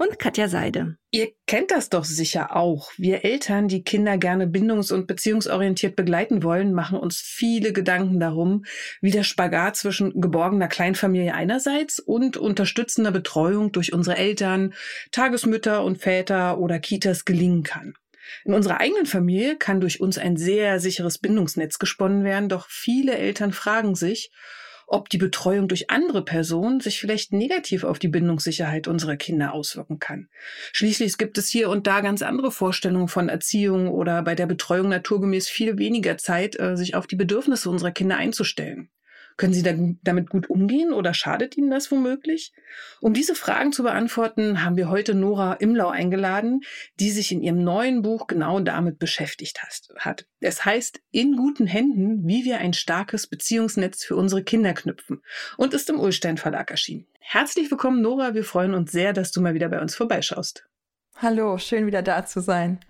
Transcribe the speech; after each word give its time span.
und 0.00 0.18
Katja 0.18 0.48
Seide. 0.48 0.96
Ihr 1.10 1.28
kennt 1.46 1.70
das 1.70 1.90
doch 1.90 2.04
sicher 2.04 2.56
auch. 2.56 2.90
Wir 2.96 3.22
Eltern, 3.22 3.68
die 3.68 3.84
Kinder 3.84 4.16
gerne 4.16 4.46
bindungs- 4.46 4.92
und 4.92 5.06
beziehungsorientiert 5.06 5.94
begleiten 5.94 6.42
wollen, 6.42 6.72
machen 6.72 6.98
uns 6.98 7.20
viele 7.20 7.74
Gedanken 7.74 8.18
darum, 8.18 8.64
wie 9.02 9.10
der 9.10 9.24
Spagat 9.24 9.76
zwischen 9.76 10.18
geborgener 10.18 10.68
Kleinfamilie 10.68 11.34
einerseits 11.34 11.98
und 11.98 12.38
unterstützender 12.38 13.10
Betreuung 13.10 13.72
durch 13.72 13.92
unsere 13.92 14.16
Eltern, 14.16 14.72
Tagesmütter 15.12 15.84
und 15.84 15.98
Väter 15.98 16.58
oder 16.58 16.78
Kitas 16.78 17.26
gelingen 17.26 17.62
kann. 17.62 17.92
In 18.46 18.54
unserer 18.54 18.80
eigenen 18.80 19.04
Familie 19.04 19.58
kann 19.58 19.82
durch 19.82 20.00
uns 20.00 20.16
ein 20.16 20.38
sehr 20.38 20.80
sicheres 20.80 21.18
Bindungsnetz 21.18 21.78
gesponnen 21.78 22.24
werden, 22.24 22.48
doch 22.48 22.68
viele 22.70 23.18
Eltern 23.18 23.52
fragen 23.52 23.94
sich, 23.94 24.30
ob 24.90 25.08
die 25.08 25.18
Betreuung 25.18 25.68
durch 25.68 25.88
andere 25.88 26.24
Personen 26.24 26.80
sich 26.80 26.98
vielleicht 26.98 27.32
negativ 27.32 27.84
auf 27.84 28.00
die 28.00 28.08
Bindungssicherheit 28.08 28.88
unserer 28.88 29.16
Kinder 29.16 29.54
auswirken 29.54 30.00
kann. 30.00 30.28
Schließlich 30.72 31.16
gibt 31.16 31.38
es 31.38 31.48
hier 31.48 31.70
und 31.70 31.86
da 31.86 32.00
ganz 32.00 32.22
andere 32.22 32.50
Vorstellungen 32.50 33.06
von 33.08 33.28
Erziehung 33.28 33.88
oder 33.88 34.22
bei 34.22 34.34
der 34.34 34.46
Betreuung 34.46 34.88
naturgemäß 34.88 35.48
viel 35.48 35.78
weniger 35.78 36.18
Zeit, 36.18 36.58
äh, 36.58 36.76
sich 36.76 36.96
auf 36.96 37.06
die 37.06 37.16
Bedürfnisse 37.16 37.70
unserer 37.70 37.92
Kinder 37.92 38.16
einzustellen. 38.16 38.90
Können 39.40 39.54
Sie 39.54 39.62
da, 39.62 39.72
damit 40.02 40.28
gut 40.28 40.50
umgehen 40.50 40.92
oder 40.92 41.14
schadet 41.14 41.56
Ihnen 41.56 41.70
das 41.70 41.90
womöglich? 41.90 42.52
Um 43.00 43.14
diese 43.14 43.34
Fragen 43.34 43.72
zu 43.72 43.82
beantworten, 43.82 44.62
haben 44.62 44.76
wir 44.76 44.90
heute 44.90 45.14
Nora 45.14 45.54
Imlau 45.54 45.88
eingeladen, 45.88 46.60
die 46.96 47.10
sich 47.10 47.32
in 47.32 47.40
ihrem 47.40 47.64
neuen 47.64 48.02
Buch 48.02 48.26
genau 48.26 48.60
damit 48.60 48.98
beschäftigt 48.98 49.62
hat. 49.96 50.26
Es 50.40 50.66
heißt 50.66 51.00
In 51.10 51.36
guten 51.36 51.66
Händen, 51.66 52.28
wie 52.28 52.44
wir 52.44 52.58
ein 52.58 52.74
starkes 52.74 53.28
Beziehungsnetz 53.28 54.04
für 54.04 54.14
unsere 54.14 54.44
Kinder 54.44 54.74
knüpfen 54.74 55.22
und 55.56 55.72
ist 55.72 55.88
im 55.88 55.98
Ulstein 55.98 56.36
Verlag 56.36 56.70
erschienen. 56.70 57.06
Herzlich 57.18 57.70
willkommen, 57.70 58.02
Nora. 58.02 58.34
Wir 58.34 58.44
freuen 58.44 58.74
uns 58.74 58.92
sehr, 58.92 59.14
dass 59.14 59.32
du 59.32 59.40
mal 59.40 59.54
wieder 59.54 59.70
bei 59.70 59.80
uns 59.80 59.94
vorbeischaust. 59.94 60.68
Hallo, 61.16 61.56
schön 61.56 61.86
wieder 61.86 62.02
da 62.02 62.26
zu 62.26 62.42
sein. 62.42 62.80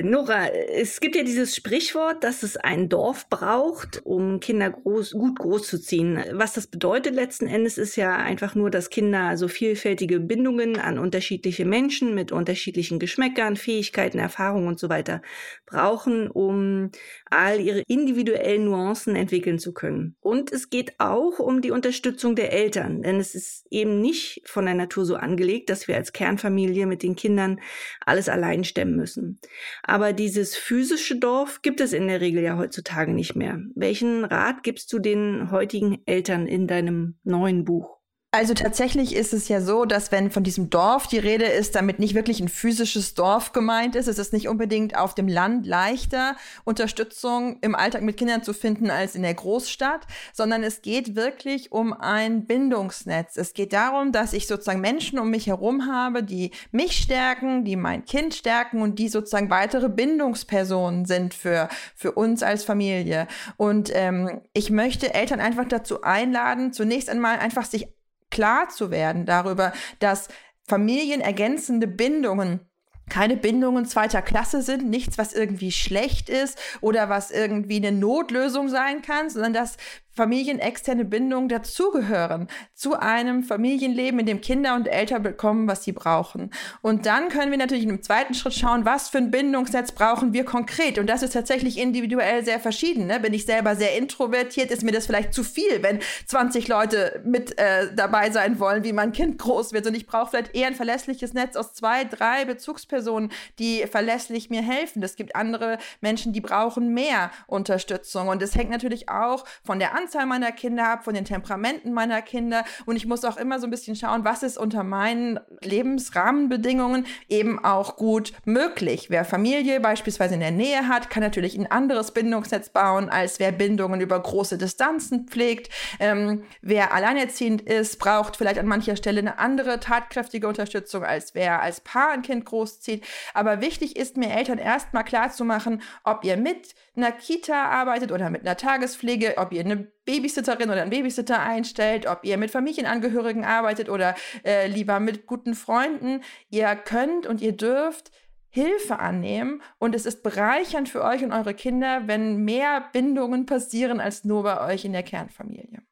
Nora, 0.00 0.46
es 0.46 1.00
gibt 1.00 1.16
ja 1.16 1.24
dieses 1.24 1.56
Sprichwort, 1.56 2.22
dass 2.22 2.44
es 2.44 2.56
ein 2.56 2.88
Dorf 2.88 3.28
braucht, 3.28 4.00
um 4.06 4.38
Kinder 4.38 4.70
groß, 4.70 5.10
gut 5.10 5.40
großzuziehen. 5.40 6.22
Was 6.34 6.52
das 6.52 6.68
bedeutet 6.68 7.16
letzten 7.16 7.48
Endes 7.48 7.78
ist 7.78 7.96
ja 7.96 8.14
einfach 8.14 8.54
nur, 8.54 8.70
dass 8.70 8.90
Kinder 8.90 9.36
so 9.36 9.48
vielfältige 9.48 10.20
Bindungen 10.20 10.78
an 10.78 11.00
unterschiedliche 11.00 11.64
Menschen 11.64 12.14
mit 12.14 12.30
unterschiedlichen 12.30 13.00
Geschmäckern, 13.00 13.56
Fähigkeiten, 13.56 14.20
Erfahrungen 14.20 14.68
und 14.68 14.78
so 14.78 14.88
weiter 14.88 15.20
brauchen, 15.66 16.30
um 16.30 16.92
all 17.28 17.58
ihre 17.58 17.82
individuellen 17.88 18.66
Nuancen 18.66 19.16
entwickeln 19.16 19.58
zu 19.58 19.74
können. 19.74 20.14
Und 20.20 20.52
es 20.52 20.70
geht 20.70 20.94
auch 20.98 21.40
um 21.40 21.60
die 21.60 21.72
Unterstützung 21.72 22.36
der 22.36 22.52
Eltern, 22.52 23.02
denn 23.02 23.16
es 23.16 23.34
ist 23.34 23.66
eben 23.68 24.00
nicht 24.00 24.42
von 24.44 24.64
der 24.64 24.74
Natur 24.74 25.04
so 25.04 25.16
angelegt, 25.16 25.70
dass 25.70 25.88
wir 25.88 25.96
als 25.96 26.12
Kernfamilie 26.12 26.86
mit 26.86 27.02
den 27.02 27.16
Kindern 27.16 27.60
alles 28.06 28.28
allein 28.28 28.62
stemmen 28.62 28.94
müssen. 28.94 29.40
Aber 29.88 30.12
dieses 30.12 30.54
physische 30.54 31.16
Dorf 31.18 31.62
gibt 31.62 31.80
es 31.80 31.94
in 31.94 32.08
der 32.08 32.20
Regel 32.20 32.42
ja 32.42 32.58
heutzutage 32.58 33.14
nicht 33.14 33.36
mehr. 33.36 33.58
Welchen 33.74 34.26
Rat 34.26 34.62
gibst 34.62 34.92
du 34.92 34.98
den 34.98 35.50
heutigen 35.50 36.02
Eltern 36.04 36.46
in 36.46 36.66
deinem 36.66 37.16
neuen 37.24 37.64
Buch? 37.64 37.97
Also 38.30 38.52
tatsächlich 38.52 39.16
ist 39.16 39.32
es 39.32 39.48
ja 39.48 39.62
so, 39.62 39.86
dass 39.86 40.12
wenn 40.12 40.30
von 40.30 40.44
diesem 40.44 40.68
Dorf 40.68 41.06
die 41.06 41.16
Rede 41.16 41.46
ist, 41.46 41.74
damit 41.74 41.98
nicht 41.98 42.14
wirklich 42.14 42.40
ein 42.40 42.50
physisches 42.50 43.14
Dorf 43.14 43.52
gemeint 43.52 43.96
ist. 43.96 44.06
Es 44.06 44.18
ist 44.18 44.34
nicht 44.34 44.48
unbedingt 44.48 44.98
auf 44.98 45.14
dem 45.14 45.28
Land 45.28 45.66
leichter, 45.66 46.36
Unterstützung 46.64 47.56
im 47.62 47.74
Alltag 47.74 48.02
mit 48.02 48.18
Kindern 48.18 48.42
zu 48.42 48.52
finden 48.52 48.90
als 48.90 49.14
in 49.14 49.22
der 49.22 49.32
Großstadt, 49.32 50.06
sondern 50.34 50.62
es 50.62 50.82
geht 50.82 51.16
wirklich 51.16 51.72
um 51.72 51.94
ein 51.94 52.44
Bindungsnetz. 52.44 53.38
Es 53.38 53.54
geht 53.54 53.72
darum, 53.72 54.12
dass 54.12 54.34
ich 54.34 54.46
sozusagen 54.46 54.82
Menschen 54.82 55.18
um 55.18 55.30
mich 55.30 55.46
herum 55.46 55.86
habe, 55.86 56.22
die 56.22 56.50
mich 56.70 56.98
stärken, 56.98 57.64
die 57.64 57.76
mein 57.76 58.04
Kind 58.04 58.34
stärken 58.34 58.82
und 58.82 58.98
die 58.98 59.08
sozusagen 59.08 59.48
weitere 59.48 59.88
Bindungspersonen 59.88 61.06
sind 61.06 61.32
für, 61.32 61.70
für 61.96 62.12
uns 62.12 62.42
als 62.42 62.62
Familie. 62.62 63.26
Und 63.56 63.90
ähm, 63.94 64.42
ich 64.52 64.68
möchte 64.68 65.14
Eltern 65.14 65.40
einfach 65.40 65.66
dazu 65.66 66.02
einladen, 66.02 66.74
zunächst 66.74 67.08
einmal 67.08 67.38
einfach 67.38 67.64
sich 67.64 67.88
klar 68.30 68.68
zu 68.68 68.90
werden 68.90 69.26
darüber, 69.26 69.72
dass 69.98 70.28
familienergänzende 70.66 71.86
Bindungen 71.86 72.60
keine 73.08 73.36
Bindungen 73.36 73.86
zweiter 73.86 74.22
Klasse 74.22 74.62
sind, 74.62 74.88
nichts, 74.88 75.18
was 75.18 75.32
irgendwie 75.32 75.72
schlecht 75.72 76.28
ist 76.28 76.58
oder 76.82 77.08
was 77.08 77.30
irgendwie 77.30 77.76
eine 77.76 77.92
Notlösung 77.92 78.68
sein 78.68 79.02
kann, 79.02 79.30
sondern 79.30 79.54
dass 79.54 79.76
familienexterne 80.18 81.04
Bindungen 81.04 81.48
dazugehören 81.48 82.48
zu 82.74 82.98
einem 82.98 83.44
Familienleben, 83.44 84.18
in 84.18 84.26
dem 84.26 84.40
Kinder 84.40 84.74
und 84.74 84.88
Eltern 84.88 85.22
bekommen, 85.22 85.68
was 85.68 85.84
sie 85.84 85.92
brauchen. 85.92 86.50
Und 86.82 87.06
dann 87.06 87.28
können 87.28 87.52
wir 87.52 87.58
natürlich 87.58 87.84
in 87.84 87.90
einem 87.90 88.02
zweiten 88.02 88.34
Schritt 88.34 88.54
schauen, 88.54 88.84
was 88.84 89.08
für 89.08 89.18
ein 89.18 89.30
Bindungsnetz 89.30 89.92
brauchen 89.92 90.32
wir 90.32 90.44
konkret. 90.44 90.98
Und 90.98 91.06
das 91.06 91.22
ist 91.22 91.34
tatsächlich 91.34 91.78
individuell 91.78 92.44
sehr 92.44 92.58
verschieden. 92.58 93.06
Ne? 93.06 93.20
Bin 93.20 93.32
ich 93.32 93.46
selber 93.46 93.76
sehr 93.76 93.96
introvertiert, 93.96 94.72
ist 94.72 94.82
mir 94.82 94.90
das 94.90 95.06
vielleicht 95.06 95.32
zu 95.32 95.44
viel, 95.44 95.82
wenn 95.82 96.00
20 96.26 96.66
Leute 96.66 97.22
mit 97.24 97.56
äh, 97.56 97.94
dabei 97.94 98.32
sein 98.32 98.58
wollen, 98.58 98.82
wie 98.82 98.92
mein 98.92 99.12
Kind 99.12 99.38
groß 99.38 99.72
wird. 99.72 99.86
Und 99.86 99.94
ich 99.94 100.08
brauche 100.08 100.30
vielleicht 100.30 100.54
eher 100.54 100.66
ein 100.66 100.74
verlässliches 100.74 101.32
Netz 101.32 101.54
aus 101.54 101.74
zwei, 101.74 102.02
drei 102.02 102.44
Bezugspersonen, 102.44 103.30
die 103.60 103.86
verlässlich 103.86 104.50
mir 104.50 104.62
helfen. 104.62 105.00
Es 105.04 105.14
gibt 105.14 105.36
andere 105.36 105.78
Menschen, 106.00 106.32
die 106.32 106.40
brauchen 106.40 106.92
mehr 106.92 107.30
Unterstützung. 107.46 108.26
Und 108.26 108.42
es 108.42 108.56
hängt 108.56 108.70
natürlich 108.70 109.08
auch 109.08 109.44
von 109.62 109.78
der 109.78 109.94
Anzahl 109.94 110.07
Anzahl 110.08 110.24
meiner 110.24 110.52
Kinder 110.52 110.88
ab, 110.88 111.04
von 111.04 111.12
den 111.12 111.26
Temperamenten 111.26 111.92
meiner 111.92 112.22
Kinder. 112.22 112.64
Und 112.86 112.96
ich 112.96 113.04
muss 113.04 113.26
auch 113.26 113.36
immer 113.36 113.60
so 113.60 113.66
ein 113.66 113.70
bisschen 113.70 113.94
schauen, 113.94 114.24
was 114.24 114.42
ist 114.42 114.56
unter 114.56 114.82
meinen 114.82 115.38
Lebensrahmenbedingungen 115.60 117.04
eben 117.28 117.62
auch 117.62 117.96
gut 117.96 118.32
möglich. 118.46 119.10
Wer 119.10 119.26
Familie 119.26 119.80
beispielsweise 119.80 120.32
in 120.32 120.40
der 120.40 120.50
Nähe 120.50 120.88
hat, 120.88 121.10
kann 121.10 121.22
natürlich 121.22 121.58
ein 121.58 121.70
anderes 121.70 122.12
Bindungsnetz 122.12 122.70
bauen, 122.70 123.10
als 123.10 123.38
wer 123.38 123.52
Bindungen 123.52 124.00
über 124.00 124.18
große 124.18 124.56
Distanzen 124.56 125.26
pflegt. 125.28 125.70
Ähm, 126.00 126.44
wer 126.62 126.94
alleinerziehend 126.94 127.60
ist, 127.60 127.98
braucht 127.98 128.36
vielleicht 128.36 128.58
an 128.58 128.66
mancher 128.66 128.96
Stelle 128.96 129.20
eine 129.20 129.38
andere 129.38 129.78
tatkräftige 129.78 130.48
Unterstützung, 130.48 131.04
als 131.04 131.34
wer 131.34 131.60
als 131.60 131.82
Paar 131.82 132.12
ein 132.12 132.22
Kind 132.22 132.46
großzieht. 132.46 133.04
Aber 133.34 133.60
wichtig 133.60 133.96
ist 133.96 134.16
mir 134.16 134.30
Eltern 134.30 134.56
erstmal 134.56 135.04
klarzumachen, 135.04 135.82
ob 136.02 136.24
ihr 136.24 136.38
mit 136.38 136.74
einer 136.96 137.12
Kita 137.12 137.66
arbeitet 137.66 138.10
oder 138.10 138.30
mit 138.30 138.42
einer 138.42 138.56
Tagespflege, 138.56 139.34
ob 139.36 139.52
ihr 139.52 139.60
eine 139.60 139.88
Babysitterin 140.08 140.70
oder 140.70 140.80
einen 140.80 140.90
Babysitter 140.90 141.42
einstellt, 141.42 142.06
ob 142.06 142.24
ihr 142.24 142.38
mit 142.38 142.50
Familienangehörigen 142.50 143.44
arbeitet 143.44 143.90
oder 143.90 144.14
äh, 144.42 144.66
lieber 144.66 145.00
mit 145.00 145.26
guten 145.26 145.54
Freunden. 145.54 146.22
Ihr 146.48 146.74
könnt 146.76 147.26
und 147.26 147.42
ihr 147.42 147.52
dürft 147.52 148.10
Hilfe 148.48 149.00
annehmen 149.00 149.60
und 149.78 149.94
es 149.94 150.06
ist 150.06 150.22
bereichernd 150.22 150.88
für 150.88 151.04
euch 151.04 151.22
und 151.22 151.32
eure 151.32 151.52
Kinder, 151.52 152.04
wenn 152.06 152.42
mehr 152.42 152.88
Bindungen 152.90 153.44
passieren 153.44 154.00
als 154.00 154.24
nur 154.24 154.44
bei 154.44 154.72
euch 154.72 154.86
in 154.86 154.94
der 154.94 155.02
Kernfamilie. 155.02 155.82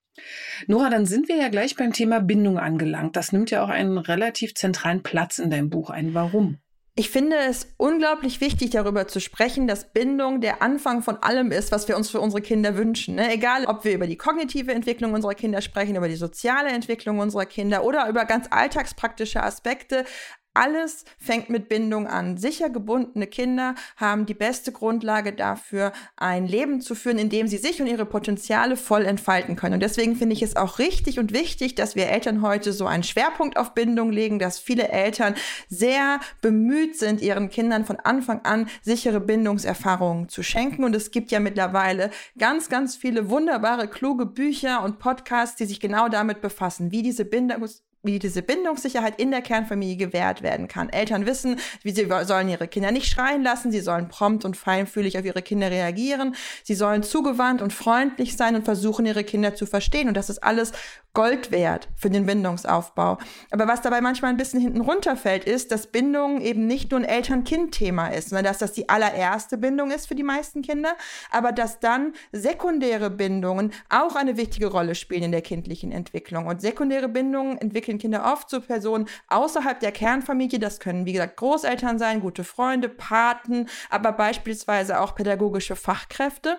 Nora, 0.66 0.88
dann 0.88 1.04
sind 1.04 1.28
wir 1.28 1.36
ja 1.36 1.50
gleich 1.50 1.76
beim 1.76 1.92
Thema 1.92 2.20
Bindung 2.20 2.58
angelangt. 2.58 3.16
Das 3.16 3.32
nimmt 3.32 3.50
ja 3.50 3.62
auch 3.62 3.68
einen 3.68 3.98
relativ 3.98 4.54
zentralen 4.54 5.02
Platz 5.02 5.38
in 5.38 5.50
deinem 5.50 5.68
Buch 5.68 5.90
ein. 5.90 6.14
Warum? 6.14 6.56
Ich 6.98 7.10
finde 7.10 7.36
es 7.36 7.74
unglaublich 7.76 8.40
wichtig, 8.40 8.70
darüber 8.70 9.06
zu 9.06 9.20
sprechen, 9.20 9.66
dass 9.66 9.92
Bindung 9.92 10.40
der 10.40 10.62
Anfang 10.62 11.02
von 11.02 11.18
allem 11.18 11.52
ist, 11.52 11.70
was 11.70 11.88
wir 11.88 11.96
uns 11.96 12.08
für 12.08 12.20
unsere 12.20 12.40
Kinder 12.40 12.78
wünschen. 12.78 13.16
Ne? 13.16 13.30
Egal, 13.34 13.66
ob 13.66 13.84
wir 13.84 13.92
über 13.92 14.06
die 14.06 14.16
kognitive 14.16 14.72
Entwicklung 14.72 15.12
unserer 15.12 15.34
Kinder 15.34 15.60
sprechen, 15.60 15.96
über 15.96 16.08
die 16.08 16.16
soziale 16.16 16.70
Entwicklung 16.70 17.18
unserer 17.18 17.44
Kinder 17.44 17.84
oder 17.84 18.08
über 18.08 18.24
ganz 18.24 18.46
alltagspraktische 18.50 19.42
Aspekte. 19.42 20.06
Alles 20.56 21.04
fängt 21.18 21.50
mit 21.50 21.68
Bindung 21.68 22.06
an. 22.06 22.38
Sicher 22.38 22.70
gebundene 22.70 23.26
Kinder 23.26 23.74
haben 23.96 24.24
die 24.24 24.32
beste 24.32 24.72
Grundlage 24.72 25.34
dafür, 25.34 25.92
ein 26.16 26.46
Leben 26.46 26.80
zu 26.80 26.94
führen, 26.94 27.18
in 27.18 27.28
dem 27.28 27.46
sie 27.46 27.58
sich 27.58 27.78
und 27.82 27.86
ihre 27.86 28.06
Potenziale 28.06 28.78
voll 28.78 29.04
entfalten 29.04 29.54
können. 29.54 29.74
Und 29.74 29.80
deswegen 29.80 30.16
finde 30.16 30.32
ich 30.32 30.40
es 30.40 30.56
auch 30.56 30.78
richtig 30.78 31.18
und 31.18 31.34
wichtig, 31.34 31.74
dass 31.74 31.94
wir 31.94 32.08
Eltern 32.08 32.40
heute 32.40 32.72
so 32.72 32.86
einen 32.86 33.02
Schwerpunkt 33.02 33.58
auf 33.58 33.74
Bindung 33.74 34.10
legen, 34.10 34.38
dass 34.38 34.58
viele 34.58 34.88
Eltern 34.88 35.34
sehr 35.68 36.20
bemüht 36.40 36.96
sind, 36.96 37.20
ihren 37.20 37.50
Kindern 37.50 37.84
von 37.84 37.96
Anfang 37.96 38.40
an 38.44 38.66
sichere 38.80 39.20
Bindungserfahrungen 39.20 40.30
zu 40.30 40.42
schenken. 40.42 40.84
Und 40.84 40.96
es 40.96 41.10
gibt 41.10 41.32
ja 41.32 41.38
mittlerweile 41.38 42.10
ganz, 42.38 42.70
ganz 42.70 42.96
viele 42.96 43.28
wunderbare, 43.28 43.88
kluge 43.88 44.24
Bücher 44.24 44.82
und 44.82 45.00
Podcasts, 45.00 45.56
die 45.56 45.66
sich 45.66 45.80
genau 45.80 46.08
damit 46.08 46.40
befassen, 46.40 46.92
wie 46.92 47.02
diese 47.02 47.26
Bindungs 47.26 47.82
wie 48.06 48.18
diese 48.18 48.42
Bindungssicherheit 48.42 49.20
in 49.20 49.30
der 49.30 49.42
Kernfamilie 49.42 49.96
gewährt 49.96 50.42
werden 50.42 50.68
kann. 50.68 50.88
Eltern 50.88 51.26
wissen, 51.26 51.58
wie 51.82 51.90
sie 51.90 52.08
sollen 52.22 52.48
ihre 52.48 52.68
Kinder 52.68 52.90
nicht 52.90 53.08
schreien 53.08 53.42
lassen, 53.42 53.72
sie 53.72 53.80
sollen 53.80 54.08
prompt 54.08 54.44
und 54.44 54.56
feinfühlig 54.56 55.18
auf 55.18 55.24
ihre 55.24 55.42
Kinder 55.42 55.70
reagieren, 55.70 56.34
sie 56.62 56.74
sollen 56.74 57.02
zugewandt 57.02 57.62
und 57.62 57.72
freundlich 57.72 58.36
sein 58.36 58.54
und 58.54 58.64
versuchen, 58.64 59.06
ihre 59.06 59.24
Kinder 59.24 59.54
zu 59.54 59.66
verstehen. 59.66 60.08
Und 60.08 60.16
das 60.16 60.30
ist 60.30 60.42
alles 60.42 60.72
Gold 61.16 61.50
wert 61.50 61.88
für 61.96 62.10
den 62.10 62.26
Bindungsaufbau. 62.26 63.16
Aber 63.50 63.66
was 63.66 63.80
dabei 63.80 64.02
manchmal 64.02 64.32
ein 64.32 64.36
bisschen 64.36 64.60
hinten 64.60 64.82
runterfällt, 64.82 65.44
ist, 65.44 65.72
dass 65.72 65.86
Bindung 65.86 66.42
eben 66.42 66.66
nicht 66.66 66.90
nur 66.90 67.00
ein 67.00 67.06
Eltern-Kind-Thema 67.06 68.08
ist, 68.08 68.28
sondern 68.28 68.44
dass 68.44 68.58
das 68.58 68.72
die 68.72 68.90
allererste 68.90 69.56
Bindung 69.56 69.90
ist 69.90 70.08
für 70.08 70.14
die 70.14 70.22
meisten 70.22 70.60
Kinder, 70.60 70.94
aber 71.30 71.52
dass 71.52 71.80
dann 71.80 72.12
sekundäre 72.32 73.08
Bindungen 73.08 73.72
auch 73.88 74.14
eine 74.14 74.36
wichtige 74.36 74.66
Rolle 74.66 74.94
spielen 74.94 75.22
in 75.22 75.32
der 75.32 75.40
kindlichen 75.40 75.90
Entwicklung. 75.90 76.48
Und 76.48 76.60
sekundäre 76.60 77.08
Bindungen 77.08 77.56
entwickeln 77.56 77.96
Kinder 77.96 78.30
oft 78.30 78.50
zu 78.50 78.60
Personen 78.60 79.08
außerhalb 79.28 79.80
der 79.80 79.92
Kernfamilie. 79.92 80.58
Das 80.58 80.80
können, 80.80 81.06
wie 81.06 81.14
gesagt, 81.14 81.38
Großeltern 81.38 81.98
sein, 81.98 82.20
gute 82.20 82.44
Freunde, 82.44 82.90
Paten, 82.90 83.70
aber 83.88 84.12
beispielsweise 84.12 85.00
auch 85.00 85.14
pädagogische 85.14 85.76
Fachkräfte. 85.76 86.58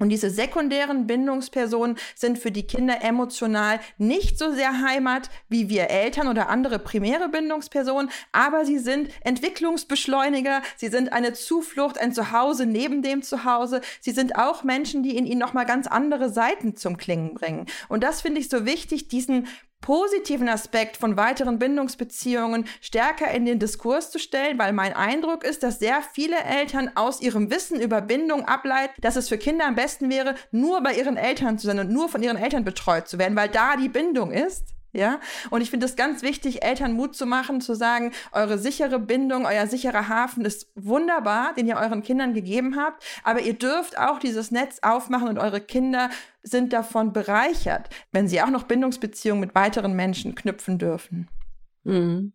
Und 0.00 0.08
diese 0.08 0.28
sekundären 0.28 1.06
Bindungspersonen 1.06 1.96
sind 2.16 2.38
für 2.38 2.50
die 2.50 2.66
Kinder 2.66 3.02
emotional 3.02 3.78
nicht 3.96 4.38
so 4.38 4.52
sehr 4.52 4.82
Heimat 4.82 5.30
wie 5.48 5.68
wir 5.68 5.88
Eltern 5.88 6.26
oder 6.26 6.48
andere 6.48 6.80
primäre 6.80 7.28
Bindungspersonen, 7.28 8.10
aber 8.32 8.64
sie 8.64 8.78
sind 8.78 9.08
Entwicklungsbeschleuniger, 9.22 10.62
sie 10.76 10.88
sind 10.88 11.12
eine 11.12 11.32
Zuflucht, 11.32 11.98
ein 11.98 12.12
Zuhause 12.12 12.66
neben 12.66 13.02
dem 13.02 13.22
Zuhause, 13.22 13.82
sie 14.00 14.10
sind 14.10 14.36
auch 14.36 14.64
Menschen, 14.64 15.04
die 15.04 15.16
in 15.16 15.26
ihnen 15.26 15.40
nochmal 15.40 15.64
ganz 15.64 15.86
andere 15.86 16.28
Seiten 16.28 16.76
zum 16.76 16.96
Klingen 16.96 17.34
bringen. 17.34 17.66
Und 17.88 18.02
das 18.02 18.20
finde 18.20 18.40
ich 18.40 18.48
so 18.48 18.66
wichtig, 18.66 19.06
diesen 19.06 19.46
positiven 19.84 20.48
Aspekt 20.48 20.96
von 20.96 21.18
weiteren 21.18 21.58
Bindungsbeziehungen 21.58 22.64
stärker 22.80 23.30
in 23.32 23.44
den 23.44 23.58
Diskurs 23.58 24.10
zu 24.10 24.18
stellen, 24.18 24.58
weil 24.58 24.72
mein 24.72 24.94
Eindruck 24.94 25.44
ist, 25.44 25.62
dass 25.62 25.78
sehr 25.78 26.00
viele 26.14 26.38
Eltern 26.38 26.92
aus 26.94 27.20
ihrem 27.20 27.50
Wissen 27.50 27.78
über 27.82 28.00
Bindung 28.00 28.46
ableiten, 28.46 28.94
dass 29.02 29.16
es 29.16 29.28
für 29.28 29.36
Kinder 29.36 29.66
am 29.66 29.74
besten 29.74 30.08
wäre, 30.08 30.36
nur 30.50 30.82
bei 30.82 30.94
ihren 30.94 31.18
Eltern 31.18 31.58
zu 31.58 31.66
sein 31.66 31.78
und 31.80 31.90
nur 31.90 32.08
von 32.08 32.22
ihren 32.22 32.38
Eltern 32.38 32.64
betreut 32.64 33.08
zu 33.08 33.18
werden, 33.18 33.36
weil 33.36 33.50
da 33.50 33.76
die 33.76 33.90
Bindung 33.90 34.32
ist. 34.32 34.73
Ja, 34.96 35.18
und 35.50 35.60
ich 35.60 35.70
finde 35.70 35.86
es 35.86 35.96
ganz 35.96 36.22
wichtig, 36.22 36.62
Eltern 36.62 36.92
Mut 36.92 37.16
zu 37.16 37.26
machen, 37.26 37.60
zu 37.60 37.74
sagen, 37.74 38.12
eure 38.30 38.58
sichere 38.58 39.00
Bindung, 39.00 39.44
euer 39.44 39.66
sicherer 39.66 40.08
Hafen 40.08 40.44
ist 40.44 40.70
wunderbar, 40.76 41.52
den 41.54 41.66
ihr 41.66 41.76
euren 41.76 42.04
Kindern 42.04 42.32
gegeben 42.32 42.76
habt, 42.76 43.04
aber 43.24 43.40
ihr 43.40 43.54
dürft 43.54 43.98
auch 43.98 44.20
dieses 44.20 44.52
Netz 44.52 44.78
aufmachen 44.82 45.26
und 45.26 45.38
eure 45.38 45.60
Kinder 45.60 46.10
sind 46.44 46.72
davon 46.72 47.12
bereichert, 47.12 47.88
wenn 48.12 48.28
sie 48.28 48.40
auch 48.40 48.50
noch 48.50 48.62
Bindungsbeziehungen 48.62 49.40
mit 49.40 49.56
weiteren 49.56 49.96
Menschen 49.96 50.36
knüpfen 50.36 50.78
dürfen. 50.78 51.28
Mhm. 51.82 52.32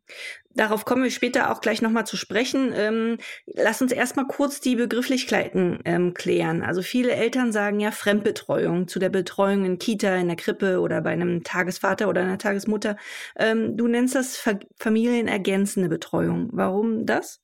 Darauf 0.59 0.83
kommen 0.83 1.03
wir 1.03 1.09
später 1.09 1.51
auch 1.51 1.61
gleich 1.61 1.81
nochmal 1.81 2.06
zu 2.06 2.17
sprechen. 2.17 2.73
Ähm, 2.75 3.17
lass 3.45 3.81
uns 3.81 3.94
erstmal 3.94 4.27
kurz 4.27 4.59
die 4.59 4.75
Begrifflichkeiten 4.75 5.79
ähm, 5.85 6.13
klären. 6.13 6.63
Also 6.63 6.81
viele 6.81 7.13
Eltern 7.13 7.53
sagen 7.53 7.79
ja 7.79 7.91
Fremdbetreuung 7.91 8.89
zu 8.89 9.00
der 9.00 9.07
Betreuung 9.07 9.63
in 9.63 9.79
Kita, 9.79 10.13
in 10.17 10.27
der 10.27 10.35
Krippe 10.35 10.81
oder 10.81 11.00
bei 11.00 11.11
einem 11.11 11.45
Tagesvater 11.45 12.09
oder 12.09 12.23
einer 12.23 12.38
Tagesmutter. 12.38 12.97
Ähm, 13.38 13.77
du 13.77 13.88
nennst 13.88 14.15
das 14.15 14.35
Fa 14.35 14.59
familienergänzende 14.75 15.88
Betreuung. 15.88 16.50
Warum 16.51 17.05
das? 17.05 17.39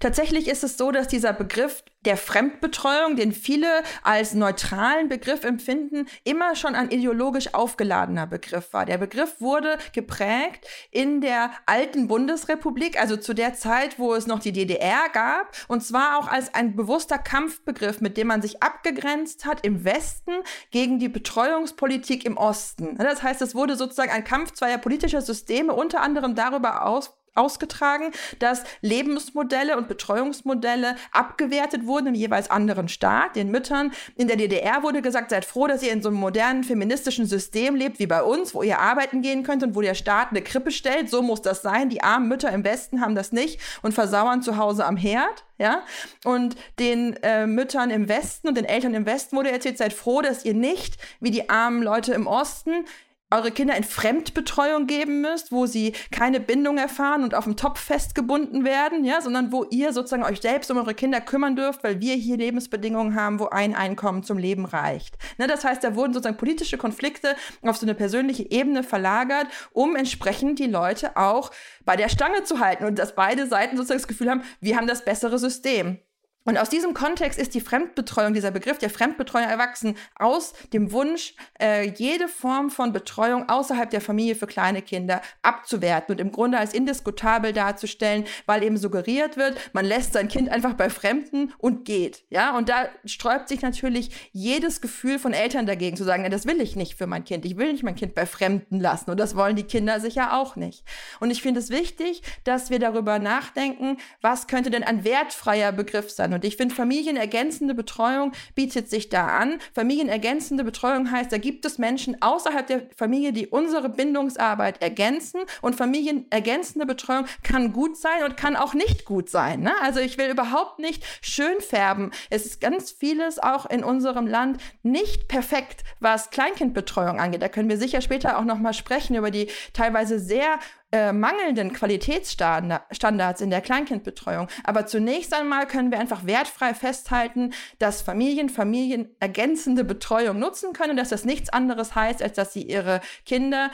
Tatsächlich 0.00 0.48
ist 0.48 0.64
es 0.64 0.76
so, 0.76 0.90
dass 0.90 1.08
dieser 1.08 1.32
Begriff 1.32 1.82
der 2.06 2.16
Fremdbetreuung, 2.16 3.16
den 3.16 3.32
viele 3.32 3.82
als 4.02 4.32
neutralen 4.32 5.08
Begriff 5.08 5.44
empfinden, 5.44 6.06
immer 6.24 6.54
schon 6.54 6.74
ein 6.74 6.90
ideologisch 6.90 7.52
aufgeladener 7.52 8.26
Begriff 8.26 8.72
war. 8.72 8.86
Der 8.86 8.98
Begriff 8.98 9.40
wurde 9.40 9.76
geprägt 9.92 10.66
in 10.92 11.20
der 11.20 11.50
alten 11.66 12.06
Bundesrepublik, 12.06 12.98
also 13.00 13.16
zu 13.16 13.34
der 13.34 13.54
Zeit, 13.54 13.98
wo 13.98 14.14
es 14.14 14.26
noch 14.26 14.38
die 14.38 14.52
DDR 14.52 15.08
gab, 15.12 15.52
und 15.68 15.82
zwar 15.82 16.18
auch 16.18 16.28
als 16.28 16.54
ein 16.54 16.76
bewusster 16.76 17.18
Kampfbegriff, 17.18 18.00
mit 18.00 18.16
dem 18.16 18.28
man 18.28 18.40
sich 18.40 18.62
abgegrenzt 18.62 19.44
hat 19.44 19.66
im 19.66 19.84
Westen 19.84 20.32
gegen 20.70 21.00
die 21.00 21.08
Betreuungspolitik 21.08 22.24
im 22.24 22.36
Osten. 22.36 22.96
Das 22.98 23.22
heißt, 23.22 23.42
es 23.42 23.54
wurde 23.54 23.74
sozusagen 23.74 24.12
ein 24.12 24.24
Kampf 24.24 24.52
zweier 24.52 24.78
politischer 24.78 25.22
Systeme, 25.22 25.74
unter 25.74 26.02
anderem 26.02 26.36
darüber 26.36 26.86
aus, 26.86 27.15
ausgetragen, 27.36 28.12
dass 28.38 28.64
Lebensmodelle 28.80 29.76
und 29.76 29.88
Betreuungsmodelle 29.88 30.96
abgewertet 31.12 31.86
wurden 31.86 32.08
im 32.08 32.14
jeweils 32.14 32.50
anderen 32.50 32.88
Staat. 32.88 33.36
Den 33.36 33.50
Müttern 33.50 33.92
in 34.16 34.28
der 34.28 34.36
DDR 34.36 34.82
wurde 34.82 35.02
gesagt, 35.02 35.30
seid 35.30 35.44
froh, 35.44 35.66
dass 35.66 35.82
ihr 35.82 35.92
in 35.92 36.02
so 36.02 36.08
einem 36.08 36.18
modernen 36.18 36.64
feministischen 36.64 37.26
System 37.26 37.74
lebt 37.74 37.98
wie 37.98 38.06
bei 38.06 38.22
uns, 38.22 38.54
wo 38.54 38.62
ihr 38.62 38.78
arbeiten 38.78 39.22
gehen 39.22 39.42
könnt 39.42 39.62
und 39.62 39.74
wo 39.74 39.80
der 39.80 39.94
Staat 39.94 40.30
eine 40.30 40.42
Krippe 40.42 40.70
stellt. 40.70 41.10
So 41.10 41.22
muss 41.22 41.42
das 41.42 41.62
sein. 41.62 41.88
Die 41.88 42.02
armen 42.02 42.28
Mütter 42.28 42.50
im 42.50 42.64
Westen 42.64 43.00
haben 43.00 43.14
das 43.14 43.32
nicht 43.32 43.60
und 43.82 43.92
versauern 43.92 44.42
zu 44.42 44.56
Hause 44.56 44.84
am 44.84 44.96
Herd. 44.96 45.44
Ja, 45.58 45.84
und 46.24 46.54
den 46.78 47.16
äh, 47.22 47.46
Müttern 47.46 47.88
im 47.88 48.10
Westen 48.10 48.48
und 48.48 48.58
den 48.58 48.66
Eltern 48.66 48.92
im 48.92 49.06
Westen 49.06 49.38
wurde 49.38 49.50
erzählt, 49.50 49.78
seid 49.78 49.94
froh, 49.94 50.20
dass 50.20 50.44
ihr 50.44 50.52
nicht 50.52 50.98
wie 51.18 51.30
die 51.30 51.48
armen 51.48 51.82
Leute 51.82 52.12
im 52.12 52.26
Osten 52.26 52.84
eure 53.30 53.50
Kinder 53.50 53.76
in 53.76 53.82
Fremdbetreuung 53.82 54.86
geben 54.86 55.20
müsst, 55.20 55.50
wo 55.50 55.66
sie 55.66 55.92
keine 56.12 56.38
Bindung 56.38 56.78
erfahren 56.78 57.24
und 57.24 57.34
auf 57.34 57.44
dem 57.44 57.56
Topf 57.56 57.80
festgebunden 57.80 58.64
werden, 58.64 59.04
ja, 59.04 59.20
sondern 59.20 59.50
wo 59.50 59.64
ihr 59.64 59.92
sozusagen 59.92 60.22
euch 60.22 60.40
selbst 60.40 60.70
um 60.70 60.78
eure 60.78 60.94
Kinder 60.94 61.20
kümmern 61.20 61.56
dürft, 61.56 61.82
weil 61.82 62.00
wir 62.00 62.14
hier 62.14 62.36
Lebensbedingungen 62.36 63.16
haben, 63.16 63.40
wo 63.40 63.46
ein 63.46 63.74
Einkommen 63.74 64.22
zum 64.22 64.38
Leben 64.38 64.64
reicht. 64.64 65.16
Ne, 65.38 65.48
das 65.48 65.64
heißt, 65.64 65.82
da 65.82 65.96
wurden 65.96 66.12
sozusagen 66.12 66.36
politische 66.36 66.78
Konflikte 66.78 67.34
auf 67.62 67.76
so 67.76 67.84
eine 67.84 67.94
persönliche 67.94 68.48
Ebene 68.48 68.84
verlagert, 68.84 69.48
um 69.72 69.96
entsprechend 69.96 70.60
die 70.60 70.66
Leute 70.66 71.16
auch 71.16 71.50
bei 71.84 71.96
der 71.96 72.08
Stange 72.08 72.44
zu 72.44 72.60
halten 72.60 72.84
und 72.84 72.98
dass 72.98 73.16
beide 73.16 73.48
Seiten 73.48 73.76
sozusagen 73.76 74.00
das 74.00 74.08
Gefühl 74.08 74.30
haben, 74.30 74.42
wir 74.60 74.76
haben 74.76 74.86
das 74.86 75.04
bessere 75.04 75.38
System. 75.38 75.98
Und 76.46 76.56
aus 76.58 76.70
diesem 76.70 76.94
Kontext 76.94 77.38
ist 77.38 77.54
die 77.54 77.60
Fremdbetreuung, 77.60 78.32
dieser 78.32 78.52
Begriff 78.52 78.78
der 78.78 78.88
Fremdbetreuung 78.88 79.48
erwachsen, 79.48 79.96
aus 80.14 80.54
dem 80.72 80.92
Wunsch, 80.92 81.34
äh, 81.60 81.90
jede 81.90 82.28
Form 82.28 82.70
von 82.70 82.92
Betreuung 82.92 83.48
außerhalb 83.48 83.90
der 83.90 84.00
Familie 84.00 84.36
für 84.36 84.46
kleine 84.46 84.80
Kinder 84.80 85.20
abzuwerten 85.42 86.14
und 86.14 86.20
im 86.20 86.30
Grunde 86.30 86.58
als 86.58 86.72
indiskutabel 86.72 87.52
darzustellen, 87.52 88.24
weil 88.46 88.62
eben 88.62 88.76
suggeriert 88.76 89.36
wird, 89.36 89.58
man 89.72 89.84
lässt 89.84 90.12
sein 90.12 90.28
Kind 90.28 90.48
einfach 90.48 90.74
bei 90.74 90.88
Fremden 90.88 91.52
und 91.58 91.84
geht. 91.84 92.22
Ja, 92.30 92.56
und 92.56 92.68
da 92.68 92.88
sträubt 93.04 93.48
sich 93.48 93.62
natürlich 93.62 94.30
jedes 94.32 94.80
Gefühl 94.80 95.18
von 95.18 95.32
Eltern 95.32 95.66
dagegen, 95.66 95.96
zu 95.96 96.04
sagen, 96.04 96.30
das 96.30 96.46
will 96.46 96.60
ich 96.60 96.76
nicht 96.76 96.94
für 96.94 97.08
mein 97.08 97.24
Kind. 97.24 97.44
Ich 97.44 97.56
will 97.56 97.72
nicht 97.72 97.82
mein 97.82 97.96
Kind 97.96 98.14
bei 98.14 98.24
Fremden 98.24 98.78
lassen. 98.78 99.10
Und 99.10 99.18
das 99.18 99.34
wollen 99.34 99.56
die 99.56 99.64
Kinder 99.64 99.98
sicher 99.98 100.38
auch 100.38 100.54
nicht. 100.54 100.84
Und 101.18 101.32
ich 101.32 101.42
finde 101.42 101.58
es 101.58 101.70
wichtig, 101.70 102.22
dass 102.44 102.70
wir 102.70 102.78
darüber 102.78 103.18
nachdenken, 103.18 103.96
was 104.20 104.46
könnte 104.46 104.70
denn 104.70 104.84
ein 104.84 105.04
wertfreier 105.04 105.72
Begriff 105.72 106.10
sein? 106.10 106.35
Und 106.36 106.44
ich 106.44 106.58
finde, 106.58 106.74
familienergänzende 106.74 107.74
Betreuung 107.74 108.32
bietet 108.54 108.90
sich 108.90 109.08
da 109.08 109.26
an. 109.26 109.58
Familienergänzende 109.74 110.64
Betreuung 110.64 111.10
heißt, 111.10 111.32
da 111.32 111.38
gibt 111.38 111.64
es 111.64 111.78
Menschen 111.78 112.20
außerhalb 112.20 112.66
der 112.66 112.82
Familie, 112.94 113.32
die 113.32 113.46
unsere 113.46 113.88
Bindungsarbeit 113.88 114.82
ergänzen. 114.82 115.40
Und 115.62 115.76
familienergänzende 115.76 116.84
Betreuung 116.84 117.24
kann 117.42 117.72
gut 117.72 117.96
sein 117.96 118.22
und 118.22 118.36
kann 118.36 118.54
auch 118.54 118.74
nicht 118.74 119.06
gut 119.06 119.30
sein. 119.30 119.60
Ne? 119.60 119.72
Also 119.80 120.00
ich 120.00 120.18
will 120.18 120.28
überhaupt 120.28 120.78
nicht 120.78 121.02
schön 121.22 121.58
färben. 121.60 122.10
Es 122.28 122.44
ist 122.44 122.60
ganz 122.60 122.90
vieles 122.90 123.38
auch 123.38 123.64
in 123.64 123.82
unserem 123.82 124.26
Land 124.26 124.60
nicht 124.82 125.28
perfekt, 125.28 125.84
was 126.00 126.28
Kleinkindbetreuung 126.28 127.18
angeht. 127.18 127.40
Da 127.40 127.48
können 127.48 127.70
wir 127.70 127.78
sicher 127.78 128.02
später 128.02 128.38
auch 128.38 128.44
noch 128.44 128.58
mal 128.58 128.74
sprechen 128.74 129.16
über 129.16 129.30
die 129.30 129.48
teilweise 129.72 130.18
sehr 130.18 130.58
äh, 130.96 131.12
mangelnden 131.12 131.74
Qualitätsstandards 131.74 133.42
in 133.42 133.50
der 133.50 133.60
Kleinkindbetreuung. 133.60 134.48
Aber 134.64 134.86
zunächst 134.86 135.34
einmal 135.34 135.66
können 135.66 135.90
wir 135.90 135.98
einfach 135.98 136.24
wertfrei 136.24 136.72
festhalten, 136.72 137.52
dass 137.78 138.00
Familien 138.00 138.48
familienergänzende 138.48 139.84
Betreuung 139.84 140.38
nutzen 140.38 140.72
können, 140.72 140.96
dass 140.96 141.10
das 141.10 141.26
nichts 141.26 141.50
anderes 141.50 141.94
heißt, 141.94 142.22
als 142.22 142.32
dass 142.32 142.54
sie 142.54 142.62
ihre 142.62 143.02
Kinder 143.26 143.70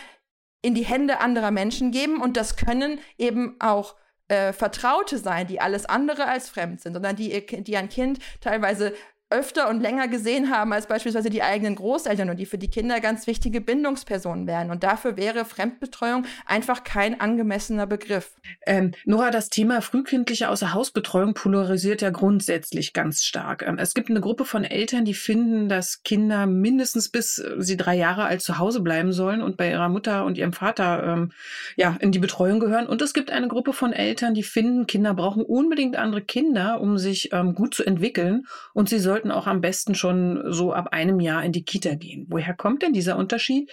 in 0.63 0.75
die 0.75 0.85
Hände 0.85 1.21
anderer 1.21 1.53
Menschen 1.53 1.93
geben. 1.93 2.21
Und 2.21 2.37
das 2.37 2.57
können 2.57 2.99
eben 3.19 3.55
auch 3.61 3.95
äh, 4.27 4.53
Vertraute 4.53 5.19
sein, 5.19 5.47
die 5.47 5.61
alles 5.61 5.87
andere 5.87 6.27
als 6.27 6.49
fremd 6.49 6.81
sind, 6.81 6.95
sondern 6.95 7.15
die, 7.15 7.47
die 7.47 7.77
ein 7.77 7.89
Kind 7.89 8.19
teilweise 8.41 8.95
öfter 9.33 9.69
und 9.69 9.81
länger 9.81 10.09
gesehen 10.09 10.51
haben 10.51 10.73
als 10.73 10.87
beispielsweise 10.87 11.31
die 11.31 11.43
eigenen 11.43 11.75
Großeltern 11.75 12.31
und 12.31 12.37
die 12.37 12.47
für 12.47 12.59
die 12.59 12.71
Kinder 12.71 13.01
ganz 13.01 13.27
wichtige 13.27 13.61
Bindungspersonen 13.61 14.47
werden. 14.47 14.71
Und 14.71 14.83
dafür 14.83 15.17
wäre 15.17 15.45
Fremdbetreuung 15.45 16.27
einfach 16.47 16.85
kein 16.85 17.21
angemessener 17.21 17.87
Begriff. 17.87 18.33
Ähm, 18.67 18.93
Nora, 19.05 19.31
das 19.31 19.49
Thema 19.49 19.81
frühkindliche 19.83 20.49
Außerhausbetreuung 20.49 21.35
polarisiert 21.35 22.03
ja 22.03 22.11
grundsätzlich 22.11 22.93
ganz 22.93 23.23
stark. 23.23 23.63
Ähm, 23.67 23.79
es 23.79 23.95
gibt 23.95 24.11
eine 24.11 24.21
Gruppe 24.21 24.45
von 24.45 24.65
Eltern, 24.65 25.05
die 25.05 25.15
finden, 25.15 25.69
dass 25.69 26.03
Kinder 26.03 26.47
mindestens 26.47 27.09
bis 27.09 27.43
sie 27.59 27.77
drei 27.77 27.97
Jahre 27.97 28.25
alt 28.25 28.43
zu 28.43 28.59
Hause 28.59 28.81
bleiben 28.81 29.13
sollen 29.13 29.43
und 29.43 29.57
bei 29.57 29.71
ihrer 29.71 29.89
Mutter 29.89 30.25
und 30.25 30.39
ihrem 30.39 30.53
Vater 30.53 31.05
ähm, 31.05 31.33
ja 31.77 31.97
in 32.01 32.13
die 32.13 32.19
Betreuung 32.19 32.61
gehören. 32.61 32.87
Und 32.87 33.03
es 33.03 33.15
gibt 33.15 33.31
eine 33.31 33.49
Gruppe 33.49 33.73
von 33.73 33.93
Eltern, 33.93 34.35
die 34.35 34.43
finden, 34.43 34.87
Kinder 34.87 35.15
brauchen 35.15 35.43
unbedingt 35.43 35.97
andere 35.97 36.23
Kinder, 36.23 36.81
um 36.81 36.99
sich 36.99 37.33
ähm, 37.33 37.55
gut 37.55 37.75
zu 37.75 37.85
entwickeln 37.85 38.47
und 38.75 38.89
sie 38.89 38.99
sollten 38.99 39.22
sollten 39.23 39.31
auch 39.31 39.47
am 39.47 39.61
besten 39.61 39.95
schon 39.95 40.43
so 40.53 40.73
ab 40.73 40.89
einem 40.91 41.21
Jahr 41.21 41.45
in 41.45 41.53
die 41.53 41.65
Kita 41.65 41.95
gehen. 41.95 42.27
Woher 42.29 42.55
kommt 42.55 42.83
denn 42.83 42.93
dieser 42.93 43.17
Unterschied 43.17 43.71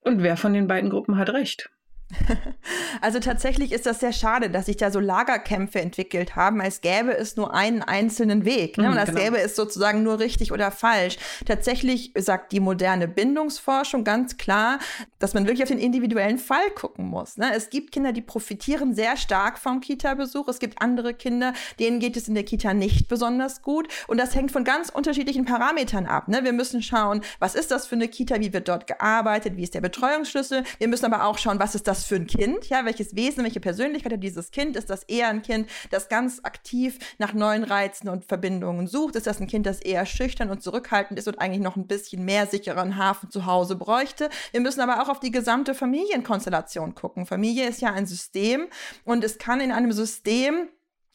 und 0.00 0.22
wer 0.22 0.36
von 0.36 0.52
den 0.52 0.68
beiden 0.68 0.90
Gruppen 0.90 1.16
hat 1.16 1.30
recht? 1.30 1.70
Also 3.00 3.18
tatsächlich 3.18 3.72
ist 3.72 3.86
das 3.86 4.00
sehr 4.00 4.12
schade, 4.12 4.50
dass 4.50 4.66
sich 4.66 4.76
da 4.76 4.90
so 4.90 5.00
Lagerkämpfe 5.00 5.80
entwickelt 5.80 6.36
haben, 6.36 6.60
als 6.60 6.80
gäbe 6.82 7.16
es 7.16 7.36
nur 7.36 7.52
einen 7.54 7.82
einzelnen 7.82 8.44
Weg. 8.44 8.76
Ne? 8.76 8.84
Mhm, 8.84 8.92
Und 8.92 8.98
als 8.98 9.10
genau. 9.10 9.22
gäbe 9.22 9.38
es 9.40 9.56
sozusagen 9.56 10.02
nur 10.02 10.18
richtig 10.18 10.52
oder 10.52 10.70
falsch. 10.70 11.18
Tatsächlich 11.46 12.12
sagt 12.16 12.52
die 12.52 12.60
moderne 12.60 13.08
Bindungsforschung 13.08 14.04
ganz 14.04 14.36
klar, 14.36 14.78
dass 15.18 15.34
man 15.34 15.46
wirklich 15.46 15.62
auf 15.62 15.68
den 15.68 15.78
individuellen 15.78 16.38
Fall 16.38 16.70
gucken 16.74 17.06
muss. 17.06 17.38
Ne? 17.38 17.52
Es 17.54 17.70
gibt 17.70 17.92
Kinder, 17.92 18.12
die 18.12 18.20
profitieren 18.20 18.94
sehr 18.94 19.16
stark 19.16 19.58
vom 19.58 19.80
Kita-Besuch. 19.80 20.48
Es 20.48 20.58
gibt 20.58 20.80
andere 20.80 21.14
Kinder, 21.14 21.54
denen 21.80 21.98
geht 21.98 22.16
es 22.16 22.28
in 22.28 22.34
der 22.34 22.44
Kita 22.44 22.74
nicht 22.74 23.08
besonders 23.08 23.62
gut. 23.62 23.88
Und 24.06 24.18
das 24.18 24.34
hängt 24.34 24.52
von 24.52 24.64
ganz 24.64 24.90
unterschiedlichen 24.90 25.44
Parametern 25.44 26.06
ab. 26.06 26.28
Ne? 26.28 26.44
Wir 26.44 26.52
müssen 26.52 26.82
schauen, 26.82 27.22
was 27.38 27.54
ist 27.54 27.70
das 27.70 27.86
für 27.86 27.96
eine 27.96 28.08
Kita, 28.08 28.38
wie 28.40 28.52
wird 28.52 28.68
dort 28.68 28.86
gearbeitet, 28.86 29.56
wie 29.56 29.62
ist 29.62 29.74
der 29.74 29.80
Betreuungsschlüssel. 29.80 30.62
Wir 30.78 30.88
müssen 30.88 31.06
aber 31.06 31.24
auch 31.24 31.38
schauen, 31.38 31.58
was 31.58 31.74
ist 31.74 31.88
das 31.88 32.01
für 32.04 32.16
ein 32.16 32.26
Kind, 32.26 32.68
ja, 32.68 32.84
welches 32.84 33.16
Wesen, 33.16 33.44
welche 33.44 33.60
Persönlichkeit 33.60 34.12
hat 34.12 34.22
dieses 34.22 34.50
Kind? 34.50 34.76
Ist 34.76 34.90
das 34.90 35.04
eher 35.04 35.28
ein 35.28 35.42
Kind, 35.42 35.68
das 35.90 36.08
ganz 36.08 36.40
aktiv 36.42 36.98
nach 37.18 37.32
neuen 37.32 37.64
Reizen 37.64 38.08
und 38.08 38.24
Verbindungen 38.24 38.86
sucht? 38.86 39.16
Ist 39.16 39.26
das 39.26 39.40
ein 39.40 39.46
Kind, 39.46 39.66
das 39.66 39.80
eher 39.80 40.06
schüchtern 40.06 40.50
und 40.50 40.62
zurückhaltend 40.62 41.18
ist 41.18 41.28
und 41.28 41.38
eigentlich 41.38 41.62
noch 41.62 41.76
ein 41.76 41.86
bisschen 41.86 42.24
mehr 42.24 42.46
sicheren 42.46 42.96
Hafen 42.96 43.30
zu 43.30 43.46
Hause 43.46 43.76
bräuchte? 43.76 44.30
Wir 44.52 44.60
müssen 44.60 44.80
aber 44.80 45.02
auch 45.02 45.08
auf 45.08 45.20
die 45.20 45.30
gesamte 45.30 45.74
Familienkonstellation 45.74 46.94
gucken. 46.94 47.26
Familie 47.26 47.68
ist 47.68 47.80
ja 47.80 47.92
ein 47.92 48.06
System 48.06 48.68
und 49.04 49.24
es 49.24 49.38
kann 49.38 49.60
in 49.60 49.72
einem 49.72 49.92
System 49.92 50.68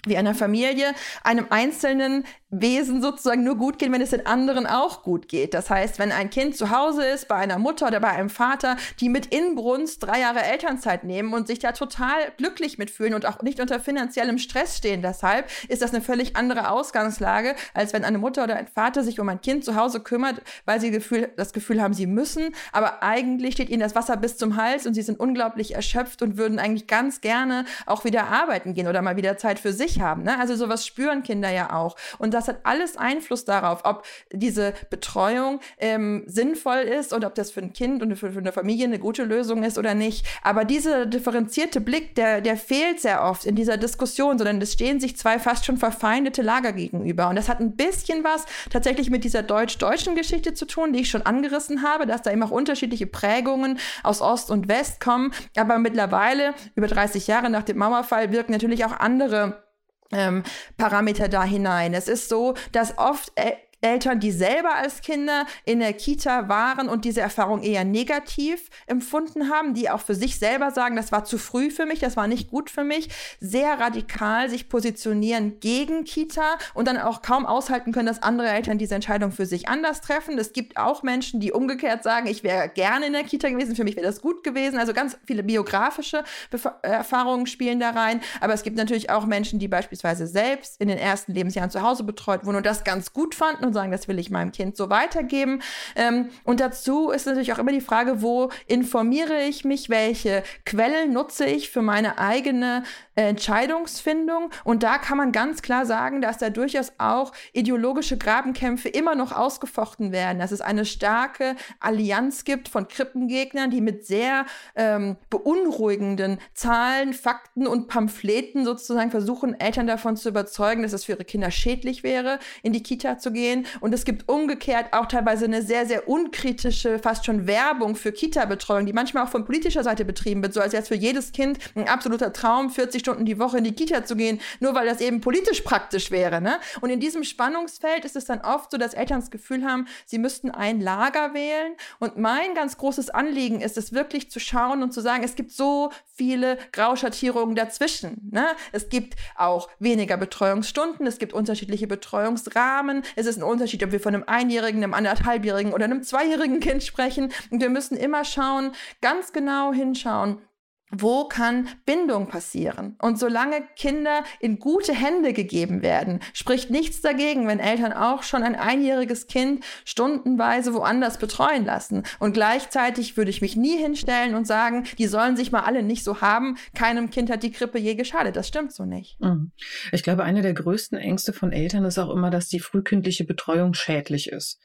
wie 0.05 0.17
einer 0.17 0.35
Familie, 0.35 0.93
einem 1.23 1.47
einzelnen 1.49 2.25
Wesen 2.49 3.01
sozusagen 3.01 3.43
nur 3.43 3.57
gut 3.57 3.77
gehen, 3.77 3.91
wenn 3.91 4.01
es 4.01 4.11
den 4.11 4.25
anderen 4.25 4.67
auch 4.67 5.03
gut 5.03 5.27
geht. 5.27 5.53
Das 5.53 5.69
heißt, 5.69 5.99
wenn 5.99 6.13
ein 6.13 6.29
Kind 6.29 6.55
zu 6.55 6.69
Hause 6.69 7.05
ist, 7.05 7.27
bei 7.27 7.35
einer 7.35 7.57
Mutter 7.59 7.87
oder 7.87 7.99
bei 7.99 8.09
einem 8.09 8.29
Vater, 8.29 8.77
die 9.01 9.09
mit 9.09 9.27
Inbrunst 9.27 10.01
drei 10.03 10.21
Jahre 10.21 10.43
Elternzeit 10.43 11.03
nehmen 11.03 11.33
und 11.33 11.47
sich 11.47 11.59
da 11.59 11.73
total 11.73 12.15
glücklich 12.37 12.77
mitfühlen 12.77 13.13
und 13.13 13.25
auch 13.25 13.41
nicht 13.41 13.59
unter 13.59 13.81
finanziellem 13.81 14.37
Stress 14.37 14.77
stehen. 14.77 15.01
Deshalb 15.01 15.49
ist 15.67 15.81
das 15.81 15.93
eine 15.93 16.01
völlig 16.01 16.37
andere 16.37 16.71
Ausgangslage, 16.71 17.53
als 17.73 17.91
wenn 17.91 18.05
eine 18.05 18.17
Mutter 18.17 18.45
oder 18.45 18.55
ein 18.55 18.67
Vater 18.67 19.03
sich 19.03 19.19
um 19.19 19.27
ein 19.27 19.41
Kind 19.41 19.65
zu 19.65 19.75
Hause 19.75 19.99
kümmert, 19.99 20.41
weil 20.63 20.79
sie 20.79 20.89
Gefühl, 20.89 21.29
das 21.35 21.51
Gefühl 21.51 21.81
haben, 21.81 21.93
sie 21.93 22.07
müssen, 22.07 22.55
aber 22.71 23.03
eigentlich 23.03 23.55
steht 23.55 23.69
ihnen 23.69 23.81
das 23.81 23.95
Wasser 23.95 24.15
bis 24.15 24.37
zum 24.37 24.55
Hals 24.55 24.87
und 24.87 24.93
sie 24.93 25.01
sind 25.01 25.19
unglaublich 25.19 25.75
erschöpft 25.75 26.21
und 26.21 26.37
würden 26.37 26.59
eigentlich 26.59 26.87
ganz 26.87 27.19
gerne 27.19 27.65
auch 27.85 28.05
wieder 28.05 28.27
arbeiten 28.27 28.73
gehen 28.73 28.87
oder 28.87 29.01
mal 29.01 29.17
wieder 29.17 29.37
Zeit 29.37 29.59
für 29.59 29.73
sich 29.73 29.99
haben. 29.99 30.23
Ne? 30.23 30.39
Also 30.39 30.55
sowas 30.55 30.85
spüren 30.85 31.23
Kinder 31.23 31.49
ja 31.49 31.73
auch. 31.73 31.97
Und 32.19 32.36
das 32.37 32.47
hat 32.47 32.59
alles 32.63 32.97
Einfluss 32.97 33.45
darauf, 33.45 33.81
ob 33.83 34.05
diese 34.31 34.73
Betreuung 34.89 35.59
ähm, 35.79 36.23
sinnvoll 36.27 36.79
ist 36.79 37.13
und 37.13 37.25
ob 37.25 37.35
das 37.35 37.51
für 37.51 37.61
ein 37.61 37.73
Kind 37.73 38.01
und 38.01 38.15
für, 38.15 38.31
für, 38.31 38.39
eine 38.39 38.51
Familie 38.51 38.85
eine 38.85 38.99
gute 38.99 39.23
Lösung 39.23 39.63
ist 39.63 39.77
oder 39.77 39.93
nicht. 39.93 40.25
Aber 40.43 40.65
dieser 40.65 41.05
differenzierte 41.05 41.81
Blick, 41.81 42.15
der, 42.15 42.41
der 42.41 42.57
fehlt 42.57 42.99
sehr 42.99 43.23
oft 43.23 43.45
in 43.45 43.55
dieser 43.55 43.77
Diskussion, 43.77 44.37
sondern 44.37 44.61
es 44.61 44.73
stehen 44.73 44.99
sich 44.99 45.17
zwei 45.17 45.39
fast 45.39 45.65
schon 45.65 45.77
verfeindete 45.77 46.41
Lager 46.41 46.73
gegenüber. 46.73 47.29
Und 47.29 47.35
das 47.35 47.49
hat 47.49 47.59
ein 47.59 47.75
bisschen 47.75 48.23
was 48.23 48.45
tatsächlich 48.69 49.09
mit 49.09 49.23
dieser 49.23 49.43
deutsch-deutschen 49.43 50.15
Geschichte 50.15 50.53
zu 50.53 50.65
tun, 50.65 50.93
die 50.93 51.01
ich 51.01 51.09
schon 51.09 51.23
angerissen 51.23 51.83
habe, 51.83 52.05
dass 52.05 52.21
da 52.21 52.31
eben 52.31 52.43
auch 52.43 52.51
unterschiedliche 52.51 53.07
Prägungen 53.07 53.79
aus 54.03 54.21
Ost 54.21 54.51
und 54.51 54.67
West 54.67 54.99
kommen. 54.99 55.33
Aber 55.55 55.77
mittlerweile, 55.79 56.53
über 56.75 56.87
30 56.87 57.27
Jahre 57.27 57.49
nach 57.49 57.63
dem 57.63 57.77
Mauerfall, 57.77 58.31
wirken 58.31 58.51
natürlich 58.51 58.85
auch 58.85 58.99
andere 58.99 59.66
ähm, 60.11 60.43
Parameter 60.77 61.27
da 61.27 61.43
hinein. 61.43 61.93
Es 61.93 62.07
ist 62.07 62.29
so, 62.29 62.55
dass 62.71 62.97
oft 62.97 63.31
äh, 63.35 63.53
Eltern, 63.81 64.19
die 64.19 64.31
selber 64.31 64.75
als 64.75 65.01
Kinder 65.01 65.45
in 65.63 65.79
der 65.79 65.93
Kita 65.93 66.49
waren 66.49 66.89
und 66.89 67.05
diese 67.05 67.21
Erfahrung 67.21 67.61
eher 67.61 67.85
negativ 67.85 68.69
empfunden 68.87 69.49
haben, 69.49 69.73
die 69.75 69.89
auch 69.89 70.01
für 70.01 70.15
sich 70.15 70.39
selber 70.39 70.71
sagen, 70.71 70.95
das 70.95 71.11
war 71.11 71.25
zu 71.25 71.37
früh 71.37 71.69
für 71.69 71.85
mich, 71.85 71.99
das 71.99 72.17
war 72.17 72.27
nicht 72.27 72.49
gut 72.49 72.69
für 72.69 72.83
mich, 72.83 73.09
sehr 73.39 73.79
radikal 73.79 74.49
sich 74.49 74.67
positionieren 74.67 75.59
gegen 75.59 76.05
Kita 76.05 76.57
und 76.73 76.87
dann 76.87 76.97
auch 76.97 77.21
kaum 77.21 77.45
aushalten 77.45 77.91
können, 77.91 78.07
dass 78.07 78.23
andere 78.23 78.49
Eltern 78.49 78.79
diese 78.79 78.95
Entscheidung 78.95 79.31
für 79.31 79.45
sich 79.45 79.69
anders 79.69 80.01
treffen. 80.01 80.37
Es 80.39 80.53
gibt 80.53 80.77
auch 80.77 81.03
Menschen, 81.03 81.39
die 81.39 81.51
umgekehrt 81.51 82.01
sagen, 82.03 82.27
ich 82.27 82.43
wäre 82.43 82.69
gerne 82.69 83.05
in 83.05 83.13
der 83.13 83.23
Kita 83.23 83.49
gewesen, 83.49 83.75
für 83.75 83.83
mich 83.83 83.95
wäre 83.95 84.07
das 84.07 84.21
gut 84.21 84.43
gewesen. 84.43 84.79
Also 84.79 84.93
ganz 84.93 85.17
viele 85.25 85.43
biografische 85.43 86.23
Bef 86.49 86.67
Erfahrungen 86.81 87.47
spielen 87.47 87.79
da 87.79 87.91
rein. 87.91 88.21
Aber 88.41 88.53
es 88.53 88.63
gibt 88.63 88.77
natürlich 88.77 89.09
auch 89.09 89.25
Menschen, 89.25 89.59
die 89.59 89.67
beispielsweise 89.67 90.27
selbst 90.27 90.81
in 90.81 90.87
den 90.87 90.97
ersten 90.97 91.33
Lebensjahren 91.33 91.69
zu 91.69 91.81
Hause 91.81 92.03
betreut 92.03 92.45
wurden 92.45 92.57
und 92.57 92.65
das 92.65 92.83
ganz 92.83 93.13
gut 93.13 93.35
fanden 93.35 93.66
und 93.67 93.73
sagen, 93.73 93.91
das 93.91 94.07
will 94.07 94.19
ich 94.19 94.29
meinem 94.29 94.51
Kind 94.51 94.75
so 94.75 94.89
weitergeben. 94.89 95.61
Ähm, 95.95 96.29
und 96.43 96.59
dazu 96.59 97.11
ist 97.11 97.25
natürlich 97.25 97.53
auch 97.53 97.59
immer 97.59 97.71
die 97.71 97.81
Frage, 97.81 98.21
wo 98.21 98.49
informiere 98.65 99.43
ich 99.43 99.65
mich, 99.65 99.89
welche 99.89 100.43
Quellen 100.65 101.13
nutze 101.13 101.45
ich 101.45 101.69
für 101.69 101.81
meine 101.81 102.17
eigene 102.17 102.83
Entscheidungsfindung. 103.17 104.51
Und 104.63 104.83
da 104.83 104.97
kann 104.97 105.17
man 105.17 105.31
ganz 105.31 105.61
klar 105.61 105.85
sagen, 105.85 106.21
dass 106.21 106.37
da 106.37 106.49
durchaus 106.49 106.93
auch 106.99 107.33
ideologische 107.51 108.17
Grabenkämpfe 108.17 108.89
immer 108.89 109.15
noch 109.15 109.31
ausgefochten 109.31 110.11
werden, 110.11 110.39
dass 110.39 110.51
es 110.51 110.61
eine 110.61 110.85
starke 110.85 111.55
Allianz 111.79 112.43
gibt 112.43 112.69
von 112.69 112.87
Krippengegnern, 112.87 113.71
die 113.71 113.81
mit 113.81 114.05
sehr 114.05 114.45
ähm, 114.75 115.17
beunruhigenden 115.29 116.37
Zahlen, 116.53 117.13
Fakten 117.13 117.65
und 117.65 117.87
Pamphleten 117.87 118.65
sozusagen 118.65 119.09
versuchen, 119.09 119.59
Eltern 119.59 119.87
davon 119.87 120.15
zu 120.15 120.29
überzeugen, 120.29 120.83
dass 120.83 120.93
es 120.93 121.05
für 121.05 121.13
ihre 121.13 121.25
Kinder 121.25 121.49
schädlich 121.49 122.03
wäre, 122.03 122.37
in 122.61 122.71
die 122.71 122.83
Kita 122.83 123.17
zu 123.17 123.31
gehen. 123.31 123.65
Und 123.79 123.93
es 123.93 124.05
gibt 124.05 124.29
umgekehrt 124.29 124.93
auch 124.93 125.07
teilweise 125.07 125.45
eine 125.45 125.63
sehr, 125.63 125.87
sehr 125.87 126.07
unkritische, 126.07 126.99
fast 126.99 127.25
schon 127.25 127.47
Werbung 127.47 127.95
für 127.95 128.11
Kita-Betreuung, 128.11 128.85
die 128.85 128.93
manchmal 128.93 129.23
auch 129.23 129.29
von 129.29 129.45
politischer 129.45 129.83
Seite 129.83 130.05
betrieben 130.05 130.43
wird, 130.43 130.53
so 130.53 130.61
als 130.61 130.73
jetzt 130.73 130.89
für 130.89 130.95
jedes 130.95 131.31
Kind 131.31 131.57
ein 131.75 131.87
absoluter 131.87 132.31
Traum, 132.31 132.69
40 132.69 133.06
Stunden 133.07 133.23
die 133.23 133.39
Woche 133.39 133.59
in 133.59 133.63
die 133.63 133.71
Kita 133.71 134.03
zu 134.03 134.17
gehen, 134.17 134.41
nur 134.59 134.75
weil 134.75 134.85
das 134.85 134.99
eben 134.99 135.21
politisch 135.21 135.61
praktisch 135.61 136.11
wäre. 136.11 136.41
Ne? 136.41 136.59
Und 136.81 136.89
in 136.89 136.99
diesem 136.99 137.23
Spannungsfeld 137.23 138.03
ist 138.03 138.17
es 138.17 138.25
dann 138.25 138.41
oft 138.41 138.69
so, 138.69 138.77
dass 138.77 138.93
Eltern 138.93 139.21
das 139.21 139.31
Gefühl 139.31 139.63
haben, 139.63 139.87
sie 140.05 140.17
müssten 140.17 140.51
ein 140.51 140.81
Lager 140.81 141.33
wählen. 141.33 141.73
Und 141.99 142.17
mein 142.17 142.53
ganz 142.53 142.77
großes 142.77 143.09
Anliegen 143.09 143.61
ist 143.61 143.77
es 143.77 143.93
wirklich 143.93 144.29
zu 144.29 144.41
schauen 144.41 144.83
und 144.83 144.93
zu 144.93 144.99
sagen, 144.99 145.23
es 145.23 145.35
gibt 145.35 145.53
so 145.53 145.89
viele 146.15 146.57
Grauschattierungen 146.73 147.55
dazwischen. 147.55 148.29
Ne? 148.29 148.45
Es 148.73 148.89
gibt 148.89 149.15
auch 149.37 149.69
weniger 149.79 150.17
Betreuungsstunden, 150.17 151.07
es 151.07 151.17
gibt 151.17 151.31
unterschiedliche 151.31 151.87
Betreuungsrahmen. 151.87 153.03
Es 153.15 153.25
ist 153.25 153.37
ein 153.37 153.43
Unterschied, 153.43 153.85
ob 153.85 153.93
wir 153.93 154.01
von 154.01 154.15
einem 154.15 154.25
Einjährigen, 154.27 154.83
einem 154.83 154.93
anderthalbjährigen 154.93 155.71
oder 155.71 155.85
einem 155.85 156.03
zweijährigen 156.03 156.59
Kind 156.59 156.83
sprechen. 156.83 157.31
Und 157.51 157.61
wir 157.61 157.69
müssen 157.69 157.95
immer 157.95 158.25
schauen, 158.25 158.73
ganz 158.99 159.31
genau 159.31 159.71
hinschauen, 159.71 160.41
wo 160.89 161.25
kann 161.25 161.67
Bindung 161.85 162.27
passieren? 162.27 162.95
Und 163.01 163.19
solange 163.19 163.61
Kinder 163.75 164.23
in 164.39 164.57
gute 164.57 164.93
Hände 164.93 165.33
gegeben 165.33 165.81
werden, 165.81 166.21
spricht 166.33 166.69
nichts 166.69 167.01
dagegen, 167.01 167.47
wenn 167.47 167.59
Eltern 167.59 167.91
auch 167.91 168.23
schon 168.23 168.43
ein 168.43 168.55
einjähriges 168.55 169.27
Kind 169.27 169.63
stundenweise 169.83 170.73
woanders 170.73 171.17
betreuen 171.17 171.65
lassen. 171.65 172.03
Und 172.19 172.33
gleichzeitig 172.33 173.17
würde 173.17 173.31
ich 173.31 173.41
mich 173.41 173.57
nie 173.57 173.77
hinstellen 173.77 174.35
und 174.35 174.47
sagen, 174.47 174.85
die 174.97 175.07
sollen 175.07 175.35
sich 175.35 175.51
mal 175.51 175.61
alle 175.61 175.83
nicht 175.83 176.03
so 176.03 176.21
haben. 176.21 176.57
Keinem 176.73 177.09
Kind 177.09 177.29
hat 177.29 177.43
die 177.43 177.51
Krippe 177.51 177.79
je 177.79 177.95
geschadet. 177.95 178.35
Das 178.37 178.47
stimmt 178.47 178.71
so 178.71 178.85
nicht. 178.85 179.19
Mhm. 179.19 179.51
Ich 179.91 180.03
glaube, 180.03 180.23
eine 180.23 180.41
der 180.41 180.53
größten 180.53 180.97
Ängste 180.97 181.33
von 181.33 181.51
Eltern 181.51 181.83
ist 181.83 181.97
auch 181.97 182.09
immer, 182.09 182.29
dass 182.29 182.47
die 182.47 182.59
frühkindliche 182.59 183.25
Betreuung 183.25 183.73
schädlich 183.73 184.29
ist. 184.31 184.61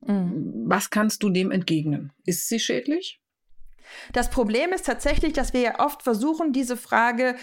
Mhm. 0.00 0.64
Was 0.66 0.88
kannst 0.88 1.22
du 1.22 1.28
dem 1.28 1.50
entgegnen? 1.50 2.12
Ist 2.24 2.48
sie 2.48 2.58
schädlich? 2.58 3.20
Das 4.12 4.30
Problem 4.30 4.72
ist 4.72 4.86
tatsächlich, 4.86 5.32
dass 5.32 5.52
wir 5.52 5.60
ja 5.60 5.80
oft 5.80 6.02
versuchen, 6.02 6.52
diese 6.52 6.76
Frage 6.76 7.36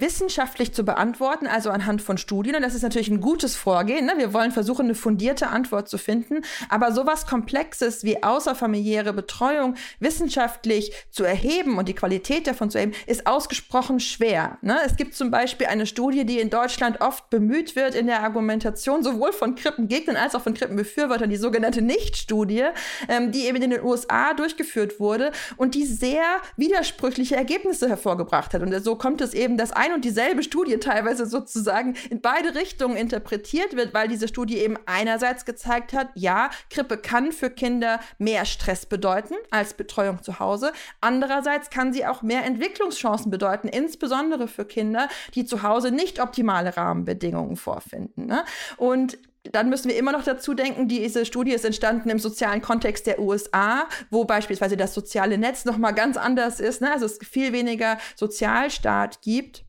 wissenschaftlich 0.00 0.72
zu 0.72 0.84
beantworten, 0.84 1.46
also 1.46 1.70
anhand 1.70 2.02
von 2.02 2.18
Studien. 2.18 2.56
Und 2.56 2.62
das 2.62 2.74
ist 2.74 2.82
natürlich 2.82 3.08
ein 3.08 3.20
gutes 3.20 3.56
Vorgehen. 3.56 4.06
Ne? 4.06 4.14
Wir 4.16 4.32
wollen 4.32 4.50
versuchen, 4.50 4.86
eine 4.86 4.94
fundierte 4.94 5.48
Antwort 5.48 5.88
zu 5.88 5.98
finden. 5.98 6.42
Aber 6.68 6.92
sowas 6.92 7.26
Komplexes 7.26 8.04
wie 8.04 8.22
außerfamiliäre 8.22 9.12
Betreuung 9.12 9.74
wissenschaftlich 10.00 10.92
zu 11.10 11.24
erheben 11.24 11.78
und 11.78 11.88
die 11.88 11.94
Qualität 11.94 12.46
davon 12.46 12.70
zu 12.70 12.78
erheben, 12.78 12.94
ist 13.06 13.26
ausgesprochen 13.26 14.00
schwer. 14.00 14.58
Ne? 14.62 14.78
Es 14.84 14.96
gibt 14.96 15.14
zum 15.14 15.30
Beispiel 15.30 15.66
eine 15.66 15.86
Studie, 15.86 16.24
die 16.24 16.40
in 16.40 16.50
Deutschland 16.50 17.00
oft 17.00 17.30
bemüht 17.30 17.76
wird 17.76 17.94
in 17.94 18.06
der 18.06 18.22
Argumentation, 18.22 19.02
sowohl 19.02 19.32
von 19.32 19.54
Krippengegnern 19.54 20.16
als 20.16 20.34
auch 20.34 20.42
von 20.42 20.54
Krippenbefürwortern, 20.54 21.30
die 21.30 21.36
sogenannte 21.36 21.82
Nicht-Studie, 21.82 22.64
ähm, 23.08 23.32
die 23.32 23.46
eben 23.46 23.60
in 23.62 23.70
den 23.70 23.82
USA 23.82 24.34
durchgeführt 24.34 25.00
wurde 25.00 25.32
und 25.56 25.74
die 25.74 25.84
sehr 25.84 26.24
widersprüchliche 26.56 27.36
Ergebnisse 27.36 27.88
hervorgebracht 27.88 28.54
hat. 28.54 28.62
Und 28.62 28.72
so 28.82 28.96
kommt 28.96 29.20
es 29.20 29.34
eben, 29.34 29.56
dass 29.56 29.72
ein 29.84 29.92
und 29.92 30.04
dieselbe 30.04 30.42
Studie 30.42 30.78
teilweise 30.78 31.26
sozusagen 31.26 31.94
in 32.10 32.20
beide 32.20 32.54
Richtungen 32.54 32.96
interpretiert 32.96 33.76
wird, 33.76 33.94
weil 33.94 34.08
diese 34.08 34.28
Studie 34.28 34.58
eben 34.58 34.76
einerseits 34.86 35.44
gezeigt 35.44 35.92
hat, 35.92 36.08
ja, 36.14 36.50
Krippe 36.70 36.96
kann 36.96 37.32
für 37.32 37.50
Kinder 37.50 38.00
mehr 38.18 38.44
Stress 38.44 38.86
bedeuten 38.86 39.34
als 39.50 39.74
Betreuung 39.74 40.22
zu 40.22 40.38
Hause. 40.38 40.72
Andererseits 41.00 41.70
kann 41.70 41.92
sie 41.92 42.06
auch 42.06 42.22
mehr 42.22 42.44
Entwicklungschancen 42.44 43.30
bedeuten, 43.30 43.68
insbesondere 43.68 44.48
für 44.48 44.64
Kinder, 44.64 45.08
die 45.34 45.44
zu 45.44 45.62
Hause 45.62 45.90
nicht 45.90 46.20
optimale 46.20 46.76
Rahmenbedingungen 46.76 47.56
vorfinden. 47.56 48.26
Ne? 48.26 48.44
Und 48.76 49.18
dann 49.52 49.68
müssen 49.68 49.90
wir 49.90 49.96
immer 49.96 50.12
noch 50.12 50.24
dazu 50.24 50.54
denken, 50.54 50.88
diese 50.88 51.26
Studie 51.26 51.52
ist 51.52 51.64
entstanden 51.64 52.08
im 52.08 52.18
sozialen 52.18 52.62
Kontext 52.62 53.06
der 53.06 53.18
USA, 53.18 53.86
wo 54.10 54.24
beispielsweise 54.24 54.76
das 54.76 54.94
soziale 54.94 55.36
Netz 55.36 55.66
noch 55.66 55.76
mal 55.76 55.92
ganz 55.92 56.16
anders 56.16 56.60
ist, 56.60 56.80
ne? 56.80 56.90
also 56.90 57.04
es 57.04 57.18
viel 57.18 57.52
weniger 57.52 57.98
Sozialstaat 58.16 59.20
gibt 59.20 59.63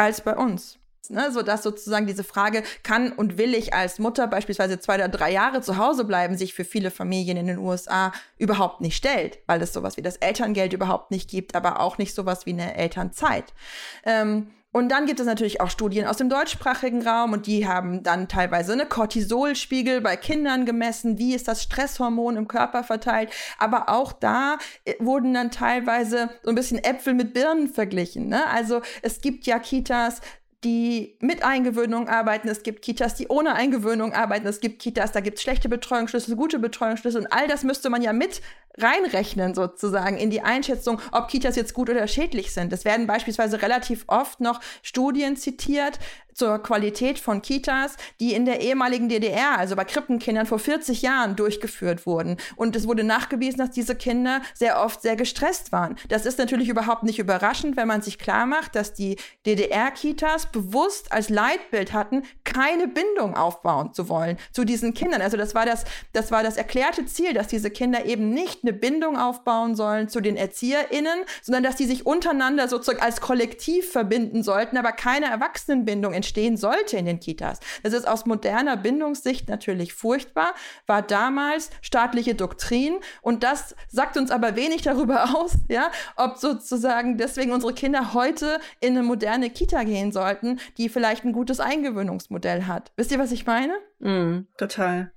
als 0.00 0.22
bei 0.22 0.34
uns. 0.36 0.78
Ne, 1.08 1.32
sodass 1.32 1.64
sozusagen 1.64 2.06
diese 2.06 2.22
Frage, 2.22 2.62
kann 2.84 3.10
und 3.10 3.36
will 3.36 3.54
ich 3.54 3.74
als 3.74 3.98
Mutter 3.98 4.28
beispielsweise 4.28 4.78
zwei 4.78 4.94
oder 4.94 5.08
drei 5.08 5.32
Jahre 5.32 5.60
zu 5.60 5.76
Hause 5.76 6.04
bleiben, 6.04 6.36
sich 6.36 6.54
für 6.54 6.64
viele 6.64 6.92
Familien 6.92 7.36
in 7.36 7.48
den 7.48 7.58
USA 7.58 8.12
überhaupt 8.38 8.80
nicht 8.80 8.96
stellt, 8.96 9.40
weil 9.46 9.60
es 9.60 9.72
sowas 9.72 9.96
wie 9.96 10.02
das 10.02 10.18
Elterngeld 10.18 10.72
überhaupt 10.72 11.10
nicht 11.10 11.28
gibt, 11.28 11.56
aber 11.56 11.80
auch 11.80 11.98
nicht 11.98 12.14
sowas 12.14 12.46
wie 12.46 12.52
eine 12.52 12.76
Elternzeit. 12.76 13.52
Ähm, 14.04 14.50
und 14.72 14.88
dann 14.90 15.06
gibt 15.06 15.18
es 15.18 15.26
natürlich 15.26 15.60
auch 15.60 15.68
Studien 15.68 16.06
aus 16.06 16.18
dem 16.18 16.28
deutschsprachigen 16.28 17.02
Raum 17.02 17.32
und 17.32 17.48
die 17.48 17.66
haben 17.66 18.04
dann 18.04 18.28
teilweise 18.28 18.72
eine 18.72 18.86
Cortisolspiegel 18.86 20.00
bei 20.00 20.16
Kindern 20.16 20.64
gemessen, 20.64 21.18
wie 21.18 21.34
ist 21.34 21.48
das 21.48 21.64
Stresshormon 21.64 22.36
im 22.36 22.46
Körper 22.46 22.84
verteilt. 22.84 23.30
Aber 23.58 23.88
auch 23.88 24.12
da 24.12 24.58
äh, 24.84 24.94
wurden 25.00 25.34
dann 25.34 25.50
teilweise 25.50 26.30
so 26.44 26.50
ein 26.50 26.54
bisschen 26.54 26.78
Äpfel 26.78 27.14
mit 27.14 27.34
Birnen 27.34 27.66
verglichen. 27.66 28.28
Ne? 28.28 28.46
Also 28.46 28.80
es 29.02 29.20
gibt 29.20 29.44
ja 29.46 29.58
Kitas, 29.58 30.20
die 30.62 31.16
mit 31.20 31.42
Eingewöhnung 31.42 32.08
arbeiten, 32.08 32.48
es 32.48 32.62
gibt 32.62 32.82
Kitas, 32.82 33.14
die 33.14 33.28
ohne 33.28 33.54
Eingewöhnung 33.54 34.12
arbeiten, 34.12 34.46
es 34.46 34.60
gibt 34.60 34.82
Kitas, 34.82 35.12
da 35.12 35.20
gibt 35.20 35.38
es 35.38 35.42
schlechte 35.42 35.68
Betreuungsschlüssel, 35.68 36.36
gute 36.36 36.58
Betreuungsschlüssel. 36.58 37.22
Und 37.22 37.32
all 37.32 37.48
das 37.48 37.64
müsste 37.64 37.88
man 37.88 38.02
ja 38.02 38.12
mit 38.12 38.42
reinrechnen 38.76 39.54
sozusagen 39.54 40.16
in 40.18 40.30
die 40.30 40.42
Einschätzung, 40.42 41.00
ob 41.12 41.28
Kitas 41.28 41.56
jetzt 41.56 41.72
gut 41.72 41.88
oder 41.88 42.06
schädlich 42.06 42.52
sind. 42.52 42.72
Es 42.72 42.84
werden 42.84 43.06
beispielsweise 43.06 43.62
relativ 43.62 44.04
oft 44.06 44.40
noch 44.40 44.60
Studien 44.82 45.36
zitiert, 45.36 45.98
zur 46.40 46.58
Qualität 46.58 47.18
von 47.18 47.42
Kitas, 47.42 47.96
die 48.18 48.32
in 48.32 48.46
der 48.46 48.62
ehemaligen 48.62 49.10
DDR, 49.10 49.58
also 49.58 49.76
bei 49.76 49.84
Krippenkindern 49.84 50.46
vor 50.46 50.58
40 50.58 51.02
Jahren 51.02 51.36
durchgeführt 51.36 52.06
wurden. 52.06 52.38
Und 52.56 52.74
es 52.76 52.88
wurde 52.88 53.04
nachgewiesen, 53.04 53.58
dass 53.58 53.72
diese 53.72 53.94
Kinder 53.94 54.40
sehr 54.54 54.80
oft 54.80 55.02
sehr 55.02 55.16
gestresst 55.16 55.70
waren. 55.70 55.96
Das 56.08 56.24
ist 56.24 56.38
natürlich 56.38 56.70
überhaupt 56.70 57.02
nicht 57.02 57.18
überraschend, 57.18 57.76
wenn 57.76 57.86
man 57.86 58.00
sich 58.00 58.18
klar 58.18 58.46
macht, 58.46 58.74
dass 58.74 58.94
die 58.94 59.16
DDR-Kitas 59.44 60.46
bewusst 60.46 61.12
als 61.12 61.28
Leitbild 61.28 61.92
hatten, 61.92 62.22
keine 62.50 62.88
Bindung 62.88 63.36
aufbauen 63.36 63.94
zu 63.94 64.08
wollen 64.08 64.36
zu 64.52 64.64
diesen 64.64 64.92
Kindern. 64.92 65.22
Also 65.22 65.36
das 65.36 65.54
war 65.54 65.64
das, 65.64 65.84
das 66.12 66.30
war 66.30 66.42
das 66.42 66.56
erklärte 66.56 67.06
Ziel, 67.06 67.32
dass 67.32 67.46
diese 67.46 67.70
Kinder 67.70 68.04
eben 68.06 68.30
nicht 68.30 68.64
eine 68.64 68.72
Bindung 68.72 69.16
aufbauen 69.16 69.76
sollen 69.76 70.08
zu 70.08 70.20
den 70.20 70.36
ErzieherInnen, 70.36 71.20
sondern 71.42 71.62
dass 71.62 71.76
die 71.76 71.86
sich 71.86 72.06
untereinander 72.06 72.68
sozusagen 72.68 73.02
als 73.02 73.20
Kollektiv 73.20 73.92
verbinden 73.92 74.42
sollten, 74.42 74.76
aber 74.76 74.92
keine 74.92 75.26
Erwachsenenbindung 75.26 76.12
entstehen 76.12 76.56
sollte 76.56 76.96
in 76.96 77.06
den 77.06 77.20
Kitas. 77.20 77.60
Das 77.82 77.92
ist 77.92 78.06
aus 78.06 78.26
moderner 78.26 78.76
Bindungssicht 78.76 79.48
natürlich 79.48 79.94
furchtbar, 79.94 80.54
war 80.86 81.02
damals 81.02 81.70
staatliche 81.82 82.34
Doktrin 82.34 82.98
und 83.22 83.44
das 83.44 83.76
sagt 83.88 84.16
uns 84.16 84.30
aber 84.30 84.56
wenig 84.56 84.82
darüber 84.82 85.34
aus, 85.36 85.52
ja, 85.68 85.90
ob 86.16 86.36
sozusagen 86.38 87.16
deswegen 87.16 87.52
unsere 87.52 87.74
Kinder 87.74 88.12
heute 88.12 88.58
in 88.80 88.96
eine 88.96 89.06
moderne 89.06 89.50
Kita 89.50 89.84
gehen 89.84 90.10
sollten, 90.10 90.58
die 90.78 90.88
vielleicht 90.88 91.24
ein 91.24 91.32
gutes 91.32 91.60
Eingewöhnungsmodell 91.60 92.39
hat. 92.66 92.92
Wisst 92.96 93.12
ihr, 93.12 93.18
was 93.18 93.32
ich 93.32 93.46
meine? 93.46 93.74
Mm, 93.98 94.46
total. 94.56 95.12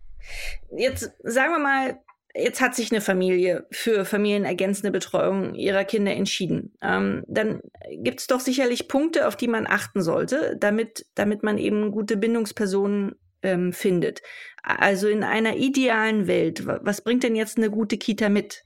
Jetzt 0.75 1.11
sagen 1.23 1.51
wir 1.51 1.59
mal, 1.59 1.99
jetzt 2.35 2.61
hat 2.61 2.75
sich 2.75 2.91
eine 2.91 3.01
Familie 3.01 3.67
für 3.71 4.05
familienergänzende 4.05 4.91
Betreuung 4.91 5.55
ihrer 5.55 5.83
Kinder 5.83 6.13
entschieden. 6.13 6.73
Ähm, 6.81 7.23
dann 7.27 7.61
gibt 7.91 8.21
es 8.21 8.27
doch 8.27 8.39
sicherlich 8.39 8.87
Punkte, 8.87 9.27
auf 9.27 9.35
die 9.35 9.47
man 9.47 9.67
achten 9.67 10.01
sollte, 10.01 10.55
damit, 10.59 11.05
damit 11.15 11.43
man 11.43 11.57
eben 11.57 11.91
gute 11.91 12.17
Bindungspersonen 12.17 13.15
ähm, 13.43 13.73
findet. 13.73 14.21
Also 14.63 15.07
in 15.07 15.23
einer 15.23 15.57
idealen 15.57 16.27
Welt, 16.27 16.65
was 16.65 17.01
bringt 17.01 17.23
denn 17.23 17.35
jetzt 17.35 17.57
eine 17.57 17.69
gute 17.69 17.97
Kita 17.97 18.29
mit? 18.29 18.63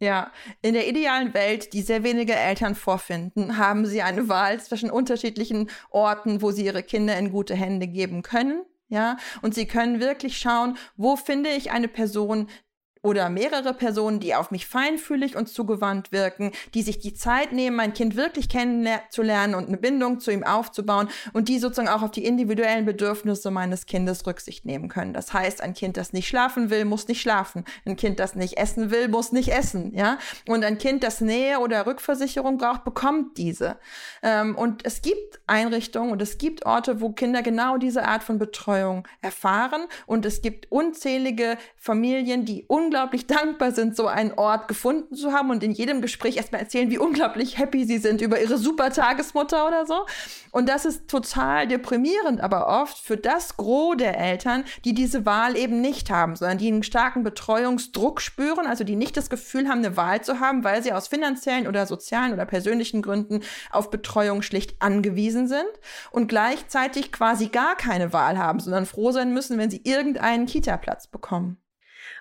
Ja, 0.00 0.30
in 0.62 0.74
der 0.74 0.88
idealen 0.88 1.34
Welt, 1.34 1.72
die 1.72 1.82
sehr 1.82 2.04
wenige 2.04 2.34
Eltern 2.34 2.76
vorfinden, 2.76 3.58
haben 3.58 3.84
sie 3.84 4.02
eine 4.02 4.28
Wahl 4.28 4.60
zwischen 4.60 4.90
unterschiedlichen 4.90 5.70
Orten, 5.90 6.40
wo 6.40 6.52
sie 6.52 6.64
ihre 6.64 6.84
Kinder 6.84 7.18
in 7.18 7.32
gute 7.32 7.54
Hände 7.54 7.88
geben 7.88 8.22
können. 8.22 8.62
Ja, 8.90 9.18
und 9.42 9.54
sie 9.54 9.66
können 9.66 10.00
wirklich 10.00 10.38
schauen, 10.38 10.78
wo 10.96 11.16
finde 11.16 11.50
ich 11.50 11.72
eine 11.72 11.88
Person, 11.88 12.48
oder 13.02 13.28
mehrere 13.28 13.74
Personen, 13.74 14.20
die 14.20 14.34
auf 14.34 14.50
mich 14.50 14.66
feinfühlig 14.66 15.36
und 15.36 15.48
zugewandt 15.48 16.12
wirken, 16.12 16.52
die 16.74 16.82
sich 16.82 16.98
die 16.98 17.14
Zeit 17.14 17.52
nehmen, 17.52 17.76
mein 17.76 17.94
Kind 17.94 18.16
wirklich 18.16 18.48
kennenzulernen 18.48 19.54
und 19.54 19.68
eine 19.68 19.76
Bindung 19.76 20.20
zu 20.20 20.30
ihm 20.30 20.44
aufzubauen 20.44 21.08
und 21.32 21.48
die 21.48 21.58
sozusagen 21.58 21.88
auch 21.88 22.02
auf 22.02 22.10
die 22.10 22.24
individuellen 22.24 22.84
Bedürfnisse 22.84 23.50
meines 23.50 23.86
Kindes 23.86 24.26
Rücksicht 24.26 24.64
nehmen 24.64 24.88
können. 24.88 25.12
Das 25.12 25.32
heißt, 25.32 25.62
ein 25.62 25.74
Kind, 25.74 25.96
das 25.96 26.12
nicht 26.12 26.28
schlafen 26.28 26.70
will, 26.70 26.84
muss 26.84 27.08
nicht 27.08 27.20
schlafen. 27.20 27.64
Ein 27.84 27.96
Kind, 27.96 28.20
das 28.20 28.34
nicht 28.34 28.58
essen 28.58 28.90
will, 28.90 29.08
muss 29.08 29.32
nicht 29.32 29.48
essen, 29.48 29.94
ja. 29.94 30.18
Und 30.46 30.64
ein 30.64 30.78
Kind, 30.78 31.02
das 31.02 31.20
Nähe 31.20 31.58
oder 31.60 31.86
Rückversicherung 31.86 32.58
braucht, 32.58 32.84
bekommt 32.84 33.38
diese. 33.38 33.76
Ähm, 34.22 34.56
und 34.56 34.84
es 34.84 35.02
gibt 35.02 35.40
Einrichtungen 35.46 36.12
und 36.12 36.22
es 36.22 36.38
gibt 36.38 36.66
Orte, 36.66 37.00
wo 37.00 37.10
Kinder 37.10 37.42
genau 37.42 37.78
diese 37.78 38.06
Art 38.06 38.22
von 38.22 38.38
Betreuung 38.38 39.06
erfahren 39.20 39.86
und 40.06 40.26
es 40.26 40.42
gibt 40.42 40.70
unzählige 40.70 41.56
Familien, 41.76 42.44
die 42.44 42.64
unglaublich 42.66 42.87
unglaublich 42.88 43.26
dankbar 43.26 43.72
sind, 43.72 43.94
so 43.94 44.06
einen 44.06 44.32
Ort 44.32 44.66
gefunden 44.66 45.14
zu 45.14 45.32
haben 45.34 45.50
und 45.50 45.62
in 45.62 45.72
jedem 45.72 46.00
Gespräch 46.00 46.38
erstmal 46.38 46.62
erzählen, 46.62 46.90
wie 46.90 46.96
unglaublich 46.96 47.58
happy 47.58 47.84
sie 47.84 47.98
sind 47.98 48.22
über 48.22 48.40
ihre 48.40 48.56
super 48.56 48.90
Tagesmutter 48.90 49.66
oder 49.66 49.84
so. 49.84 50.06
Und 50.52 50.70
das 50.70 50.86
ist 50.86 51.06
total 51.06 51.68
deprimierend, 51.68 52.40
aber 52.40 52.66
oft 52.66 52.96
für 52.96 53.18
das 53.18 53.58
Gros 53.58 53.98
der 53.98 54.18
Eltern, 54.18 54.64
die 54.86 54.94
diese 54.94 55.26
Wahl 55.26 55.54
eben 55.54 55.82
nicht 55.82 56.10
haben, 56.10 56.34
sondern 56.34 56.56
die 56.56 56.68
einen 56.68 56.82
starken 56.82 57.24
Betreuungsdruck 57.24 58.22
spüren, 58.22 58.66
also 58.66 58.84
die 58.84 58.96
nicht 58.96 59.18
das 59.18 59.28
Gefühl 59.28 59.68
haben, 59.68 59.84
eine 59.84 59.98
Wahl 59.98 60.22
zu 60.22 60.40
haben, 60.40 60.64
weil 60.64 60.82
sie 60.82 60.94
aus 60.94 61.08
finanziellen 61.08 61.66
oder 61.66 61.84
sozialen 61.84 62.32
oder 62.32 62.46
persönlichen 62.46 63.02
Gründen 63.02 63.40
auf 63.70 63.90
Betreuung 63.90 64.40
schlicht 64.40 64.80
angewiesen 64.80 65.46
sind 65.46 65.68
und 66.10 66.28
gleichzeitig 66.28 67.12
quasi 67.12 67.48
gar 67.48 67.76
keine 67.76 68.14
Wahl 68.14 68.38
haben, 68.38 68.60
sondern 68.60 68.86
froh 68.86 69.12
sein 69.12 69.34
müssen, 69.34 69.58
wenn 69.58 69.70
sie 69.70 69.82
irgendeinen 69.84 70.46
Kita-Platz 70.46 71.08
bekommen. 71.08 71.58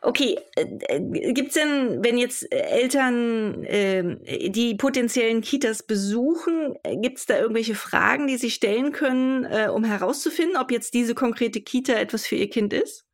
Okay, 0.02 0.40
äh, 0.56 1.00
gibt 1.34 1.50
es 1.50 1.54
denn, 1.56 2.04
wenn 2.04 2.18
jetzt 2.18 2.52
äh, 2.52 2.58
Eltern 2.58 3.64
äh, 3.64 4.50
die 4.50 4.76
potenziellen 4.76 5.42
Kitas 5.42 5.84
besuchen, 5.84 6.76
äh, 6.84 6.98
gibt 6.98 7.18
es 7.18 7.26
da 7.26 7.38
irgendwelche 7.40 7.76
Fragen, 7.76 8.28
die 8.28 8.38
sie 8.38 8.52
stellen 8.52 8.92
können, 8.92 9.46
äh, 9.46 9.70
um 9.74 9.84
herauszufinden, 9.84 10.58
ob 10.58 10.72
jetzt 10.72 10.94
diese 10.94 11.16
konkrete 11.16 11.62
Kita 11.62 11.94
etwas 11.94 12.26
für 12.26 12.36
ihr 12.36 12.50
Kind 12.50 12.74
ist? 12.74 13.08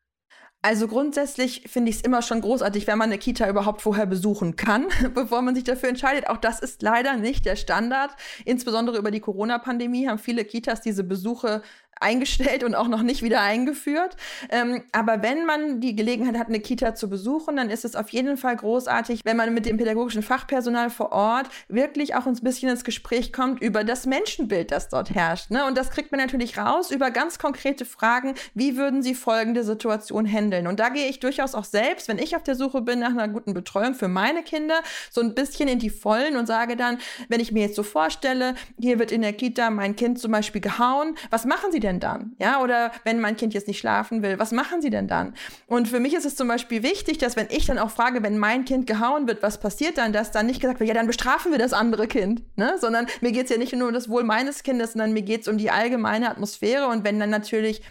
Also 0.66 0.88
grundsätzlich 0.88 1.64
finde 1.68 1.90
ich 1.90 1.98
es 1.98 2.02
immer 2.04 2.22
schon 2.22 2.40
großartig, 2.40 2.88
wenn 2.88 2.98
man 2.98 3.10
eine 3.10 3.18
Kita 3.18 3.50
überhaupt 3.50 3.82
vorher 3.82 4.06
besuchen 4.06 4.56
kann, 4.56 4.88
bevor 5.14 5.42
man 5.42 5.56
sich 5.56 5.66
dafür 5.66 5.90
entscheidet. 5.90 6.30
Auch 6.30 6.38
das 6.38 6.62
ist 6.62 6.82
leider 6.82 7.18
nicht 7.18 7.46
der 7.46 7.58
Standard. 7.58 8.12
Insbesondere 8.46 8.98
über 8.98 9.12
die 9.12 9.20
Corona-Pandemie 9.20 10.08
haben 10.08 10.20
viele 10.20 10.46
Kitas 10.46 10.80
diese 10.80 11.04
Besuche 11.04 11.64
eingestellt 12.04 12.64
und 12.64 12.76
auch 12.76 12.88
noch 12.88 13.02
nicht 13.02 13.24
wieder 13.24 13.42
eingeführt. 13.42 14.16
Ähm, 14.50 14.84
aber 14.92 15.22
wenn 15.24 15.46
man 15.46 15.80
die 15.80 15.96
Gelegenheit 15.96 16.38
hat, 16.38 16.48
eine 16.48 16.60
Kita 16.60 16.96
zu 16.96 17.10
besuchen, 17.10 17.56
dann 17.56 17.70
ist 17.70 17.86
es 17.86 17.96
auf 17.96 18.10
jeden 18.10 18.38
Fall 18.38 18.56
großartig, 18.56 19.22
wenn 19.24 19.38
man 19.38 19.54
mit 19.54 19.66
dem 19.66 19.78
pädagogischen 19.78 20.22
Fachpersonal 20.22 20.90
vor 20.90 21.12
Ort 21.12 21.48
wirklich 21.68 22.16
auch 22.16 22.26
ein 22.26 22.36
bisschen 22.36 22.70
ins 22.70 22.84
Gespräch 22.84 23.32
kommt 23.34 23.62
über 23.62 23.84
das 23.84 24.06
Menschenbild, 24.06 24.72
das 24.72 24.90
dort 24.90 25.14
herrscht. 25.14 25.50
Ne? 25.50 25.66
Und 25.66 25.78
das 25.78 25.92
kriegt 25.92 26.12
man 26.12 26.20
natürlich 26.20 26.58
raus 26.58 26.92
über 26.92 27.12
ganz 27.12 27.40
konkrete 27.40 27.86
Fragen, 27.86 28.36
wie 28.54 28.78
würden 28.78 29.02
Sie 29.02 29.16
folgende 29.16 29.64
Situation 29.64 30.26
handeln? 30.26 30.68
Und 30.68 30.80
da 30.80 30.90
gehe 30.90 31.08
ich 31.08 31.20
durchaus 31.20 31.56
auch 31.56 31.64
selbst, 31.64 32.08
wenn 32.08 32.18
ich 32.18 32.36
auf 32.36 32.44
der 32.44 32.56
Suche 32.56 32.82
bin 32.82 33.00
nach 33.00 33.12
einer 33.12 33.28
guten 33.28 33.54
Betreuung 33.54 33.94
für 33.94 34.08
meine 34.08 34.44
Kinder, 34.44 34.82
so 35.10 35.22
ein 35.22 35.34
bisschen 35.34 35.70
in 35.70 35.80
die 35.80 35.90
Vollen 35.90 36.36
und 36.36 36.48
sage 36.48 36.76
dann, 36.76 36.98
wenn 37.30 37.40
ich 37.40 37.52
mir 37.52 37.64
jetzt 37.64 37.76
so 37.76 37.84
vorstelle, 37.84 38.56
hier 38.80 39.00
wird 39.00 39.12
in 39.12 39.22
der 39.22 39.34
Kita 39.34 39.70
mein 39.70 39.96
Kind 39.96 40.20
zum 40.20 40.32
Beispiel 40.32 40.62
gehauen, 40.62 41.16
was 41.30 41.46
machen 41.46 41.72
Sie 41.72 41.80
denn 41.80 41.93
denn 41.94 42.00
dann? 42.00 42.36
Ja, 42.40 42.62
oder 42.62 42.92
wenn 43.04 43.20
mein 43.20 43.38
Kind 43.38 43.54
jetzt 43.54 43.68
nicht 43.68 43.80
schlafen 43.80 44.22
will, 44.22 44.40
was 44.40 44.52
machen 44.52 44.82
sie 44.82 44.90
denn 44.90 45.08
dann? 45.08 45.34
Und 45.68 45.88
für 45.88 46.00
mich 46.00 46.14
ist 46.14 46.26
es 46.26 46.36
zum 46.36 46.48
Beispiel 46.48 46.84
wichtig, 46.84 47.18
dass 47.18 47.36
wenn 47.36 47.48
ich 47.50 47.66
dann 47.66 47.80
auch 47.80 47.92
frage, 47.92 48.24
wenn 48.24 48.38
mein 48.38 48.66
Kind 48.66 48.88
gehauen 48.88 49.28
wird, 49.28 49.44
was 49.44 49.60
passiert 49.60 49.98
dann, 49.98 50.14
dass 50.14 50.32
dann 50.32 50.46
nicht 50.46 50.62
gesagt 50.62 50.80
wird, 50.80 50.88
ja, 50.88 50.94
dann 50.94 51.08
bestrafen 51.08 51.52
wir 51.52 51.60
das 51.60 51.74
andere 51.74 52.08
Kind, 52.08 52.44
ne? 52.58 52.76
sondern 52.80 53.08
mir 53.22 53.32
geht 53.32 53.46
es 53.46 53.52
ja 53.52 53.58
nicht 53.58 53.74
nur 53.74 53.88
um 53.88 53.94
das 53.94 54.10
Wohl 54.10 54.24
meines 54.24 54.64
Kindes, 54.64 54.94
sondern 54.94 55.14
mir 55.14 55.24
geht 55.24 55.42
es 55.42 55.48
um 55.48 55.58
die 55.58 55.72
allgemeine 55.72 56.30
Atmosphäre 56.30 56.88
und 56.88 57.04
wenn 57.04 57.20
dann 57.20 57.30
natürlich 57.30 57.82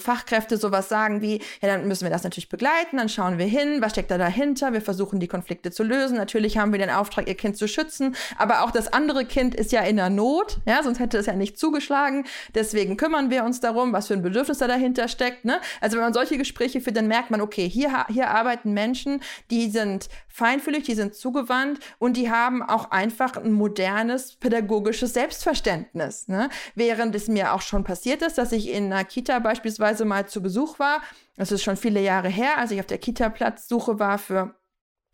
Fachkräfte 0.00 0.56
sowas 0.56 0.88
sagen 0.88 1.22
wie, 1.22 1.40
ja, 1.60 1.68
dann 1.68 1.88
müssen 1.88 2.04
wir 2.04 2.10
das 2.10 2.24
natürlich 2.24 2.48
begleiten, 2.48 2.98
dann 2.98 3.08
schauen 3.08 3.38
wir 3.38 3.46
hin, 3.46 3.80
was 3.80 3.92
steckt 3.92 4.10
da 4.10 4.18
dahinter, 4.18 4.72
wir 4.72 4.82
versuchen 4.82 5.18
die 5.18 5.28
Konflikte 5.28 5.70
zu 5.70 5.82
lösen. 5.82 6.16
Natürlich 6.16 6.58
haben 6.58 6.72
wir 6.72 6.78
den 6.78 6.90
Auftrag, 6.90 7.26
ihr 7.26 7.34
Kind 7.34 7.56
zu 7.56 7.66
schützen, 7.66 8.14
aber 8.36 8.62
auch 8.62 8.70
das 8.70 8.92
andere 8.92 9.24
Kind 9.24 9.54
ist 9.54 9.72
ja 9.72 9.80
in 9.80 9.96
der 9.96 10.10
Not, 10.10 10.58
ja, 10.66 10.82
sonst 10.82 10.98
hätte 10.98 11.18
es 11.18 11.26
ja 11.26 11.32
nicht 11.32 11.58
zugeschlagen. 11.58 12.24
Deswegen 12.54 12.96
kümmern 12.96 13.30
wir 13.30 13.44
uns 13.44 13.60
darum, 13.60 13.92
was 13.92 14.08
für 14.08 14.14
ein 14.14 14.22
Bedürfnis 14.22 14.58
da 14.58 14.68
dahinter 14.68 15.08
steckt. 15.08 15.44
Ne? 15.44 15.60
Also 15.80 15.96
wenn 15.96 16.04
man 16.04 16.12
solche 16.12 16.36
Gespräche 16.36 16.80
führt, 16.80 16.96
dann 16.96 17.08
merkt 17.08 17.30
man, 17.30 17.40
okay, 17.40 17.68
hier, 17.68 18.06
hier 18.08 18.30
arbeiten 18.30 18.72
Menschen, 18.72 19.22
die 19.50 19.70
sind 19.70 20.08
feinfühlig, 20.28 20.84
die 20.84 20.94
sind 20.94 21.14
zugewandt 21.14 21.80
und 21.98 22.16
die 22.16 22.30
haben 22.30 22.62
auch 22.62 22.90
einfach 22.90 23.36
ein 23.36 23.52
modernes 23.52 24.34
pädagogisches 24.36 25.14
Selbstverständnis. 25.14 26.28
Ne? 26.28 26.48
Während 26.74 27.14
es 27.14 27.28
mir 27.28 27.52
auch 27.54 27.62
schon 27.62 27.84
passiert 27.84 28.22
ist, 28.22 28.38
dass 28.38 28.52
ich 28.52 28.70
in 28.70 28.92
einer 28.92 29.04
Kita 29.04 29.38
beispielsweise 29.38 29.61
beispielsweise 29.62 30.04
mal 30.04 30.26
zu 30.26 30.42
Besuch 30.42 30.78
war. 30.78 31.00
Das 31.36 31.52
ist 31.52 31.62
schon 31.62 31.76
viele 31.76 32.00
Jahre 32.00 32.28
her, 32.28 32.58
als 32.58 32.72
ich 32.72 32.80
auf 32.80 32.86
der 32.86 32.98
Kita-Platzsuche 32.98 33.98
war 33.98 34.18
für 34.18 34.54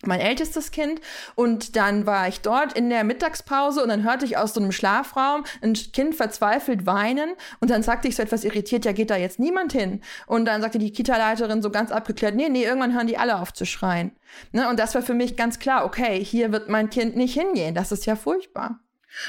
mein 0.04 0.20
ältestes 0.20 0.70
Kind 0.70 1.00
und 1.34 1.74
dann 1.74 2.06
war 2.06 2.28
ich 2.28 2.40
dort 2.40 2.72
in 2.72 2.88
der 2.88 3.02
Mittagspause 3.02 3.82
und 3.82 3.88
dann 3.88 4.04
hörte 4.04 4.24
ich 4.24 4.36
aus 4.36 4.54
so 4.54 4.60
einem 4.60 4.70
Schlafraum 4.70 5.42
ein 5.60 5.72
Kind 5.72 6.14
verzweifelt 6.14 6.86
weinen 6.86 7.30
und 7.58 7.70
dann 7.70 7.82
sagte 7.82 8.06
ich 8.06 8.14
so 8.14 8.22
etwas 8.22 8.44
irritiert, 8.44 8.84
ja 8.84 8.92
geht 8.92 9.10
da 9.10 9.16
jetzt 9.16 9.40
niemand 9.40 9.72
hin 9.72 10.00
und 10.28 10.44
dann 10.44 10.62
sagte 10.62 10.78
die 10.78 10.92
Kita-Leiterin 10.92 11.62
so 11.62 11.70
ganz 11.70 11.90
abgeklärt, 11.90 12.36
nee, 12.36 12.48
nee, 12.48 12.62
irgendwann 12.62 12.94
hören 12.94 13.08
die 13.08 13.18
alle 13.18 13.40
auf 13.40 13.52
zu 13.52 13.66
schreien. 13.66 14.12
Ne? 14.52 14.68
Und 14.68 14.78
das 14.78 14.94
war 14.94 15.02
für 15.02 15.14
mich 15.14 15.36
ganz 15.36 15.58
klar, 15.58 15.84
okay, 15.84 16.24
hier 16.24 16.52
wird 16.52 16.68
mein 16.68 16.90
Kind 16.90 17.16
nicht 17.16 17.34
hingehen, 17.34 17.74
das 17.74 17.90
ist 17.90 18.06
ja 18.06 18.14
furchtbar. 18.14 18.78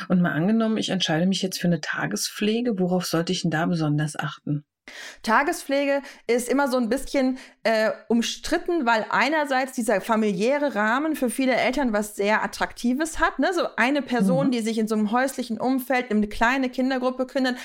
Und 0.08 0.22
mal 0.22 0.34
angenommen, 0.34 0.78
ich 0.78 0.90
entscheide 0.90 1.26
mich 1.26 1.42
jetzt 1.42 1.60
für 1.60 1.68
eine 1.68 1.82
Tagespflege, 1.82 2.78
worauf 2.78 3.08
sollte 3.08 3.32
ich 3.32 3.42
denn 3.42 3.52
da 3.52 3.66
besonders 3.66 4.16
achten? 4.16 4.66
Tagespflege 5.24 6.02
ist 6.28 6.50
immer 6.50 6.68
so 6.68 6.78
ein 6.78 6.90
bisschen 6.90 7.38
äh, 7.64 7.92
umstritten, 8.08 8.86
weil 8.86 9.06
einerseits 9.10 9.74
dieser 9.74 10.02
familiäre 10.02 10.76
Rahmen 10.76 11.16
für 11.16 11.30
viele 11.30 11.56
Eltern 11.56 11.94
was 11.94 12.16
sehr 12.16 12.44
Attraktives 12.44 13.20
hat. 13.20 13.40
Ne? 13.40 13.54
So 13.54 13.68
eine 13.76 14.02
Person, 14.02 14.48
mhm. 14.48 14.52
die 14.52 14.62
sich 14.62 14.78
in 14.78 14.88
so 14.88 14.96
einem 14.96 15.12
häuslichen 15.12 15.60
Umfeld 15.60 16.12
eine 16.12 16.28
kleine 16.28 16.70
Kindergruppe 16.70 17.26
kümmert, 17.26 17.56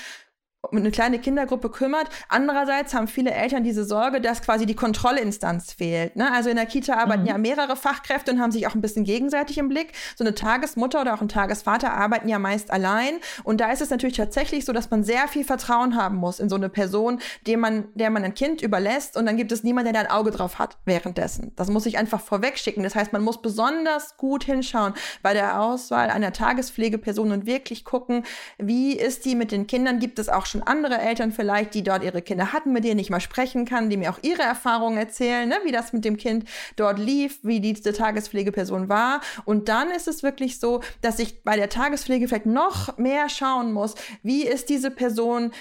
eine 0.71 0.91
kleine 0.91 1.19
Kindergruppe 1.19 1.69
kümmert. 1.69 2.07
Andererseits 2.29 2.93
haben 2.93 3.07
viele 3.07 3.31
Eltern 3.31 3.63
diese 3.63 3.83
Sorge, 3.83 4.21
dass 4.21 4.41
quasi 4.41 4.65
die 4.65 4.75
Kontrollinstanz 4.75 5.73
fehlt. 5.73 6.15
Ne? 6.15 6.31
Also 6.31 6.49
in 6.49 6.55
der 6.55 6.65
Kita 6.65 6.95
arbeiten 6.95 7.23
mhm. 7.23 7.27
ja 7.27 7.37
mehrere 7.37 7.75
Fachkräfte 7.75 8.31
und 8.31 8.41
haben 8.41 8.51
sich 8.51 8.67
auch 8.67 8.75
ein 8.75 8.81
bisschen 8.81 9.03
gegenseitig 9.03 9.57
im 9.57 9.69
Blick. 9.69 9.93
So 10.15 10.23
eine 10.23 10.35
Tagesmutter 10.35 11.01
oder 11.01 11.13
auch 11.13 11.21
ein 11.21 11.29
Tagesvater 11.29 11.93
arbeiten 11.93 12.27
ja 12.27 12.39
meist 12.39 12.71
allein. 12.71 13.19
Und 13.43 13.61
da 13.61 13.71
ist 13.71 13.81
es 13.81 13.89
natürlich 13.89 14.17
tatsächlich 14.17 14.65
so, 14.65 14.73
dass 14.73 14.89
man 14.91 15.03
sehr 15.03 15.27
viel 15.27 15.43
Vertrauen 15.43 15.95
haben 15.95 16.17
muss 16.17 16.39
in 16.39 16.49
so 16.49 16.55
eine 16.55 16.69
Person, 16.69 17.19
dem 17.47 17.59
man, 17.59 17.85
der 17.95 18.09
man 18.09 18.23
ein 18.23 18.33
Kind 18.33 18.61
überlässt. 18.61 19.17
Und 19.17 19.25
dann 19.25 19.37
gibt 19.37 19.51
es 19.51 19.63
niemanden, 19.63 19.93
der 19.93 20.03
da 20.03 20.09
ein 20.09 20.15
Auge 20.15 20.31
drauf 20.31 20.59
hat 20.59 20.77
währenddessen. 20.85 21.51
Das 21.55 21.69
muss 21.69 21.85
ich 21.85 21.97
einfach 21.97 22.21
vorweg 22.21 22.57
schicken. 22.57 22.83
Das 22.83 22.95
heißt, 22.95 23.13
man 23.13 23.23
muss 23.23 23.41
besonders 23.41 24.17
gut 24.17 24.43
hinschauen 24.43 24.93
bei 25.21 25.33
der 25.33 25.61
Auswahl 25.61 26.09
einer 26.09 26.33
Tagespflegeperson 26.33 27.31
und 27.31 27.45
wirklich 27.45 27.85
gucken, 27.85 28.23
wie 28.57 28.93
ist 28.93 29.25
die 29.25 29.35
mit 29.35 29.51
den 29.51 29.67
Kindern? 29.67 29.99
Gibt 29.99 30.19
es 30.19 30.29
auch 30.29 30.45
schon 30.45 30.54
schon 30.55 30.63
andere 30.63 30.99
Eltern 30.99 31.31
vielleicht, 31.31 31.73
die 31.73 31.83
dort 31.83 32.03
ihre 32.03 32.21
Kinder 32.21 32.53
hatten, 32.53 32.71
mit 32.71 32.83
denen 32.83 32.99
ich 32.99 33.09
mal 33.09 33.19
sprechen 33.19 33.65
kann, 33.65 33.89
die 33.89 33.97
mir 33.97 34.11
auch 34.11 34.19
ihre 34.21 34.41
Erfahrungen 34.41 34.97
erzählen, 34.97 35.47
ne, 35.49 35.57
wie 35.63 35.71
das 35.71 35.91
mit 35.91 36.05
dem 36.05 36.17
Kind 36.17 36.45
dort 36.77 36.97
lief, 36.97 37.39
wie 37.43 37.59
diese 37.59 37.93
Tagespflegeperson 37.93 38.87
war. 38.87 39.21
Und 39.43 39.67
dann 39.67 39.91
ist 39.91 40.07
es 40.07 40.23
wirklich 40.23 40.59
so, 40.59 40.81
dass 41.01 41.19
ich 41.19 41.43
bei 41.43 41.57
der 41.57 41.69
Tagespflege 41.69 42.27
vielleicht 42.27 42.45
noch 42.45 42.97
mehr 42.97 43.29
schauen 43.29 43.73
muss, 43.73 43.95
wie 44.23 44.45
ist 44.45 44.69
diese 44.69 44.91
Person 44.91 45.51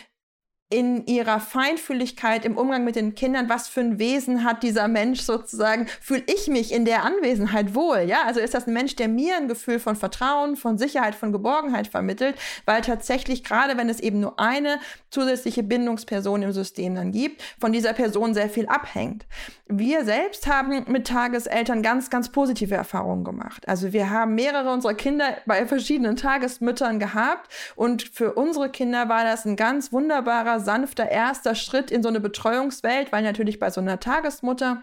in 0.74 1.06
ihrer 1.06 1.38
Feinfühligkeit 1.38 2.44
im 2.44 2.56
Umgang 2.56 2.82
mit 2.82 2.96
den 2.96 3.14
Kindern, 3.14 3.48
was 3.48 3.68
für 3.68 3.80
ein 3.80 4.00
Wesen 4.00 4.42
hat 4.42 4.64
dieser 4.64 4.88
Mensch 4.88 5.20
sozusagen, 5.20 5.86
fühle 6.00 6.24
ich 6.26 6.48
mich 6.48 6.72
in 6.72 6.84
der 6.84 7.04
Anwesenheit 7.04 7.76
wohl, 7.76 8.00
ja? 8.00 8.24
Also 8.26 8.40
ist 8.40 8.54
das 8.54 8.66
ein 8.66 8.74
Mensch, 8.74 8.96
der 8.96 9.06
mir 9.06 9.36
ein 9.36 9.46
Gefühl 9.46 9.78
von 9.78 9.94
Vertrauen, 9.94 10.56
von 10.56 10.76
Sicherheit, 10.76 11.14
von 11.14 11.30
Geborgenheit 11.30 11.86
vermittelt, 11.86 12.34
weil 12.66 12.80
tatsächlich 12.80 13.44
gerade 13.44 13.76
wenn 13.76 13.88
es 13.88 14.00
eben 14.00 14.18
nur 14.18 14.40
eine 14.40 14.80
zusätzliche 15.10 15.62
Bindungsperson 15.62 16.42
im 16.42 16.52
System 16.52 16.96
dann 16.96 17.12
gibt, 17.12 17.40
von 17.60 17.72
dieser 17.72 17.92
Person 17.92 18.34
sehr 18.34 18.50
viel 18.50 18.66
abhängt. 18.66 19.26
Wir 19.66 20.04
selbst 20.04 20.48
haben 20.48 20.84
mit 20.88 21.06
Tageseltern 21.06 21.82
ganz, 21.82 22.10
ganz 22.10 22.30
positive 22.30 22.74
Erfahrungen 22.74 23.22
gemacht. 23.22 23.66
Also 23.68 23.92
wir 23.92 24.10
haben 24.10 24.34
mehrere 24.34 24.72
unserer 24.72 24.94
Kinder 24.94 25.36
bei 25.46 25.66
verschiedenen 25.66 26.16
Tagesmüttern 26.16 26.98
gehabt 26.98 27.50
und 27.76 28.02
für 28.02 28.34
unsere 28.34 28.70
Kinder 28.70 29.08
war 29.08 29.22
das 29.22 29.44
ein 29.44 29.56
ganz 29.56 29.92
wunderbarer 29.92 30.63
sanfter 30.64 31.08
erster 31.08 31.54
Schritt 31.54 31.90
in 31.90 32.02
so 32.02 32.08
eine 32.08 32.20
Betreuungswelt, 32.20 33.12
weil 33.12 33.22
natürlich 33.22 33.58
bei 33.58 33.70
so 33.70 33.80
einer 33.80 34.00
Tagesmutter 34.00 34.82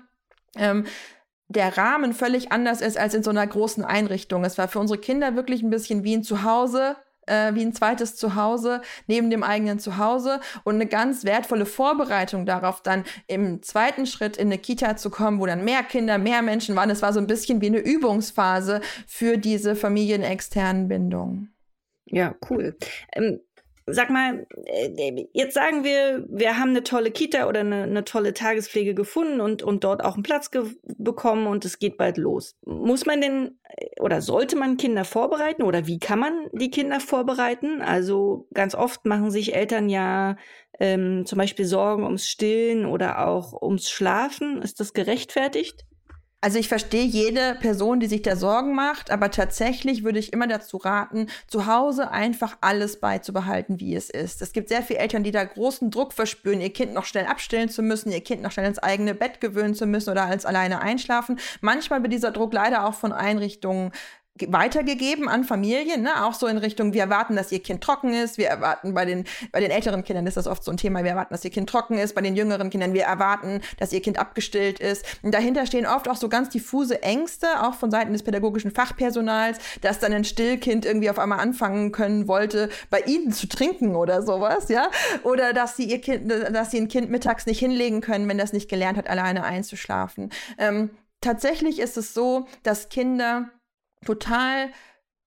ähm, 0.55 0.85
der 1.47 1.77
Rahmen 1.77 2.13
völlig 2.13 2.51
anders 2.51 2.81
ist 2.81 2.97
als 2.97 3.13
in 3.13 3.23
so 3.23 3.29
einer 3.29 3.45
großen 3.45 3.83
Einrichtung. 3.83 4.43
Es 4.43 4.57
war 4.57 4.67
für 4.67 4.79
unsere 4.79 4.99
Kinder 4.99 5.35
wirklich 5.35 5.61
ein 5.61 5.69
bisschen 5.69 6.03
wie 6.03 6.15
ein 6.15 6.23
Zuhause, 6.23 6.95
äh, 7.27 7.53
wie 7.53 7.61
ein 7.61 7.73
zweites 7.73 8.15
Zuhause 8.15 8.81
neben 9.07 9.29
dem 9.29 9.43
eigenen 9.43 9.79
Zuhause 9.79 10.39
und 10.63 10.75
eine 10.75 10.87
ganz 10.87 11.23
wertvolle 11.23 11.65
Vorbereitung 11.65 12.45
darauf, 12.45 12.81
dann 12.81 13.03
im 13.27 13.61
zweiten 13.61 14.05
Schritt 14.05 14.37
in 14.37 14.47
eine 14.47 14.57
Kita 14.57 14.97
zu 14.97 15.09
kommen, 15.09 15.39
wo 15.39 15.45
dann 15.45 15.65
mehr 15.65 15.83
Kinder, 15.83 16.17
mehr 16.17 16.41
Menschen 16.41 16.75
waren. 16.75 16.89
Es 16.89 17.01
war 17.01 17.13
so 17.13 17.19
ein 17.19 17.27
bisschen 17.27 17.61
wie 17.61 17.67
eine 17.67 17.79
Übungsphase 17.79 18.81
für 19.07 19.37
diese 19.37 19.75
familienexternen 19.75 20.87
Bindungen. 20.87 21.53
Ja, 22.05 22.35
cool. 22.49 22.75
Ähm, 23.13 23.39
sag 23.87 24.09
mal, 24.09 24.45
äh, 24.65 25.25
jetzt 25.33 25.53
sagen 25.53 25.83
wir, 25.83 26.25
wir 26.29 26.57
haben 26.57 26.69
eine 26.69 26.83
tolle 26.83 27.11
Kita 27.11 27.47
oder 27.47 27.61
eine, 27.61 27.83
eine 27.83 28.03
tolle 28.05 28.33
Tagespflege 28.33 28.93
gefunden 28.93 29.41
und, 29.41 29.63
und 29.63 29.83
dort 29.83 30.03
auch 30.03 30.15
einen 30.15 30.23
Platz 30.23 30.49
bekommen 30.97 31.47
und 31.47 31.65
es 31.65 31.79
geht 31.79 31.97
bald 31.97 32.17
los. 32.17 32.55
Muss 32.65 33.05
man 33.05 33.21
denn 33.21 33.59
äh, 33.63 33.99
oder 33.99 34.21
sollte 34.21 34.55
man 34.55 34.77
Kinder 34.77 35.05
vorbereiten 35.05 35.63
oder 35.63 35.87
wie 35.87 35.99
kann 35.99 36.19
man 36.19 36.47
die 36.51 36.71
Kinder 36.71 36.99
vorbereiten? 36.99 37.81
Also 37.81 38.47
ganz 38.53 38.75
oft 38.75 39.05
machen 39.05 39.31
sich 39.31 39.55
Eltern 39.55 39.89
ja 39.89 40.37
ähm, 40.79 41.25
zum 41.25 41.37
Beispiel 41.37 41.65
Sorgen 41.65 42.03
ums 42.03 42.27
Stillen 42.27 42.85
oder 42.85 43.27
auch 43.27 43.61
ums 43.61 43.89
Schlafen. 43.89 44.61
Ist 44.61 44.79
das 44.79 44.93
gerechtfertigt? 44.93 45.85
Also 46.43 46.57
ich 46.57 46.67
verstehe 46.67 47.03
jede 47.05 47.53
Person, 47.53 47.99
die 47.99 48.07
sich 48.07 48.23
da 48.23 48.35
Sorgen 48.35 48.73
macht, 48.73 49.11
aber 49.11 49.29
tatsächlich 49.29 50.03
würde 50.03 50.17
ich 50.17 50.33
immer 50.33 50.47
dazu 50.47 50.77
raten, 50.77 51.27
zu 51.45 51.67
Hause 51.67 52.09
einfach 52.09 52.57
alles 52.61 52.99
beizubehalten, 52.99 53.79
wie 53.79 53.95
es 53.95 54.09
ist. 54.09 54.41
Es 54.41 54.51
gibt 54.51 54.67
sehr 54.67 54.81
viele 54.81 55.01
Eltern, 55.01 55.23
die 55.23 55.29
da 55.29 55.43
großen 55.43 55.91
Druck 55.91 56.13
verspüren, 56.13 56.59
ihr 56.59 56.73
Kind 56.73 56.95
noch 56.95 57.05
schnell 57.05 57.27
abstillen 57.27 57.69
zu 57.69 57.83
müssen, 57.83 58.11
ihr 58.11 58.21
Kind 58.21 58.41
noch 58.41 58.51
schnell 58.51 58.65
ins 58.65 58.79
eigene 58.79 59.13
Bett 59.13 59.39
gewöhnen 59.39 59.75
zu 59.75 59.85
müssen 59.85 60.09
oder 60.09 60.25
als 60.25 60.47
alleine 60.47 60.81
einschlafen. 60.81 61.39
Manchmal 61.61 62.01
wird 62.01 62.11
dieser 62.11 62.31
Druck 62.31 62.53
leider 62.53 62.87
auch 62.87 62.95
von 62.95 63.13
Einrichtungen 63.13 63.91
weitergegeben 64.39 65.27
an 65.27 65.43
Familien, 65.43 66.03
ne? 66.03 66.25
auch 66.25 66.33
so 66.33 66.47
in 66.47 66.57
Richtung, 66.57 66.93
wir 66.93 67.01
erwarten, 67.01 67.35
dass 67.35 67.51
ihr 67.51 67.61
Kind 67.61 67.83
trocken 67.83 68.13
ist, 68.13 68.37
wir 68.37 68.47
erwarten 68.47 68.93
bei 68.93 69.05
den, 69.05 69.25
bei 69.51 69.59
den 69.59 69.71
älteren 69.71 70.03
Kindern 70.03 70.25
ist 70.25 70.37
das 70.37 70.47
oft 70.47 70.63
so 70.63 70.71
ein 70.71 70.77
Thema, 70.77 71.03
wir 71.03 71.11
erwarten, 71.11 71.33
dass 71.33 71.43
ihr 71.43 71.51
Kind 71.51 71.69
trocken 71.69 71.97
ist, 71.97 72.15
bei 72.15 72.21
den 72.21 72.35
jüngeren 72.35 72.69
Kindern, 72.69 72.93
wir 72.93 73.03
erwarten, 73.03 73.61
dass 73.77 73.91
ihr 73.91 74.01
Kind 74.01 74.17
abgestillt 74.17 74.79
ist. 74.79 75.05
Und 75.21 75.33
dahinter 75.33 75.65
stehen 75.65 75.85
oft 75.85 76.07
auch 76.07 76.15
so 76.15 76.29
ganz 76.29 76.49
diffuse 76.49 77.03
Ängste, 77.03 77.61
auch 77.61 77.75
von 77.75 77.91
Seiten 77.91 78.13
des 78.13 78.23
pädagogischen 78.23 78.71
Fachpersonals, 78.71 79.59
dass 79.81 79.99
dann 79.99 80.13
ein 80.13 80.23
Stillkind 80.23 80.85
irgendwie 80.85 81.09
auf 81.09 81.19
einmal 81.19 81.39
anfangen 81.39 81.91
können 81.91 82.27
wollte, 82.27 82.69
bei 82.89 83.01
ihnen 83.01 83.31
zu 83.33 83.47
trinken 83.47 83.95
oder 83.95 84.21
sowas, 84.21 84.69
ja, 84.69 84.89
oder 85.23 85.53
dass 85.53 85.75
sie 85.75 85.85
ihr 85.85 85.99
Kind, 85.99 86.31
dass 86.31 86.71
sie 86.71 86.77
ein 86.77 86.87
Kind 86.87 87.09
mittags 87.09 87.45
nicht 87.45 87.59
hinlegen 87.59 88.01
können, 88.01 88.27
wenn 88.29 88.37
das 88.37 88.53
nicht 88.53 88.69
gelernt 88.69 88.97
hat, 88.97 89.09
alleine 89.09 89.43
einzuschlafen. 89.43 90.31
Ähm, 90.57 90.91
tatsächlich 91.19 91.79
ist 91.79 91.97
es 91.97 92.13
so, 92.13 92.47
dass 92.63 92.89
Kinder 92.89 93.49
total 94.05 94.71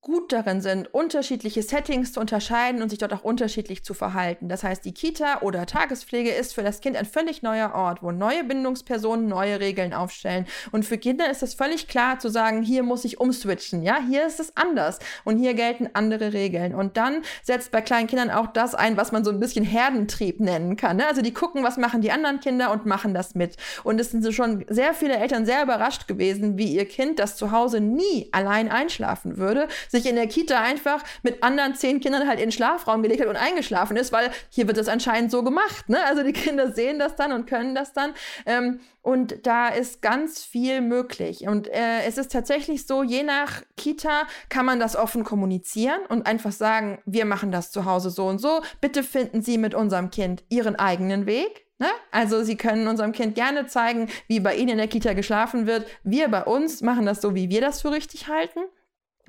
gut 0.04 0.32
darin 0.32 0.60
sind, 0.60 0.92
unterschiedliche 0.92 1.62
Settings 1.62 2.12
zu 2.12 2.20
unterscheiden 2.20 2.82
und 2.82 2.90
sich 2.90 2.98
dort 2.98 3.14
auch 3.14 3.24
unterschiedlich 3.24 3.84
zu 3.84 3.94
verhalten. 3.94 4.50
Das 4.50 4.62
heißt, 4.62 4.84
die 4.84 4.92
Kita 4.92 5.40
oder 5.40 5.64
Tagespflege 5.64 6.30
ist 6.30 6.54
für 6.54 6.62
das 6.62 6.82
Kind 6.82 6.96
ein 6.96 7.06
völlig 7.06 7.42
neuer 7.42 7.74
Ort, 7.74 8.02
wo 8.02 8.12
neue 8.12 8.44
Bindungspersonen 8.44 9.26
neue 9.26 9.60
Regeln 9.60 9.94
aufstellen. 9.94 10.46
Und 10.72 10.84
für 10.84 10.98
Kinder 10.98 11.30
ist 11.30 11.42
es 11.42 11.54
völlig 11.54 11.88
klar 11.88 12.18
zu 12.18 12.28
sagen, 12.28 12.62
hier 12.62 12.82
muss 12.82 13.06
ich 13.06 13.18
umswitchen. 13.18 13.82
Ja, 13.82 13.96
hier 14.06 14.26
ist 14.26 14.40
es 14.40 14.54
anders 14.58 14.98
und 15.24 15.38
hier 15.38 15.54
gelten 15.54 15.88
andere 15.94 16.34
Regeln. 16.34 16.74
Und 16.74 16.98
dann 16.98 17.22
setzt 17.42 17.72
bei 17.72 17.80
kleinen 17.80 18.06
Kindern 18.06 18.30
auch 18.30 18.48
das 18.48 18.74
ein, 18.74 18.98
was 18.98 19.10
man 19.10 19.24
so 19.24 19.30
ein 19.30 19.40
bisschen 19.40 19.64
Herdentrieb 19.64 20.38
nennen 20.38 20.76
kann. 20.76 20.98
Ne? 20.98 21.06
Also 21.06 21.22
die 21.22 21.32
gucken, 21.32 21.64
was 21.64 21.78
machen 21.78 22.02
die 22.02 22.12
anderen 22.12 22.40
Kinder 22.40 22.72
und 22.72 22.84
machen 22.84 23.14
das 23.14 23.34
mit. 23.34 23.56
Und 23.84 23.98
es 23.98 24.10
sind 24.10 24.34
schon 24.34 24.66
sehr 24.68 24.92
viele 24.92 25.16
Eltern 25.16 25.46
sehr 25.46 25.62
überrascht 25.62 26.06
gewesen, 26.06 26.58
wie 26.58 26.74
ihr 26.74 26.84
Kind, 26.84 27.18
das 27.18 27.36
zu 27.36 27.52
Hause 27.52 27.80
nie 27.80 28.28
allein 28.32 28.70
einschlafen 28.70 29.38
würde, 29.38 29.66
sich 29.94 30.06
in 30.06 30.16
der 30.16 30.26
Kita 30.26 30.60
einfach 30.60 31.02
mit 31.22 31.42
anderen 31.42 31.74
zehn 31.74 32.00
Kindern 32.00 32.26
halt 32.28 32.38
in 32.38 32.46
den 32.46 32.52
Schlafraum 32.52 33.02
gelegt 33.02 33.20
hat 33.20 33.28
und 33.28 33.36
eingeschlafen 33.36 33.96
ist, 33.96 34.12
weil 34.12 34.30
hier 34.50 34.66
wird 34.66 34.76
das 34.76 34.88
anscheinend 34.88 35.30
so 35.30 35.42
gemacht. 35.42 35.88
Ne? 35.88 36.04
Also 36.04 36.22
die 36.22 36.32
Kinder 36.32 36.72
sehen 36.72 36.98
das 36.98 37.16
dann 37.16 37.32
und 37.32 37.46
können 37.46 37.74
das 37.74 37.92
dann. 37.92 38.12
Ähm, 38.44 38.80
und 39.02 39.46
da 39.46 39.68
ist 39.68 40.00
ganz 40.02 40.42
viel 40.42 40.80
möglich. 40.80 41.46
Und 41.46 41.68
äh, 41.68 42.02
es 42.06 42.18
ist 42.18 42.32
tatsächlich 42.32 42.86
so, 42.86 43.02
je 43.02 43.22
nach 43.22 43.62
Kita 43.76 44.26
kann 44.48 44.64
man 44.64 44.80
das 44.80 44.96
offen 44.96 45.24
kommunizieren 45.24 46.00
und 46.08 46.26
einfach 46.26 46.52
sagen, 46.52 46.98
wir 47.04 47.26
machen 47.26 47.52
das 47.52 47.70
zu 47.70 47.84
Hause 47.84 48.10
so 48.10 48.26
und 48.26 48.38
so. 48.38 48.62
Bitte 48.80 49.02
finden 49.02 49.42
Sie 49.42 49.58
mit 49.58 49.74
unserem 49.74 50.10
Kind 50.10 50.42
Ihren 50.48 50.76
eigenen 50.76 51.26
Weg. 51.26 51.66
Ne? 51.78 51.88
Also 52.12 52.42
Sie 52.42 52.56
können 52.56 52.88
unserem 52.88 53.12
Kind 53.12 53.34
gerne 53.34 53.66
zeigen, 53.66 54.08
wie 54.26 54.40
bei 54.40 54.56
Ihnen 54.56 54.70
in 54.70 54.78
der 54.78 54.88
Kita 54.88 55.12
geschlafen 55.12 55.66
wird. 55.66 55.86
Wir 56.02 56.28
bei 56.28 56.44
uns 56.44 56.80
machen 56.80 57.04
das 57.04 57.20
so, 57.20 57.34
wie 57.34 57.50
wir 57.50 57.60
das 57.60 57.82
für 57.82 57.90
richtig 57.90 58.28
halten. 58.28 58.60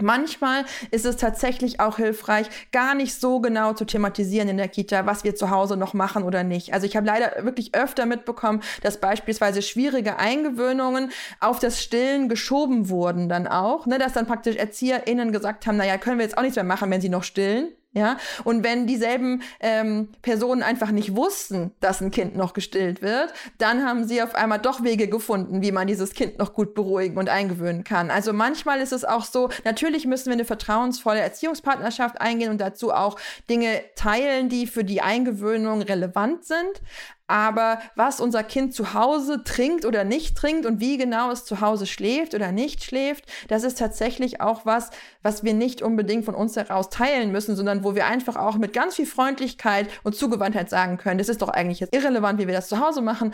Manchmal 0.02 0.66
ist 0.92 1.06
es 1.06 1.16
tatsächlich 1.16 1.80
auch 1.80 1.96
hilfreich, 1.96 2.48
gar 2.74 2.96
nicht 2.96 3.20
so 3.20 3.40
genau 3.40 3.74
zu 3.74 3.86
thematisieren 3.86 4.50
in 4.50 4.58
der 4.58 4.68
Kita, 4.68 5.06
was 5.06 5.24
wir 5.24 5.36
zu 5.36 5.50
Hause 5.52 5.78
noch 5.78 5.94
machen 5.94 6.24
oder 6.24 6.44
nicht. 6.44 6.74
Also 6.74 6.86
ich 6.86 6.98
habe 6.98 7.08
leider 7.08 7.46
wirklich 7.46 7.74
öfter 7.76 8.06
mitbekommen, 8.06 8.62
dass 8.84 9.00
beispielsweise 9.00 9.62
schwierige 9.62 10.18
Eingewöhnungen 10.18 11.12
auf 11.40 11.60
das 11.60 11.82
Stillen 11.82 12.28
geschoben 12.28 12.90
wurden 12.90 13.30
dann 13.30 13.48
auch, 13.48 13.86
ne, 13.86 13.98
dass 13.98 14.14
dann 14.14 14.28
praktisch 14.28 14.58
ErzieherInnen 14.58 15.32
gesagt 15.32 15.66
haben, 15.66 15.78
naja, 15.78 15.98
können 15.98 16.18
wir 16.18 16.26
jetzt 16.26 16.38
auch 16.38 16.42
nichts 16.42 16.58
mehr 16.58 16.66
machen, 16.66 16.92
wenn 16.92 17.02
sie 17.02 17.10
noch 17.10 17.24
stillen. 17.24 17.70
Ja, 17.96 18.18
und 18.44 18.62
wenn 18.66 18.88
dieselben 18.88 19.42
ähm, 19.62 20.10
Personen 20.22 20.64
einfach 20.64 20.92
nicht 20.92 21.16
wussten, 21.16 21.72
dass 21.80 22.02
ein 22.02 22.12
Kind 22.12 22.36
noch 22.36 22.52
gestillt 22.52 23.02
wird, 23.02 23.34
dann 23.58 23.86
haben 23.86 24.06
sie 24.06 24.22
auf 24.22 24.36
einmal 24.36 24.60
doch 24.60 24.84
Wege 24.84 25.08
gefunden, 25.08 25.62
wie 25.62 25.72
man 25.72 25.88
dieses 25.88 26.12
Kind 26.14 26.38
noch 26.38 26.54
gut 26.54 26.76
beruhigen 26.76 27.18
und 27.18 27.30
eingewöhnen 27.30 27.86
kann. 27.86 28.12
Also 28.12 28.34
manchmal 28.34 28.82
ist 28.82 28.92
es 28.92 29.06
auch 29.06 29.24
so, 29.24 29.48
natürlich 29.64 30.06
müssen 30.06 30.26
wir 30.26 30.34
eine 30.34 30.44
vertrauensvolle 30.44 31.22
Erziehungspartnerschaft 31.22 32.20
eingehen 32.20 32.52
und 32.52 32.60
dazu 32.60 32.92
auch 32.92 33.18
Dinge 33.50 33.82
teilen, 33.96 34.50
die 34.50 34.68
für 34.68 34.84
die 34.84 35.02
Eingewöhnung 35.02 35.82
relevant 35.82 36.44
sind. 36.44 36.82
Aber 37.28 37.80
was 37.96 38.20
unser 38.20 38.44
Kind 38.44 38.74
zu 38.74 38.94
Hause 38.94 39.44
trinkt 39.44 39.86
oder 39.86 40.04
nicht 40.04 40.38
trinkt 40.38 40.66
und 40.68 40.80
wie 40.80 40.98
genau 40.98 41.32
es 41.32 41.44
zu 41.44 41.60
Hause 41.60 41.88
schläft 41.88 42.36
oder 42.36 42.52
nicht 42.52 42.84
schläft, 42.84 43.26
das 43.48 43.64
ist 43.64 43.80
tatsächlich 43.80 44.42
auch 44.42 44.66
was, 44.66 44.92
was 45.24 45.44
wir 45.44 45.56
nicht 45.56 45.82
unbedingt 45.82 46.26
von 46.26 46.36
uns 46.36 46.56
heraus 46.56 46.92
teilen 46.92 47.32
müssen, 47.32 47.56
sondern 47.56 47.84
wo 47.84 47.96
wir 47.96 48.06
einfach 48.06 48.36
auch 48.36 48.58
mit 48.58 48.74
ganz 48.74 48.96
viel 48.96 49.08
Freundlichkeit 49.08 49.90
und 50.04 50.16
Zugewandtheit 50.16 50.70
sagen 50.70 50.98
können, 50.98 51.18
das 51.18 51.30
ist 51.30 51.42
doch 51.42 51.50
eigentlich 51.50 51.80
jetzt 51.80 51.96
irrelevant, 51.96 52.40
wie 52.40 52.48
wir 52.48 52.54
das 52.54 52.70
zu 52.70 52.80
Hause 52.80 53.02
machen. 53.02 53.34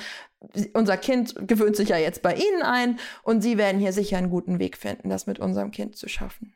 Unser 0.73 0.95
Kind 0.95 1.35
gewöhnt 1.47 1.75
sich 1.75 1.89
ja 1.89 1.97
jetzt 1.97 2.21
bei 2.21 2.33
Ihnen 2.33 2.61
ein 2.63 2.97
und 3.23 3.41
Sie 3.41 3.57
werden 3.57 3.81
hier 3.81 3.91
sicher 3.91 4.17
einen 4.17 4.29
guten 4.29 4.59
Weg 4.59 4.77
finden, 4.77 5.09
das 5.09 5.27
mit 5.27 5.39
unserem 5.39 5.71
Kind 5.71 5.97
zu 5.97 6.07
schaffen. 6.07 6.53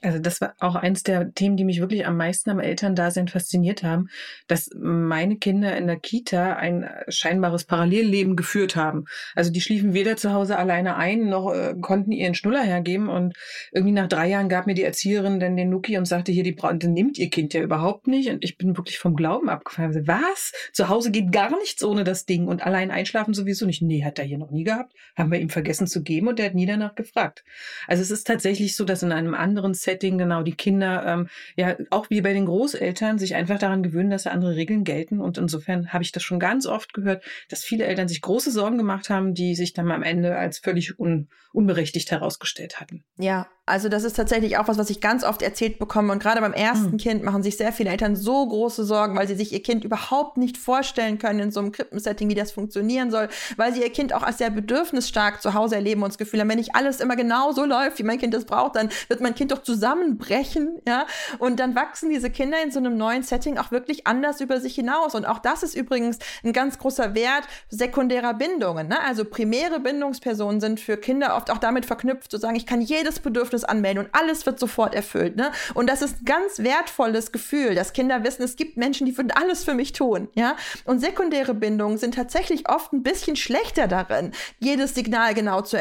Also 0.00 0.20
das 0.20 0.40
war 0.40 0.54
auch 0.60 0.76
eins 0.76 1.02
der 1.02 1.32
Themen, 1.32 1.56
die 1.56 1.64
mich 1.64 1.80
wirklich 1.80 2.06
am 2.06 2.16
meisten 2.16 2.50
am 2.50 2.60
Elterndasein 2.60 3.26
fasziniert 3.26 3.82
haben, 3.82 4.08
dass 4.46 4.70
meine 4.76 5.38
Kinder 5.38 5.76
in 5.76 5.88
der 5.88 5.98
Kita 5.98 6.54
ein 6.54 6.88
scheinbares 7.08 7.64
Parallelleben 7.64 8.36
geführt 8.36 8.76
haben. 8.76 9.06
Also 9.34 9.50
die 9.50 9.60
schliefen 9.60 9.94
weder 9.94 10.16
zu 10.16 10.32
Hause 10.32 10.56
alleine 10.56 10.94
ein, 10.96 11.28
noch 11.28 11.52
äh, 11.52 11.74
konnten 11.80 12.12
ihren 12.12 12.36
Schnuller 12.36 12.62
hergeben. 12.62 13.08
Und 13.08 13.34
irgendwie 13.72 13.92
nach 13.92 14.08
drei 14.08 14.28
Jahren 14.28 14.48
gab 14.48 14.66
mir 14.66 14.74
die 14.74 14.84
Erzieherin 14.84 15.40
dann 15.40 15.56
den 15.56 15.70
Nuki 15.70 15.98
und 15.98 16.04
sagte, 16.04 16.30
hier, 16.30 16.44
die 16.44 16.52
Bra 16.52 16.72
nimmt 16.72 17.18
ihr 17.18 17.30
Kind 17.30 17.52
ja 17.52 17.60
überhaupt 17.60 18.06
nicht. 18.06 18.30
Und 18.30 18.44
ich 18.44 18.56
bin 18.56 18.76
wirklich 18.76 18.98
vom 18.98 19.16
Glauben 19.16 19.48
abgefallen. 19.48 19.88
Also, 19.88 20.06
was? 20.06 20.52
Zu 20.72 20.88
Hause 20.88 21.10
geht 21.10 21.32
gar 21.32 21.50
nichts 21.58 21.82
ohne 21.82 22.04
das 22.04 22.24
Ding. 22.24 22.46
Und 22.46 22.64
allein 22.64 22.92
einschlafen 22.92 23.34
sowieso 23.34 23.66
nicht. 23.66 23.82
Nee, 23.82 24.04
hat 24.04 24.20
er 24.20 24.24
hier 24.24 24.38
noch 24.38 24.52
nie 24.52 24.64
gehabt. 24.64 24.92
Haben 25.16 25.32
wir 25.32 25.40
ihm 25.40 25.50
vergessen 25.50 25.88
zu 25.88 26.04
geben 26.04 26.28
und 26.28 26.38
der 26.38 26.46
hat 26.46 26.54
nie 26.54 26.66
danach 26.66 26.94
gefragt. 26.94 27.44
Also 27.88 28.02
es 28.02 28.12
ist 28.12 28.28
tatsächlich 28.28 28.76
so, 28.76 28.84
dass 28.84 29.02
in 29.02 29.10
einem 29.10 29.34
anderen 29.34 29.74
Setting 29.88 30.18
genau 30.18 30.42
die 30.42 30.54
Kinder 30.54 31.04
ähm, 31.06 31.28
ja 31.56 31.76
auch 31.88 32.10
wie 32.10 32.20
bei 32.20 32.34
den 32.34 32.44
Großeltern 32.44 33.18
sich 33.18 33.34
einfach 33.34 33.58
daran 33.58 33.82
gewöhnen, 33.82 34.10
dass 34.10 34.24
da 34.24 34.30
andere 34.30 34.54
Regeln 34.54 34.84
gelten. 34.84 35.20
Und 35.20 35.38
insofern 35.38 35.92
habe 35.94 36.04
ich 36.04 36.12
das 36.12 36.22
schon 36.22 36.38
ganz 36.38 36.66
oft 36.66 36.92
gehört, 36.92 37.24
dass 37.48 37.64
viele 37.64 37.86
Eltern 37.86 38.08
sich 38.08 38.20
große 38.20 38.50
Sorgen 38.50 38.76
gemacht 38.76 39.08
haben, 39.08 39.32
die 39.32 39.54
sich 39.54 39.72
dann 39.72 39.90
am 39.90 40.02
Ende 40.02 40.36
als 40.36 40.58
völlig 40.58 40.98
un 40.98 41.28
unberechtigt 41.52 42.10
herausgestellt 42.10 42.80
hatten. 42.80 43.04
Ja, 43.18 43.48
also 43.68 43.88
das 43.88 44.04
ist 44.04 44.16
tatsächlich 44.16 44.58
auch 44.58 44.68
was, 44.68 44.78
was 44.78 44.90
ich 44.90 45.00
ganz 45.00 45.24
oft 45.24 45.42
erzählt 45.42 45.78
bekomme. 45.78 46.12
Und 46.12 46.22
gerade 46.22 46.40
beim 46.40 46.52
ersten 46.52 46.92
mhm. 46.92 46.96
Kind 46.98 47.22
machen 47.22 47.42
sich 47.42 47.56
sehr 47.56 47.72
viele 47.72 47.90
Eltern 47.90 48.16
so 48.16 48.46
große 48.46 48.84
Sorgen, 48.84 49.16
weil 49.16 49.28
sie 49.28 49.34
sich 49.34 49.52
ihr 49.52 49.62
Kind 49.62 49.84
überhaupt 49.84 50.36
nicht 50.36 50.56
vorstellen 50.56 51.18
können 51.18 51.40
in 51.40 51.50
so 51.50 51.60
einem 51.60 51.72
Krippensetting, 51.72 52.28
wie 52.28 52.34
das 52.34 52.52
funktionieren 52.52 53.10
soll, 53.10 53.28
weil 53.56 53.72
sie 53.72 53.82
ihr 53.82 53.90
Kind 53.90 54.12
auch 54.12 54.22
als 54.22 54.38
sehr 54.38 54.50
bedürfnisstark 54.50 55.42
zu 55.42 55.54
Hause 55.54 55.76
erleben 55.76 56.02
und 56.02 56.10
das 56.10 56.18
Gefühl 56.18 56.40
haben, 56.40 56.48
wenn 56.48 56.58
nicht 56.58 56.74
alles 56.74 57.00
immer 57.00 57.16
genau 57.16 57.52
so 57.52 57.64
läuft, 57.64 57.98
wie 57.98 58.02
mein 58.02 58.18
Kind 58.18 58.34
das 58.34 58.44
braucht, 58.44 58.76
dann 58.76 58.88
wird 59.08 59.20
mein 59.20 59.34
Kind 59.34 59.52
doch 59.52 59.62
zusammenbrechen, 59.62 60.80
ja. 60.86 61.06
Und 61.38 61.60
dann 61.60 61.74
wachsen 61.74 62.10
diese 62.10 62.30
Kinder 62.30 62.62
in 62.62 62.70
so 62.70 62.78
einem 62.78 62.96
neuen 62.96 63.22
Setting 63.22 63.58
auch 63.58 63.70
wirklich 63.70 64.06
anders 64.06 64.40
über 64.40 64.60
sich 64.60 64.74
hinaus. 64.74 65.14
Und 65.14 65.26
auch 65.26 65.38
das 65.38 65.62
ist 65.62 65.74
übrigens 65.74 66.18
ein 66.44 66.52
ganz 66.52 66.78
großer 66.78 67.14
Wert 67.14 67.44
sekundärer 67.68 68.34
Bindungen. 68.34 68.88
Ne? 68.88 69.00
Also 69.00 69.24
primäre 69.24 69.80
Bindungspersonen 69.80 70.60
sind 70.60 70.80
für 70.80 70.96
Kinder 70.96 71.36
oft 71.36 71.50
auch 71.50 71.58
damit 71.58 71.86
verknüpft, 71.86 72.30
zu 72.30 72.38
sagen, 72.38 72.56
ich 72.56 72.66
kann 72.66 72.80
jedes 72.80 73.20
Bedürfnis 73.20 73.57
Bedürfnis 73.58 73.64
anmelden 73.64 74.04
und 74.04 74.10
alles 74.12 74.46
wird 74.46 74.58
sofort 74.58 74.94
erfüllt. 74.94 75.36
Ne? 75.36 75.52
Und 75.74 75.88
das 75.88 76.02
ist 76.02 76.22
ein 76.22 76.24
ganz 76.24 76.58
wertvolles 76.58 77.32
Gefühl, 77.32 77.74
dass 77.74 77.92
Kinder 77.92 78.24
wissen, 78.24 78.42
es 78.42 78.56
gibt 78.56 78.76
Menschen, 78.76 79.06
die 79.06 79.16
würden 79.16 79.30
alles 79.30 79.64
für 79.64 79.74
mich 79.74 79.92
tun. 79.92 80.28
Ja? 80.34 80.56
Und 80.84 81.00
sekundäre 81.00 81.54
Bindungen 81.54 81.98
sind 81.98 82.14
tatsächlich 82.14 82.68
oft 82.68 82.92
ein 82.92 83.02
bisschen 83.02 83.36
schlechter 83.36 83.88
darin, 83.88 84.32
jedes 84.58 84.94
Signal 84.94 85.34
genau 85.34 85.62
zu 85.62 85.78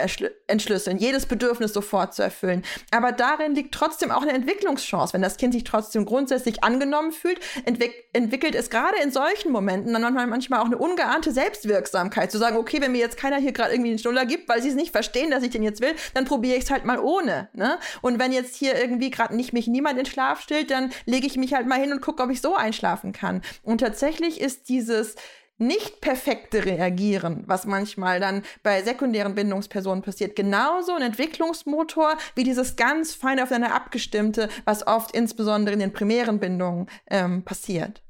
entschlüsseln, 0.48 0.98
jedes 0.98 1.26
Bedürfnis 1.26 1.74
sofort 1.74 2.13
zu 2.13 2.24
erfüllen. 2.24 2.63
Aber 2.92 3.12
darin 3.12 3.56
liegt 3.56 3.74
trotzdem 3.74 4.12
auch 4.12 4.22
eine 4.22 4.34
Entwicklungschance. 4.34 5.13
Wenn 5.13 5.22
das 5.22 5.38
Kind 5.38 5.54
sich 5.54 5.63
trotzdem 5.63 6.06
grundsätzlich 6.06 6.63
angenommen 6.63 7.12
fühlt, 7.12 7.40
entwick 7.66 7.94
entwickelt 8.13 8.56
es 8.56 8.70
gerade 8.70 8.98
in 9.04 9.12
solchen 9.12 9.52
Momenten 9.52 9.94
dann 9.94 10.13
manchmal 10.30 10.60
auch 10.62 10.66
eine 10.66 10.78
ungeahnte 10.78 11.32
Selbstwirksamkeit, 11.32 12.32
zu 12.32 12.40
sagen, 12.40 12.58
okay, 12.58 12.82
wenn 12.82 12.92
mir 12.92 12.98
jetzt 12.98 13.18
keiner 13.18 13.38
hier 13.38 13.52
gerade 13.52 13.74
irgendwie 13.74 13.92
einen 13.92 14.00
Schnuller 14.00 14.26
gibt, 14.26 14.50
weil 14.50 14.62
sie 14.62 14.70
es 14.70 14.76
nicht 14.76 14.92
verstehen, 14.92 15.30
dass 15.30 15.44
ich 15.44 15.52
den 15.52 15.62
jetzt 15.62 15.82
will, 15.82 15.94
dann 16.16 16.26
probiere 16.26 16.58
ich 16.58 16.63
es 16.63 16.72
halt 16.72 16.84
mal 16.84 17.00
ohne. 17.00 17.50
Ne? 17.54 17.66
Ne? 17.67 17.80
Und 18.01 18.17
wenn 18.17 18.32
jetzt 18.32 18.56
hier 18.56 18.80
irgendwie 18.80 19.10
gerade 19.10 19.36
nicht 19.36 19.51
mich 19.51 19.67
niemand 19.67 19.99
in 19.99 20.06
Schlaf 20.06 20.41
stillt, 20.41 20.71
dann 20.71 20.91
lege 21.06 21.27
ich 21.27 21.36
mich 21.36 21.53
halt 21.53 21.67
mal 21.67 21.80
hin 21.80 21.91
und 21.91 22.01
gucke, 22.01 22.23
ob 22.23 22.30
ich 22.30 22.39
so 22.39 22.56
einschlafen 22.56 23.12
kann. 23.12 23.41
Und 23.62 23.80
tatsächlich 23.80 24.39
ist 24.39 24.69
dieses 24.69 25.15
nicht 25.58 25.99
perfekte 26.01 26.63
Reagieren, 26.65 27.43
was 27.47 27.65
manchmal 27.65 28.19
dann 28.19 28.43
bei 28.63 28.84
sekundären 28.84 29.36
Bindungspersonen 29.36 30.03
passiert, 30.03 30.36
genauso 30.36 30.93
ein 30.93 31.01
Entwicklungsmotor 31.01 32.15
wie 32.36 32.43
dieses 32.43 32.75
ganz 32.75 33.15
fein 33.15 33.39
aufeinander 33.39 33.75
abgestimmte, 33.75 34.49
was 34.65 34.86
oft 34.86 35.12
insbesondere 35.12 35.73
in 35.73 35.80
den 35.80 35.93
primären 35.93 36.39
Bindungen 36.39 36.88
ähm, 37.10 37.43
passiert. 37.43 38.03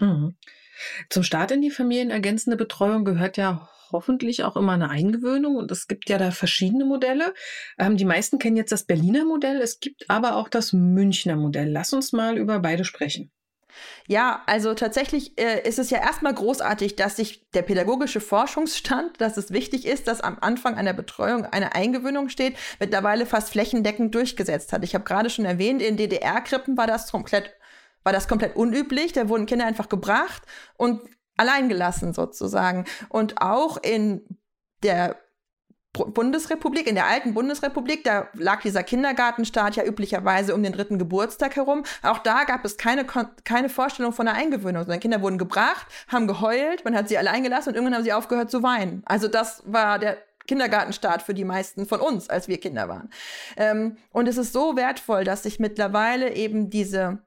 Mhm. 0.00 0.36
Zum 1.08 1.22
Start 1.22 1.52
in 1.52 1.62
die 1.62 1.70
familienergänzende 1.70 2.56
Betreuung 2.56 3.04
gehört 3.04 3.36
ja 3.36 3.70
hoffentlich 3.92 4.44
auch 4.44 4.56
immer 4.56 4.72
eine 4.72 4.90
Eingewöhnung. 4.90 5.56
Und 5.56 5.70
es 5.70 5.86
gibt 5.86 6.08
ja 6.08 6.18
da 6.18 6.30
verschiedene 6.30 6.84
Modelle. 6.84 7.34
Ähm, 7.78 7.96
die 7.96 8.04
meisten 8.04 8.38
kennen 8.38 8.56
jetzt 8.56 8.72
das 8.72 8.84
Berliner 8.84 9.24
Modell. 9.24 9.60
Es 9.60 9.80
gibt 9.80 10.08
aber 10.08 10.36
auch 10.36 10.48
das 10.48 10.72
Münchner 10.72 11.36
Modell. 11.36 11.70
Lass 11.70 11.92
uns 11.92 12.12
mal 12.12 12.38
über 12.38 12.58
beide 12.60 12.84
sprechen. 12.84 13.30
Ja, 14.08 14.42
also 14.46 14.74
tatsächlich 14.74 15.38
äh, 15.38 15.66
ist 15.66 15.78
es 15.78 15.90
ja 15.90 15.98
erstmal 15.98 16.34
großartig, 16.34 16.96
dass 16.96 17.16
sich 17.16 17.48
der 17.50 17.62
pädagogische 17.62 18.20
Forschungsstand, 18.20 19.20
dass 19.20 19.36
es 19.36 19.52
wichtig 19.52 19.86
ist, 19.86 20.08
dass 20.08 20.20
am 20.20 20.38
Anfang 20.40 20.74
einer 20.74 20.92
Betreuung 20.92 21.44
eine 21.44 21.74
Eingewöhnung 21.74 22.28
steht, 22.28 22.56
mittlerweile 22.78 23.26
fast 23.26 23.50
flächendeckend 23.50 24.14
durchgesetzt 24.14 24.72
hat. 24.72 24.84
Ich 24.84 24.94
habe 24.94 25.04
gerade 25.04 25.30
schon 25.30 25.44
erwähnt, 25.44 25.82
in 25.82 25.96
DDR-Krippen 25.96 26.76
war 26.76 26.86
das 26.86 27.10
komplett 27.10 27.54
war 28.02 28.14
das 28.14 28.28
komplett 28.28 28.56
unüblich. 28.56 29.12
Da 29.12 29.28
wurden 29.28 29.44
Kinder 29.44 29.66
einfach 29.66 29.90
gebracht 29.90 30.42
und 30.76 31.02
alleingelassen 31.40 32.12
sozusagen. 32.12 32.84
Und 33.08 33.40
auch 33.40 33.78
in 33.82 34.38
der 34.82 35.16
Bundesrepublik, 35.92 36.86
in 36.86 36.94
der 36.94 37.06
alten 37.06 37.34
Bundesrepublik, 37.34 38.04
da 38.04 38.28
lag 38.34 38.62
dieser 38.62 38.84
Kindergartenstaat 38.84 39.74
ja 39.74 39.84
üblicherweise 39.84 40.54
um 40.54 40.62
den 40.62 40.72
dritten 40.72 40.98
Geburtstag 40.98 41.56
herum. 41.56 41.82
Auch 42.02 42.18
da 42.18 42.44
gab 42.44 42.64
es 42.64 42.76
keine, 42.76 43.04
keine 43.04 43.68
Vorstellung 43.68 44.12
von 44.12 44.28
einer 44.28 44.38
Eingewöhnung, 44.38 44.82
sondern 44.82 45.00
Kinder 45.00 45.20
wurden 45.20 45.38
gebracht, 45.38 45.86
haben 46.06 46.28
geheult, 46.28 46.84
man 46.84 46.94
hat 46.94 47.08
sie 47.08 47.18
allein 47.18 47.42
gelassen 47.42 47.70
und 47.70 47.74
irgendwann 47.74 47.96
haben 47.96 48.04
sie 48.04 48.12
aufgehört 48.12 48.52
zu 48.52 48.62
weinen. 48.62 49.02
Also 49.04 49.26
das 49.26 49.64
war 49.66 49.98
der 49.98 50.18
Kindergartenstaat 50.46 51.22
für 51.22 51.34
die 51.34 51.44
meisten 51.44 51.86
von 51.86 52.00
uns, 52.00 52.30
als 52.30 52.46
wir 52.46 52.58
Kinder 52.58 52.88
waren. 52.88 53.10
Ähm, 53.56 53.96
und 54.10 54.28
es 54.28 54.36
ist 54.36 54.52
so 54.52 54.76
wertvoll, 54.76 55.24
dass 55.24 55.42
sich 55.42 55.58
mittlerweile 55.58 56.34
eben 56.34 56.70
diese 56.70 57.18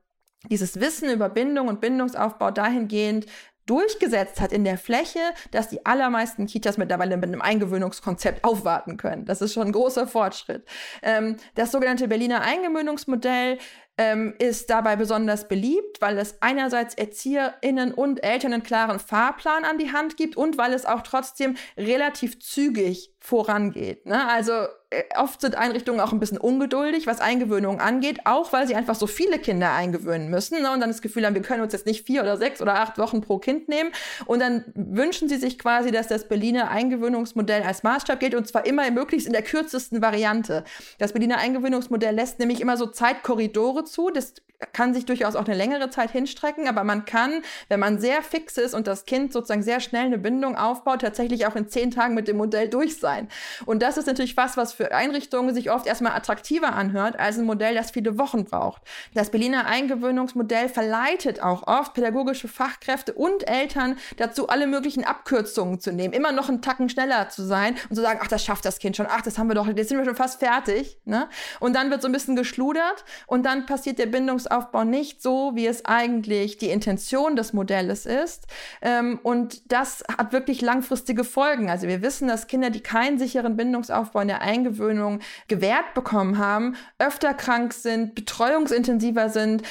dieses 0.50 0.80
Wissen 0.80 1.10
über 1.10 1.30
Bindung 1.30 1.68
und 1.68 1.80
Bindungsaufbau 1.80 2.52
dahingehend 2.52 3.28
durchgesetzt 3.66 4.42
hat 4.42 4.52
in 4.52 4.64
der 4.64 4.78
Fläche, 4.78 5.20
dass 5.52 5.70
die 5.70 5.86
allermeisten 5.86 6.48
Kitas 6.48 6.78
mittlerweile 6.78 7.18
mit 7.18 7.30
einem 7.30 7.42
Eingewöhnungskonzept 7.42 8.44
aufwarten 8.44 8.98
können. 8.98 9.26
Das 9.26 9.42
ist 9.42 9.54
schon 9.54 9.68
ein 9.68 9.72
großer 9.72 10.08
Fortschritt. 10.08 10.66
Ähm, 11.02 11.38
das 11.56 11.72
sogenannte 11.72 12.08
Berliner 12.08 12.42
Eingewöhnungsmodell 12.42 13.58
ähm, 13.98 14.34
ist 14.40 14.70
dabei 14.70 14.96
besonders 14.96 15.48
beliebt, 15.48 16.02
weil 16.02 16.18
es 16.18 16.42
einerseits 16.42 16.96
ErzieherInnen 16.96 17.94
und 17.94 18.24
Eltern 18.24 18.54
einen 18.54 18.64
klaren 18.64 19.00
Fahrplan 19.00 19.66
an 19.66 19.78
die 19.78 19.92
Hand 19.92 20.18
gibt 20.18 20.36
und 20.36 20.58
weil 20.58 20.74
es 20.74 20.86
auch 20.86 21.02
trotzdem 21.02 21.56
relativ 21.78 22.40
zügig 22.40 23.14
vorangeht. 23.20 24.06
Ne? 24.06 24.28
Also 24.28 24.52
äh, 24.90 25.04
oft 25.18 25.40
sind 25.40 25.56
Einrichtungen 25.56 26.02
auch 26.02 26.12
ein 26.12 26.20
bisschen 26.20 26.38
ungeduldig, 26.38 27.08
was 27.08 27.22
Eingewöhnung 27.22 27.80
angeht, 27.80 28.26
auch 28.26 28.52
weil 28.52 28.68
sie 28.68 28.76
einfach 28.76 28.96
so 28.96 29.08
viele 29.08 29.40
Kinder 29.40 29.72
eingewöhnen 29.72 30.30
müssen 30.30 30.62
ne? 30.62 30.72
und 30.72 30.82
dann 30.82 30.90
das 30.90 31.02
Gefühl 31.02 31.26
haben, 31.26 31.34
wir 31.34 31.42
können 31.42 31.62
uns 31.62 31.72
jetzt 31.72 31.86
nicht 31.86 32.06
vier 32.06 32.22
oder 32.22 32.36
sechs 32.36 32.62
oder 32.62 32.76
acht 32.76 32.98
Wochen 32.98 33.22
pro 33.22 33.38
Kind 33.38 33.70
nehmen. 33.70 33.92
Und 34.26 34.40
dann 34.40 34.66
wünschen 34.76 35.30
sie 35.30 35.38
sich 35.38 35.58
quasi, 35.58 35.92
dass 35.92 36.10
das 36.10 36.28
Berliner 36.28 36.70
Eingewöhnungsmodell 36.70 37.64
als 37.64 37.84
Maßstab 37.84 38.20
gilt 38.20 38.36
und 38.36 38.46
zwar 38.46 38.66
immer 38.66 38.90
möglichst 38.92 39.26
in 39.26 39.34
der 39.34 39.44
kürzesten 39.44 40.02
Variante. 40.02 40.66
Das 41.00 41.14
Berliner 41.14 41.38
Eingewöhnungsmodell 41.38 42.14
lässt 42.14 42.40
nämlich 42.40 42.60
immer 42.60 42.76
so 42.76 42.88
Zeitkorridore 42.88 43.83
zu. 43.86 44.10
Das 44.10 44.34
kann 44.72 44.94
sich 44.94 45.06
durchaus 45.06 45.36
auch 45.36 45.46
eine 45.46 45.56
längere 45.56 45.90
Zeit 45.90 46.12
hinstrecken, 46.12 46.68
aber 46.68 46.84
man 46.84 47.06
kann, 47.06 47.42
wenn 47.70 47.80
man 47.80 48.00
sehr 48.00 48.22
fix 48.22 48.58
ist 48.58 48.74
und 48.74 48.88
das 48.88 49.06
Kind 49.06 49.34
sozusagen 49.34 49.64
sehr 49.64 49.80
schnell 49.80 50.06
eine 50.06 50.18
Bindung 50.18 50.56
aufbaut, 50.56 51.02
tatsächlich 51.02 51.46
auch 51.46 51.56
in 51.56 51.68
zehn 51.68 51.92
Tagen 51.92 52.14
mit 52.14 52.28
dem 52.28 52.38
Modell 52.38 52.70
durch 52.70 52.98
sein. 52.98 53.28
Und 53.66 53.82
das 53.82 53.98
ist 53.98 54.08
natürlich 54.08 54.38
was, 54.38 54.58
was 54.58 54.74
für 54.74 54.94
Einrichtungen 54.94 55.54
sich 55.54 55.72
oft 55.72 55.86
erstmal 55.86 56.14
attraktiver 56.14 56.74
anhört, 56.74 57.20
als 57.20 57.38
ein 57.38 57.46
Modell, 57.46 57.76
das 57.76 57.92
viele 57.92 58.18
Wochen 58.18 58.46
braucht. 58.46 58.82
Das 59.14 59.30
Berliner 59.30 59.66
Eingewöhnungsmodell 59.66 60.70
verleitet 60.70 61.42
auch 61.42 61.68
oft 61.68 61.94
pädagogische 61.94 62.48
Fachkräfte 62.48 63.14
und 63.14 63.48
Eltern 63.48 63.98
dazu, 64.18 64.48
alle 64.48 64.68
möglichen 64.68 65.04
Abkürzungen 65.04 65.80
zu 65.80 65.92
nehmen, 65.92 66.14
immer 66.14 66.32
noch 66.32 66.50
einen 66.50 66.62
Tacken 66.62 66.90
schneller 66.90 67.30
zu 67.30 67.44
sein 67.44 67.76
und 67.90 67.96
zu 67.96 68.02
sagen, 68.02 68.20
ach, 68.22 68.28
das 68.28 68.44
schafft 68.44 68.66
das 68.66 68.80
Kind 68.80 68.98
schon, 68.98 69.08
ach, 69.10 69.22
das 69.22 69.38
haben 69.38 69.48
wir 69.48 69.56
doch, 69.56 69.68
jetzt 69.68 69.90
sind 69.90 69.98
wir 69.98 70.06
schon 70.06 70.16
fast 70.16 70.40
fertig. 70.40 70.98
Ne? 71.06 71.28
Und 71.60 71.76
dann 71.76 71.92
wird 71.92 72.02
so 72.02 72.08
ein 72.08 72.12
bisschen 72.12 72.36
geschludert 72.36 73.06
und 73.28 73.46
dann 73.46 73.66
passiert 73.66 74.00
der 74.00 74.08
Bindungsaufbau 74.08 74.53
Bindungsaufbau 74.54 74.84
nicht 74.84 75.22
so, 75.22 75.52
wie 75.56 75.66
es 75.66 75.86
eigentlich 75.86 76.58
die 76.58 76.70
Intention 76.70 77.36
des 77.36 77.54
Modells 77.54 78.06
ist. 78.06 78.46
Ähm, 78.82 79.20
und 79.24 79.72
das 79.72 80.04
hat 80.18 80.32
wirklich 80.32 80.62
langfristige 80.62 81.24
Folgen. 81.24 81.70
Also 81.70 81.88
wir 81.88 82.02
wissen, 82.02 82.28
dass 82.28 82.48
Kinder, 82.48 82.70
die 82.70 82.82
keinen 82.82 83.18
sicheren 83.18 83.58
Bindungsaufbau 83.58 84.22
in 84.22 84.28
der 84.28 84.42
Eingewöhnung 84.42 85.20
gewährt 85.48 85.94
bekommen 85.96 86.38
haben, 86.38 86.76
öfter 87.00 87.34
krank 87.34 87.74
sind, 87.74 88.16
betreuungsintensiver 88.16 89.30
sind, 89.30 89.64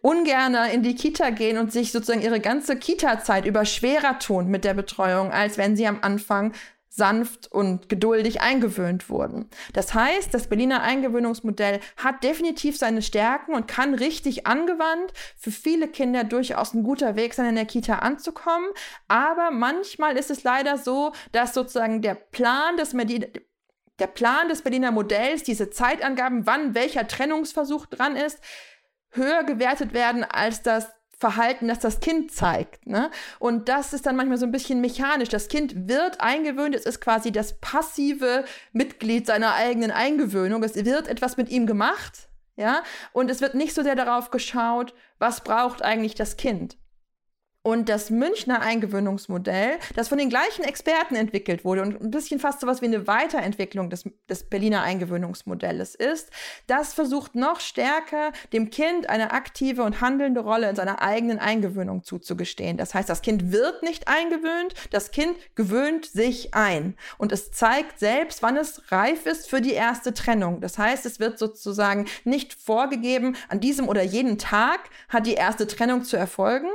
ungerner 0.00 0.70
in 0.70 0.82
die 0.82 0.94
Kita 0.94 1.30
gehen 1.30 1.58
und 1.58 1.72
sich 1.72 1.90
sozusagen 1.90 2.22
ihre 2.22 2.40
ganze 2.40 2.76
Kita-Zeit 2.76 3.46
über 3.46 3.64
schwerer 3.64 4.18
tun 4.18 4.48
mit 4.48 4.64
der 4.64 4.74
Betreuung, 4.74 5.32
als 5.32 5.58
wenn 5.58 5.74
sie 5.74 5.86
am 5.86 5.98
Anfang 6.02 6.52
sanft 6.88 7.50
und 7.52 7.88
geduldig 7.88 8.40
eingewöhnt 8.40 9.10
wurden. 9.10 9.48
Das 9.72 9.94
heißt, 9.94 10.32
das 10.32 10.48
Berliner 10.48 10.82
Eingewöhnungsmodell 10.82 11.80
hat 11.96 12.24
definitiv 12.24 12.76
seine 12.76 13.02
Stärken 13.02 13.54
und 13.54 13.68
kann 13.68 13.94
richtig 13.94 14.46
angewandt 14.46 15.12
für 15.36 15.50
viele 15.50 15.88
Kinder 15.88 16.24
durchaus 16.24 16.74
ein 16.74 16.82
guter 16.82 17.16
Weg 17.16 17.34
sein, 17.34 17.46
in 17.46 17.54
der 17.54 17.66
Kita 17.66 17.96
anzukommen. 17.96 18.68
Aber 19.06 19.50
manchmal 19.50 20.16
ist 20.16 20.30
es 20.30 20.42
leider 20.44 20.78
so, 20.78 21.12
dass 21.32 21.54
sozusagen 21.54 22.02
der 22.02 22.14
Plan 22.14 22.76
des 22.76 22.92
Medi 22.92 23.26
der 23.98 24.06
Plan 24.06 24.48
des 24.48 24.62
Berliner 24.62 24.92
Modells, 24.92 25.42
diese 25.42 25.70
Zeitangaben, 25.70 26.46
wann 26.46 26.76
welcher 26.76 27.08
Trennungsversuch 27.08 27.86
dran 27.86 28.14
ist, 28.14 28.38
höher 29.10 29.42
gewertet 29.42 29.92
werden 29.92 30.22
als 30.22 30.62
das 30.62 30.88
Verhalten, 31.18 31.66
das 31.68 31.80
das 31.80 31.98
Kind 32.00 32.30
zeigt. 32.30 32.86
Ne? 32.86 33.10
Und 33.40 33.68
das 33.68 33.92
ist 33.92 34.06
dann 34.06 34.14
manchmal 34.14 34.38
so 34.38 34.46
ein 34.46 34.52
bisschen 34.52 34.80
mechanisch. 34.80 35.28
Das 35.28 35.48
Kind 35.48 35.88
wird 35.88 36.20
eingewöhnt, 36.20 36.76
es 36.76 36.86
ist 36.86 37.00
quasi 37.00 37.32
das 37.32 37.58
passive 37.60 38.44
Mitglied 38.72 39.26
seiner 39.26 39.54
eigenen 39.54 39.90
Eingewöhnung. 39.90 40.62
Es 40.62 40.76
wird 40.76 41.08
etwas 41.08 41.36
mit 41.36 41.48
ihm 41.48 41.66
gemacht, 41.66 42.28
ja, 42.56 42.82
und 43.12 43.30
es 43.30 43.40
wird 43.40 43.54
nicht 43.54 43.74
so 43.74 43.82
sehr 43.82 43.96
darauf 43.96 44.30
geschaut, 44.30 44.94
was 45.18 45.42
braucht 45.42 45.82
eigentlich 45.82 46.14
das 46.14 46.36
Kind. 46.36 46.76
Und 47.62 47.88
das 47.88 48.08
Münchner 48.10 48.60
Eingewöhnungsmodell, 48.62 49.78
das 49.96 50.08
von 50.08 50.16
den 50.16 50.30
gleichen 50.30 50.64
Experten 50.64 51.16
entwickelt 51.16 51.64
wurde 51.64 51.82
und 51.82 52.00
ein 52.00 52.10
bisschen 52.10 52.38
fast 52.38 52.60
so 52.60 52.66
was 52.66 52.80
wie 52.80 52.86
eine 52.86 53.06
Weiterentwicklung 53.06 53.90
des, 53.90 54.04
des 54.28 54.44
Berliner 54.44 54.82
Eingewöhnungsmodells 54.82 55.96
ist, 55.96 56.30
das 56.68 56.94
versucht 56.94 57.34
noch 57.34 57.60
stärker 57.60 58.32
dem 58.52 58.70
Kind 58.70 59.10
eine 59.10 59.32
aktive 59.32 59.82
und 59.82 60.00
handelnde 60.00 60.40
Rolle 60.40 60.70
in 60.70 60.76
seiner 60.76 61.02
eigenen 61.02 61.40
Eingewöhnung 61.40 62.04
zuzugestehen. 62.04 62.76
Das 62.76 62.94
heißt, 62.94 63.08
das 63.08 63.22
Kind 63.22 63.50
wird 63.50 63.82
nicht 63.82 64.06
eingewöhnt, 64.06 64.74
das 64.90 65.10
Kind 65.10 65.36
gewöhnt 65.56 66.06
sich 66.06 66.54
ein. 66.54 66.94
Und 67.18 67.32
es 67.32 67.50
zeigt 67.50 67.98
selbst, 67.98 68.42
wann 68.42 68.56
es 68.56 68.90
reif 68.92 69.26
ist 69.26 69.50
für 69.50 69.60
die 69.60 69.72
erste 69.72 70.14
Trennung. 70.14 70.60
Das 70.60 70.78
heißt, 70.78 71.04
es 71.04 71.18
wird 71.18 71.38
sozusagen 71.38 72.06
nicht 72.24 72.54
vorgegeben, 72.54 73.36
an 73.48 73.60
diesem 73.60 73.88
oder 73.88 74.02
jeden 74.02 74.38
Tag 74.38 74.78
hat 75.08 75.26
die 75.26 75.34
erste 75.34 75.66
Trennung 75.66 76.04
zu 76.04 76.16
erfolgen 76.16 76.68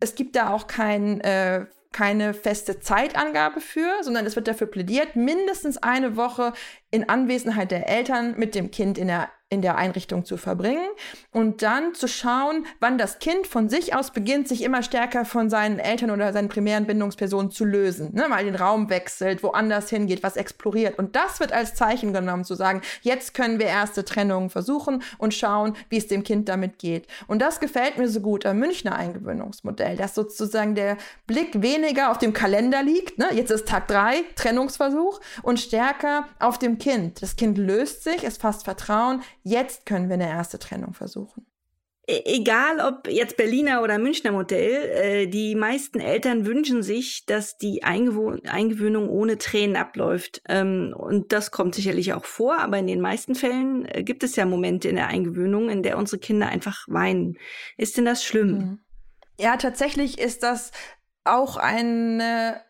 es 0.00 0.14
gibt 0.14 0.36
da 0.36 0.52
auch 0.52 0.66
kein, 0.66 1.20
äh, 1.20 1.66
keine 1.92 2.34
feste 2.34 2.80
Zeitangabe 2.80 3.60
für, 3.60 4.02
sondern 4.02 4.26
es 4.26 4.36
wird 4.36 4.48
dafür 4.48 4.66
plädiert, 4.66 5.16
mindestens 5.16 5.78
eine 5.78 6.16
Woche 6.16 6.52
in 6.90 7.08
Anwesenheit 7.08 7.70
der 7.70 7.88
Eltern 7.88 8.38
mit 8.38 8.54
dem 8.54 8.70
Kind 8.70 8.98
in 8.98 9.08
der 9.08 9.30
in 9.50 9.62
der 9.62 9.76
Einrichtung 9.76 10.26
zu 10.26 10.36
verbringen 10.36 10.88
und 11.32 11.62
dann 11.62 11.94
zu 11.94 12.06
schauen, 12.06 12.66
wann 12.80 12.98
das 12.98 13.18
Kind 13.18 13.46
von 13.46 13.70
sich 13.70 13.94
aus 13.94 14.10
beginnt, 14.10 14.46
sich 14.46 14.62
immer 14.62 14.82
stärker 14.82 15.24
von 15.24 15.48
seinen 15.48 15.78
Eltern 15.78 16.10
oder 16.10 16.34
seinen 16.34 16.50
primären 16.50 16.86
Bindungspersonen 16.86 17.50
zu 17.50 17.64
lösen, 17.64 18.14
ne? 18.14 18.28
mal 18.28 18.44
den 18.44 18.54
Raum 18.54 18.90
wechselt, 18.90 19.42
woanders 19.42 19.88
hingeht, 19.88 20.22
was 20.22 20.36
exploriert. 20.36 20.98
Und 20.98 21.16
das 21.16 21.40
wird 21.40 21.52
als 21.52 21.74
Zeichen 21.74 22.12
genommen, 22.12 22.44
zu 22.44 22.54
sagen, 22.54 22.82
jetzt 23.00 23.32
können 23.32 23.58
wir 23.58 23.66
erste 23.66 24.04
Trennungen 24.04 24.50
versuchen 24.50 25.02
und 25.16 25.32
schauen, 25.32 25.74
wie 25.88 25.96
es 25.96 26.08
dem 26.08 26.24
Kind 26.24 26.50
damit 26.50 26.78
geht. 26.78 27.06
Und 27.26 27.40
das 27.40 27.58
gefällt 27.58 27.96
mir 27.96 28.08
so 28.08 28.20
gut 28.20 28.44
am 28.44 28.58
Münchner 28.58 28.96
Eingewöhnungsmodell, 28.96 29.96
dass 29.96 30.14
sozusagen 30.14 30.74
der 30.74 30.98
Blick 31.26 31.62
weniger 31.62 32.10
auf 32.10 32.18
dem 32.18 32.34
Kalender 32.34 32.82
liegt, 32.82 33.18
ne? 33.18 33.28
jetzt 33.32 33.50
ist 33.50 33.66
Tag 33.66 33.88
drei, 33.88 34.24
Trennungsversuch, 34.36 35.20
und 35.42 35.58
stärker 35.58 36.26
auf 36.38 36.58
dem 36.58 36.76
Kind. 36.76 37.22
Das 37.22 37.36
Kind 37.36 37.56
löst 37.56 38.04
sich, 38.04 38.24
es 38.24 38.36
fasst 38.36 38.64
Vertrauen, 38.64 39.22
Jetzt 39.42 39.86
können 39.86 40.08
wir 40.08 40.14
eine 40.14 40.28
erste 40.28 40.58
Trennung 40.58 40.94
versuchen. 40.94 41.46
E, 42.08 42.22
egal 42.24 42.80
ob 42.80 43.06
jetzt 43.06 43.36
Berliner 43.36 43.82
oder 43.82 43.98
Münchner 43.98 44.32
Modell, 44.32 44.90
äh, 44.90 45.26
die 45.26 45.54
meisten 45.54 46.00
Eltern 46.00 46.46
wünschen 46.46 46.82
sich, 46.82 47.26
dass 47.26 47.58
die 47.58 47.84
Eingewöhnung 47.84 49.10
ohne 49.10 49.36
Tränen 49.36 49.76
abläuft. 49.76 50.40
Ähm, 50.48 50.94
und 50.96 51.32
das 51.32 51.50
kommt 51.50 51.74
sicherlich 51.74 52.14
auch 52.14 52.24
vor, 52.24 52.58
aber 52.58 52.78
in 52.78 52.86
den 52.86 53.00
meisten 53.00 53.34
Fällen 53.34 53.86
äh, 53.86 54.02
gibt 54.02 54.24
es 54.24 54.36
ja 54.36 54.46
Momente 54.46 54.88
in 54.88 54.96
der 54.96 55.08
Eingewöhnung, 55.08 55.68
in 55.68 55.82
der 55.82 55.98
unsere 55.98 56.18
Kinder 56.18 56.48
einfach 56.48 56.86
weinen. 56.88 57.36
Ist 57.76 57.98
denn 57.98 58.06
das 58.06 58.24
schlimm? 58.24 58.52
Mhm. 58.52 58.78
Ja, 59.38 59.56
tatsächlich 59.56 60.18
ist 60.18 60.42
das 60.42 60.72
auch 61.24 61.58
eine 61.58 62.60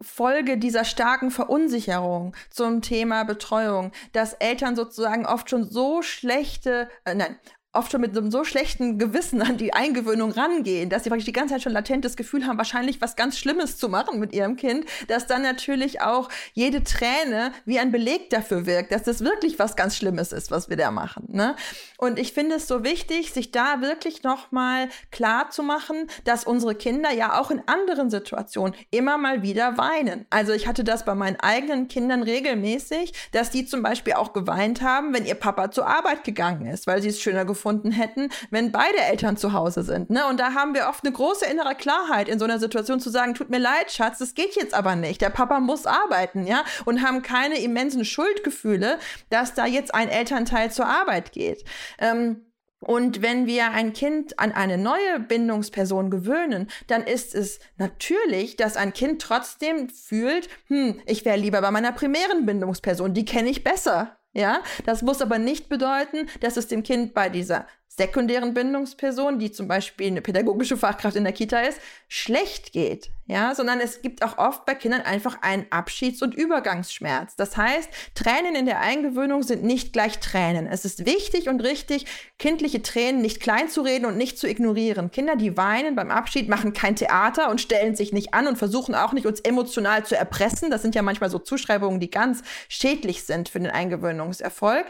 Folge 0.00 0.58
dieser 0.58 0.84
starken 0.84 1.30
Verunsicherung 1.30 2.34
zum 2.50 2.82
Thema 2.82 3.24
Betreuung, 3.24 3.92
dass 4.12 4.34
Eltern 4.34 4.76
sozusagen 4.76 5.26
oft 5.26 5.50
schon 5.50 5.64
so 5.64 6.02
schlechte, 6.02 6.88
äh, 7.04 7.14
nein, 7.14 7.38
oft 7.72 7.92
schon 7.92 8.00
mit 8.00 8.16
einem 8.16 8.30
so 8.30 8.44
schlechten 8.44 8.98
Gewissen 8.98 9.42
an 9.42 9.58
die 9.58 9.74
Eingewöhnung 9.74 10.32
rangehen, 10.32 10.88
dass 10.88 11.04
sie 11.04 11.10
praktisch 11.10 11.26
die 11.26 11.32
ganze 11.32 11.54
Zeit 11.54 11.62
schon 11.62 11.72
latent 11.72 12.04
das 12.04 12.16
Gefühl 12.16 12.46
haben, 12.46 12.56
wahrscheinlich 12.56 13.00
was 13.02 13.14
ganz 13.14 13.38
Schlimmes 13.38 13.76
zu 13.76 13.90
machen 13.90 14.18
mit 14.18 14.32
ihrem 14.32 14.56
Kind, 14.56 14.86
dass 15.06 15.26
dann 15.26 15.42
natürlich 15.42 16.00
auch 16.00 16.30
jede 16.54 16.82
Träne 16.82 17.52
wie 17.66 17.78
ein 17.78 17.92
Beleg 17.92 18.30
dafür 18.30 18.64
wirkt, 18.64 18.90
dass 18.90 19.02
das 19.02 19.20
wirklich 19.20 19.58
was 19.58 19.76
ganz 19.76 19.96
Schlimmes 19.96 20.32
ist, 20.32 20.50
was 20.50 20.70
wir 20.70 20.78
da 20.78 20.90
machen. 20.90 21.24
Ne? 21.28 21.56
Und 21.98 22.18
ich 22.18 22.32
finde 22.32 22.56
es 22.56 22.66
so 22.66 22.84
wichtig, 22.84 23.32
sich 23.32 23.50
da 23.50 23.82
wirklich 23.82 24.22
nochmal 24.22 24.88
klar 25.10 25.50
zu 25.50 25.62
machen, 25.62 26.08
dass 26.24 26.44
unsere 26.44 26.74
Kinder 26.74 27.12
ja 27.12 27.38
auch 27.38 27.50
in 27.50 27.62
anderen 27.66 28.08
Situationen 28.08 28.74
immer 28.90 29.18
mal 29.18 29.42
wieder 29.42 29.76
weinen. 29.76 30.24
Also 30.30 30.52
ich 30.54 30.66
hatte 30.66 30.84
das 30.84 31.04
bei 31.04 31.14
meinen 31.14 31.36
eigenen 31.36 31.88
Kindern 31.88 32.22
regelmäßig, 32.22 33.12
dass 33.32 33.50
die 33.50 33.66
zum 33.66 33.82
Beispiel 33.82 34.14
auch 34.14 34.32
geweint 34.32 34.80
haben, 34.80 35.12
wenn 35.12 35.26
ihr 35.26 35.34
Papa 35.34 35.70
zur 35.70 35.86
Arbeit 35.86 36.24
gegangen 36.24 36.66
ist, 36.66 36.86
weil 36.86 37.02
sie 37.02 37.08
es 37.08 37.20
schöner 37.20 37.44
gefunden 37.44 37.57
gefunden 37.58 37.90
hätten, 37.90 38.30
wenn 38.50 38.70
beide 38.70 38.98
Eltern 38.98 39.36
zu 39.36 39.52
Hause 39.52 39.82
sind. 39.82 40.10
Ne? 40.10 40.26
Und 40.26 40.38
da 40.38 40.54
haben 40.54 40.74
wir 40.74 40.88
oft 40.88 41.04
eine 41.04 41.12
große 41.12 41.44
innere 41.44 41.74
Klarheit 41.74 42.28
in 42.28 42.38
so 42.38 42.44
einer 42.44 42.60
Situation 42.60 43.00
zu 43.00 43.10
sagen, 43.10 43.34
tut 43.34 43.50
mir 43.50 43.58
leid, 43.58 43.90
Schatz, 43.90 44.18
das 44.18 44.34
geht 44.34 44.54
jetzt 44.54 44.74
aber 44.74 44.94
nicht. 44.94 45.20
Der 45.20 45.30
Papa 45.30 45.58
muss 45.58 45.86
arbeiten, 45.86 46.46
ja, 46.46 46.62
und 46.84 47.02
haben 47.02 47.22
keine 47.22 47.60
immensen 47.60 48.04
Schuldgefühle, 48.04 48.98
dass 49.30 49.54
da 49.54 49.66
jetzt 49.66 49.92
ein 49.92 50.08
Elternteil 50.08 50.70
zur 50.70 50.86
Arbeit 50.86 51.32
geht. 51.32 51.64
Ähm, 51.98 52.44
und 52.80 53.22
wenn 53.22 53.46
wir 53.46 53.72
ein 53.72 53.92
Kind 53.92 54.38
an 54.38 54.52
eine 54.52 54.78
neue 54.78 55.18
Bindungsperson 55.18 56.10
gewöhnen, 56.10 56.70
dann 56.86 57.02
ist 57.02 57.34
es 57.34 57.58
natürlich, 57.76 58.56
dass 58.56 58.76
ein 58.76 58.92
Kind 58.92 59.20
trotzdem 59.20 59.88
fühlt, 59.88 60.48
hm, 60.68 61.00
ich 61.04 61.24
wäre 61.24 61.38
lieber 61.38 61.60
bei 61.60 61.72
meiner 61.72 61.90
primären 61.90 62.46
Bindungsperson, 62.46 63.14
die 63.14 63.24
kenne 63.24 63.50
ich 63.50 63.64
besser. 63.64 64.17
Ja, 64.34 64.62
das 64.84 65.02
muss 65.02 65.22
aber 65.22 65.38
nicht 65.38 65.68
bedeuten, 65.68 66.28
dass 66.40 66.56
es 66.56 66.68
dem 66.68 66.82
Kind 66.82 67.14
bei 67.14 67.28
dieser 67.28 67.66
sekundären 67.98 68.54
Bindungsperson, 68.54 69.38
die 69.38 69.52
zum 69.52 69.68
Beispiel 69.68 70.06
eine 70.06 70.22
pädagogische 70.22 70.76
Fachkraft 70.76 71.16
in 71.16 71.24
der 71.24 71.32
Kita 71.32 71.60
ist, 71.60 71.80
schlecht 72.08 72.72
geht, 72.72 73.10
ja, 73.26 73.54
sondern 73.54 73.80
es 73.80 74.00
gibt 74.00 74.22
auch 74.22 74.38
oft 74.38 74.64
bei 74.64 74.74
Kindern 74.74 75.02
einfach 75.02 75.42
einen 75.42 75.66
Abschieds- 75.70 76.22
und 76.22 76.34
Übergangsschmerz. 76.34 77.36
Das 77.36 77.58
heißt, 77.58 77.90
Tränen 78.14 78.54
in 78.54 78.64
der 78.64 78.80
Eingewöhnung 78.80 79.42
sind 79.42 79.64
nicht 79.64 79.92
gleich 79.92 80.18
Tränen. 80.20 80.66
Es 80.66 80.86
ist 80.86 81.04
wichtig 81.04 81.48
und 81.48 81.60
richtig, 81.60 82.06
kindliche 82.38 82.80
Tränen 82.80 83.20
nicht 83.20 83.40
klein 83.40 83.68
zu 83.68 83.82
reden 83.82 84.06
und 84.06 84.16
nicht 84.16 84.38
zu 84.38 84.48
ignorieren. 84.48 85.10
Kinder, 85.10 85.36
die 85.36 85.58
weinen 85.58 85.94
beim 85.94 86.10
Abschied, 86.10 86.48
machen 86.48 86.72
kein 86.72 86.96
Theater 86.96 87.50
und 87.50 87.60
stellen 87.60 87.96
sich 87.96 88.14
nicht 88.14 88.32
an 88.32 88.46
und 88.46 88.56
versuchen 88.56 88.94
auch 88.94 89.12
nicht, 89.12 89.26
uns 89.26 89.40
emotional 89.40 90.06
zu 90.06 90.16
erpressen. 90.16 90.70
Das 90.70 90.80
sind 90.80 90.94
ja 90.94 91.02
manchmal 91.02 91.28
so 91.28 91.38
Zuschreibungen, 91.38 92.00
die 92.00 92.10
ganz 92.10 92.42
schädlich 92.68 93.24
sind 93.24 93.50
für 93.50 93.60
den 93.60 93.70
Eingewöhnungserfolg 93.70 94.86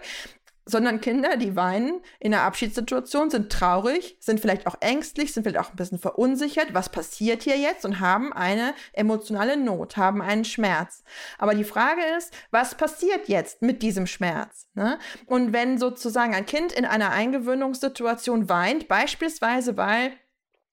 sondern 0.68 1.00
Kinder, 1.00 1.36
die 1.38 1.56
weinen 1.56 2.00
in 2.20 2.32
der 2.32 2.42
Abschiedssituation, 2.42 3.30
sind 3.30 3.50
traurig, 3.50 4.18
sind 4.20 4.38
vielleicht 4.38 4.66
auch 4.66 4.76
ängstlich, 4.80 5.32
sind 5.32 5.44
vielleicht 5.44 5.58
auch 5.58 5.70
ein 5.70 5.76
bisschen 5.76 5.98
verunsichert, 5.98 6.74
was 6.74 6.90
passiert 6.90 7.42
hier 7.42 7.56
jetzt 7.56 7.86
und 7.86 8.00
haben 8.00 8.34
eine 8.34 8.74
emotionale 8.92 9.56
Not, 9.56 9.96
haben 9.96 10.20
einen 10.20 10.44
Schmerz. 10.44 11.02
Aber 11.38 11.54
die 11.54 11.64
Frage 11.64 12.02
ist, 12.18 12.34
was 12.50 12.74
passiert 12.74 13.28
jetzt 13.28 13.62
mit 13.62 13.80
diesem 13.80 14.06
Schmerz? 14.06 14.68
Ne? 14.74 14.98
Und 15.24 15.54
wenn 15.54 15.78
sozusagen 15.78 16.34
ein 16.34 16.44
Kind 16.44 16.72
in 16.72 16.84
einer 16.84 17.10
Eingewöhnungssituation 17.10 18.50
weint, 18.50 18.88
beispielsweise 18.88 19.76
weil 19.78 20.12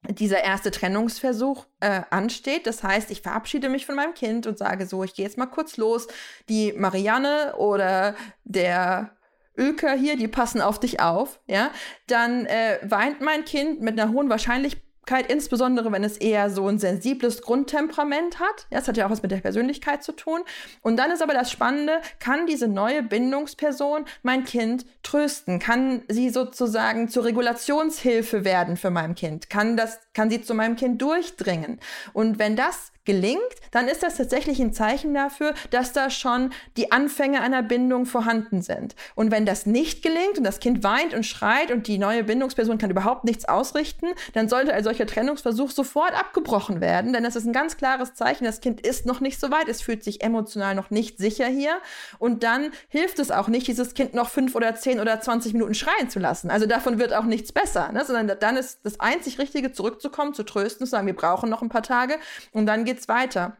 dieser 0.08 0.44
erste 0.44 0.70
Trennungsversuch 0.70 1.66
äh, 1.80 2.02
ansteht. 2.12 2.68
Das 2.68 2.84
heißt, 2.84 3.10
ich 3.10 3.22
verabschiede 3.22 3.70
mich 3.70 3.88
von 3.88 3.96
meinem 3.96 4.14
Kind 4.14 4.46
und 4.46 4.60
sage 4.60 4.86
so, 4.86 5.04
ich 5.04 5.16
gehe 5.16 5.26
jetzt 5.26 5.40
mal 5.40 5.48
kurz 5.48 5.78
los. 5.78 6.08
Die 6.48 6.74
Marianne 6.74 7.56
oder 7.58 8.16
der 8.44 9.16
Öker 9.58 9.94
hier, 9.94 10.18
die 10.18 10.28
passen 10.28 10.62
auf 10.62 10.80
dich 10.80 11.00
auf, 11.00 11.40
ja, 11.48 11.72
dann 12.08 12.46
äh, 12.46 12.80
weint 12.84 13.22
mein 13.22 13.46
Kind 13.46 13.82
mit 13.82 14.00
einer 14.00 14.12
hohen 14.12 14.30
Wahrscheinlichkeit 14.30 14.86
insbesondere 15.28 15.92
wenn 15.92 16.04
es 16.04 16.18
eher 16.18 16.50
so 16.50 16.68
ein 16.68 16.80
sensibles 16.80 17.42
Grundtemperament 17.42 18.40
hat. 18.40 18.68
Ja, 18.72 18.80
das 18.80 18.88
hat 18.88 18.98
ja 18.98 19.06
auch 19.06 19.12
was 19.12 19.22
mit 19.22 19.32
der 19.32 19.38
Persönlichkeit 19.38 20.04
zu 20.04 20.14
tun. 20.14 20.42
Und 20.82 20.98
dann 20.98 21.12
ist 21.12 21.22
aber 21.22 21.34
das 21.34 21.52
Spannende, 21.52 22.02
kann 22.20 22.48
diese 22.48 22.68
neue 22.68 23.04
Bindungsperson 23.04 24.06
mein 24.24 24.44
Kind 24.46 24.86
trösten? 25.04 25.60
Kann 25.60 26.04
sie 26.08 26.30
sozusagen 26.30 27.10
zur 27.10 27.26
Regulationshilfe 27.26 28.46
werden 28.46 28.78
für 28.78 28.90
mein 28.90 29.16
Kind? 29.16 29.50
Kann 29.50 29.78
das, 29.78 30.00
kann 30.14 30.30
sie 30.30 30.42
zu 30.42 30.54
meinem 30.54 30.76
Kind 30.76 31.02
durchdringen? 31.02 31.80
Und 32.14 32.40
wenn 32.40 32.56
das 32.56 32.92
gelingt, 33.06 33.42
dann 33.72 33.88
ist 33.88 34.04
das 34.04 34.16
tatsächlich 34.16 34.60
ein 34.60 34.74
Zeichen 34.74 35.14
dafür, 35.14 35.54
dass 35.70 35.94
da 35.94 36.10
schon 36.10 36.52
die 36.78 36.92
Anfänge 36.92 37.42
einer 37.42 37.64
Bindung 37.64 38.06
vorhanden 38.06 38.62
sind. 38.62 38.96
Und 39.16 39.32
wenn 39.32 39.46
das 39.46 39.66
nicht 39.66 40.02
gelingt 40.02 40.38
und 40.38 40.44
das 40.44 40.60
Kind 40.60 40.84
weint 40.84 41.14
und 41.14 41.26
schreit 41.26 41.72
und 41.72 41.88
die 41.88 41.98
neue 41.98 42.24
Bindungsperson 42.24 42.78
kann 42.78 42.90
überhaupt 42.90 43.24
nichts 43.24 43.46
ausrichten, 43.46 44.08
dann 44.34 44.50
sollte 44.50 44.74
ein 44.74 44.84
solcher 44.84 45.06
Trennungsversuch 45.06 45.72
sofort 45.72 46.14
abgebrochen 46.14 46.82
werden, 46.82 47.14
denn 47.14 47.24
das 47.24 47.36
ist 47.36 47.46
ein 47.46 47.54
ganz 47.54 47.78
klares 47.78 48.14
Zeichen, 48.14 48.46
das 48.46 48.62
Kind 48.62 48.86
ist 48.86 49.06
noch 49.06 49.20
nicht 49.20 49.40
so 49.40 49.52
weit, 49.52 49.68
es 49.68 49.82
fühlt 49.82 50.04
sich 50.04 50.24
emotional 50.24 50.76
noch 50.76 50.90
nicht 50.90 51.18
sicher 51.18 51.48
hier 51.48 51.78
und 52.20 52.44
dann 52.44 52.72
hilft 52.88 53.20
es 53.20 53.32
auch 53.32 53.48
nicht, 53.48 53.68
dieses 53.68 53.94
Kind 53.94 54.14
noch 54.14 54.30
fünf 54.30 54.56
oder 54.56 54.76
zehn 54.76 55.00
oder 55.00 55.22
zwanzig 55.22 55.54
Minuten 55.54 55.76
schreien 55.76 56.10
zu 56.10 56.20
lassen. 56.20 56.50
Also 56.50 56.66
davon 56.66 57.00
wird 57.00 57.14
auch 57.14 57.26
nichts 57.26 57.52
besser, 57.52 57.92
ne? 57.92 58.04
sondern 58.06 58.38
dann 58.40 58.58
ist 58.58 58.80
das 58.84 59.00
einzig 59.00 59.40
Richtige, 59.40 59.72
zurückzukommen, 59.72 60.34
zu 60.34 60.44
trösten, 60.44 60.86
zu 60.86 60.92
sagen, 60.92 61.08
wir 61.08 61.16
brauchen 61.16 61.50
noch 61.50 61.62
ein 61.62 61.70
paar 61.70 61.84
Tage 61.84 62.16
und 62.52 62.66
dann 62.66 62.86
geht 62.86 62.95
geht's 62.96 63.08
weiter. 63.08 63.58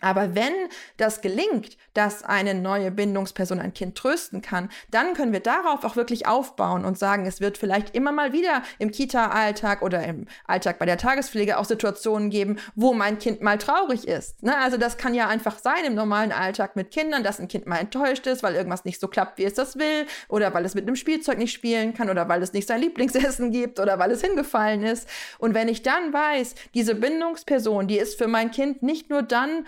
Aber 0.00 0.34
wenn 0.34 0.52
das 0.96 1.20
gelingt, 1.20 1.76
dass 1.94 2.22
eine 2.22 2.54
neue 2.54 2.90
Bindungsperson 2.90 3.58
ein 3.58 3.74
Kind 3.74 3.96
trösten 3.96 4.42
kann, 4.42 4.68
dann 4.90 5.14
können 5.14 5.32
wir 5.32 5.40
darauf 5.40 5.84
auch 5.84 5.96
wirklich 5.96 6.26
aufbauen 6.26 6.84
und 6.84 6.98
sagen, 6.98 7.26
es 7.26 7.40
wird 7.40 7.58
vielleicht 7.58 7.94
immer 7.94 8.12
mal 8.12 8.32
wieder 8.32 8.62
im 8.78 8.92
Kita-Alltag 8.92 9.82
oder 9.82 10.04
im 10.04 10.26
Alltag 10.46 10.78
bei 10.78 10.86
der 10.86 10.98
Tagespflege 10.98 11.58
auch 11.58 11.64
Situationen 11.64 12.30
geben, 12.30 12.58
wo 12.76 12.94
mein 12.94 13.18
Kind 13.18 13.42
mal 13.42 13.58
traurig 13.58 14.06
ist. 14.06 14.42
Ne? 14.42 14.56
Also 14.56 14.76
das 14.76 14.96
kann 14.98 15.14
ja 15.14 15.26
einfach 15.26 15.58
sein 15.58 15.84
im 15.84 15.94
normalen 15.94 16.30
Alltag 16.30 16.76
mit 16.76 16.92
Kindern, 16.92 17.24
dass 17.24 17.40
ein 17.40 17.48
Kind 17.48 17.66
mal 17.66 17.78
enttäuscht 17.78 18.26
ist, 18.26 18.44
weil 18.44 18.54
irgendwas 18.54 18.84
nicht 18.84 19.00
so 19.00 19.08
klappt, 19.08 19.38
wie 19.38 19.44
es 19.44 19.54
das 19.54 19.76
will, 19.76 20.06
oder 20.28 20.54
weil 20.54 20.64
es 20.64 20.74
mit 20.74 20.86
einem 20.86 20.96
Spielzeug 20.96 21.38
nicht 21.38 21.52
spielen 21.52 21.94
kann, 21.94 22.10
oder 22.10 22.28
weil 22.28 22.42
es 22.42 22.52
nicht 22.52 22.68
sein 22.68 22.80
Lieblingsessen 22.80 23.50
gibt, 23.50 23.80
oder 23.80 23.98
weil 23.98 24.12
es 24.12 24.22
hingefallen 24.22 24.84
ist. 24.84 25.08
Und 25.38 25.54
wenn 25.54 25.68
ich 25.68 25.82
dann 25.82 26.12
weiß, 26.12 26.54
diese 26.74 26.94
Bindungsperson, 26.94 27.88
die 27.88 27.98
ist 27.98 28.16
für 28.18 28.28
mein 28.28 28.52
Kind 28.52 28.82
nicht 28.82 29.10
nur 29.10 29.22
dann 29.22 29.66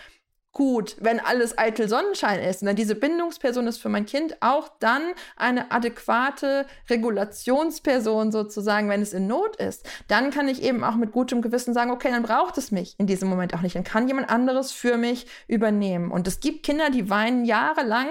gut, 0.53 0.97
wenn 1.01 1.21
alles 1.21 1.57
eitel 1.57 1.89
Sonnenschein 1.89 2.41
ist. 2.41 2.63
Und 2.63 2.77
diese 2.77 2.95
Bindungsperson 2.95 3.67
ist 3.67 3.79
für 3.79 3.89
mein 3.89 4.07
Kind 4.07 4.37
auch 4.41 4.69
dann 4.81 5.03
eine 5.37 5.71
adäquate 5.71 6.67
Regulationsperson 6.89 8.33
sozusagen, 8.33 8.89
wenn 8.89 9.03
es 9.03 9.13
in 9.13 9.27
Not 9.27 9.57
ist. 9.57 9.89
Dann 10.09 10.31
kann 10.31 10.49
ich 10.49 10.63
eben 10.63 10.83
auch 10.83 10.97
mit 10.97 11.13
gutem 11.13 11.41
Gewissen 11.41 11.73
sagen, 11.73 11.91
okay, 11.91 12.11
dann 12.11 12.23
braucht 12.23 12.59
es 12.59 12.71
mich 12.73 12.95
in 12.99 13.07
diesem 13.07 13.29
Moment 13.29 13.55
auch 13.55 13.61
nicht. 13.61 13.77
Dann 13.77 13.85
kann 13.85 14.09
jemand 14.09 14.31
anderes 14.31 14.73
für 14.73 14.97
mich 14.97 15.27
übernehmen. 15.47 16.11
Und 16.11 16.27
es 16.27 16.41
gibt 16.41 16.65
Kinder, 16.65 16.91
die 16.91 17.09
weinen 17.11 17.45
jahrelang 17.45 18.09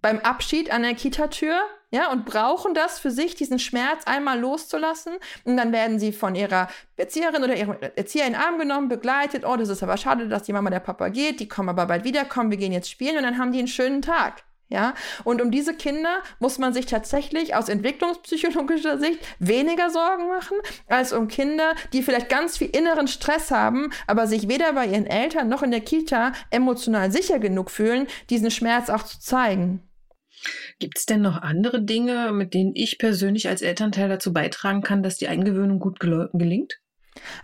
beim 0.00 0.18
Abschied 0.20 0.72
an 0.72 0.82
der 0.82 0.94
Kitatür 0.94 1.54
ja, 1.92 2.10
und 2.10 2.24
brauchen 2.24 2.72
das 2.72 2.98
für 2.98 3.10
sich, 3.10 3.34
diesen 3.34 3.58
Schmerz 3.58 4.04
einmal 4.06 4.40
loszulassen. 4.40 5.12
Und 5.44 5.58
dann 5.58 5.72
werden 5.72 5.98
sie 5.98 6.12
von 6.12 6.34
ihrer 6.34 6.68
Erzieherin 6.96 7.44
oder 7.44 7.54
ihrem 7.54 7.76
Erzieher 7.96 8.26
in 8.26 8.32
den 8.32 8.40
Arm 8.40 8.58
genommen, 8.58 8.88
begleitet. 8.88 9.44
Oh, 9.44 9.56
das 9.56 9.68
ist 9.68 9.82
aber 9.82 9.98
schade, 9.98 10.26
dass 10.26 10.44
die 10.44 10.54
Mama 10.54 10.70
der 10.70 10.80
Papa 10.80 11.10
geht. 11.10 11.38
Die 11.38 11.48
kommen 11.48 11.68
aber 11.68 11.84
bald 11.84 12.04
wieder, 12.04 12.24
kommen, 12.24 12.50
wir 12.50 12.56
gehen 12.56 12.72
jetzt 12.72 12.90
spielen 12.90 13.18
und 13.18 13.24
dann 13.24 13.38
haben 13.38 13.52
die 13.52 13.58
einen 13.58 13.68
schönen 13.68 14.00
Tag. 14.00 14.42
Ja, 14.70 14.94
und 15.24 15.42
um 15.42 15.50
diese 15.50 15.74
Kinder 15.74 16.22
muss 16.38 16.56
man 16.56 16.72
sich 16.72 16.86
tatsächlich 16.86 17.54
aus 17.54 17.68
entwicklungspsychologischer 17.68 18.96
Sicht 18.96 19.20
weniger 19.38 19.90
Sorgen 19.90 20.28
machen, 20.28 20.56
als 20.88 21.12
um 21.12 21.28
Kinder, 21.28 21.74
die 21.92 22.02
vielleicht 22.02 22.30
ganz 22.30 22.56
viel 22.56 22.70
inneren 22.70 23.06
Stress 23.06 23.50
haben, 23.50 23.92
aber 24.06 24.26
sich 24.26 24.48
weder 24.48 24.72
bei 24.72 24.86
ihren 24.86 25.04
Eltern 25.04 25.50
noch 25.50 25.62
in 25.62 25.72
der 25.72 25.82
Kita 25.82 26.32
emotional 26.48 27.12
sicher 27.12 27.38
genug 27.38 27.70
fühlen, 27.70 28.06
diesen 28.30 28.50
Schmerz 28.50 28.88
auch 28.88 29.02
zu 29.02 29.20
zeigen. 29.20 29.86
Gibt 30.78 30.98
es 30.98 31.06
denn 31.06 31.22
noch 31.22 31.40
andere 31.42 31.82
Dinge, 31.82 32.32
mit 32.32 32.54
denen 32.54 32.72
ich 32.74 32.98
persönlich 32.98 33.48
als 33.48 33.62
Elternteil 33.62 34.08
dazu 34.08 34.32
beitragen 34.32 34.82
kann, 34.82 35.02
dass 35.02 35.16
die 35.16 35.28
Eingewöhnung 35.28 35.78
gut 35.78 36.00
gelingt? 36.00 36.78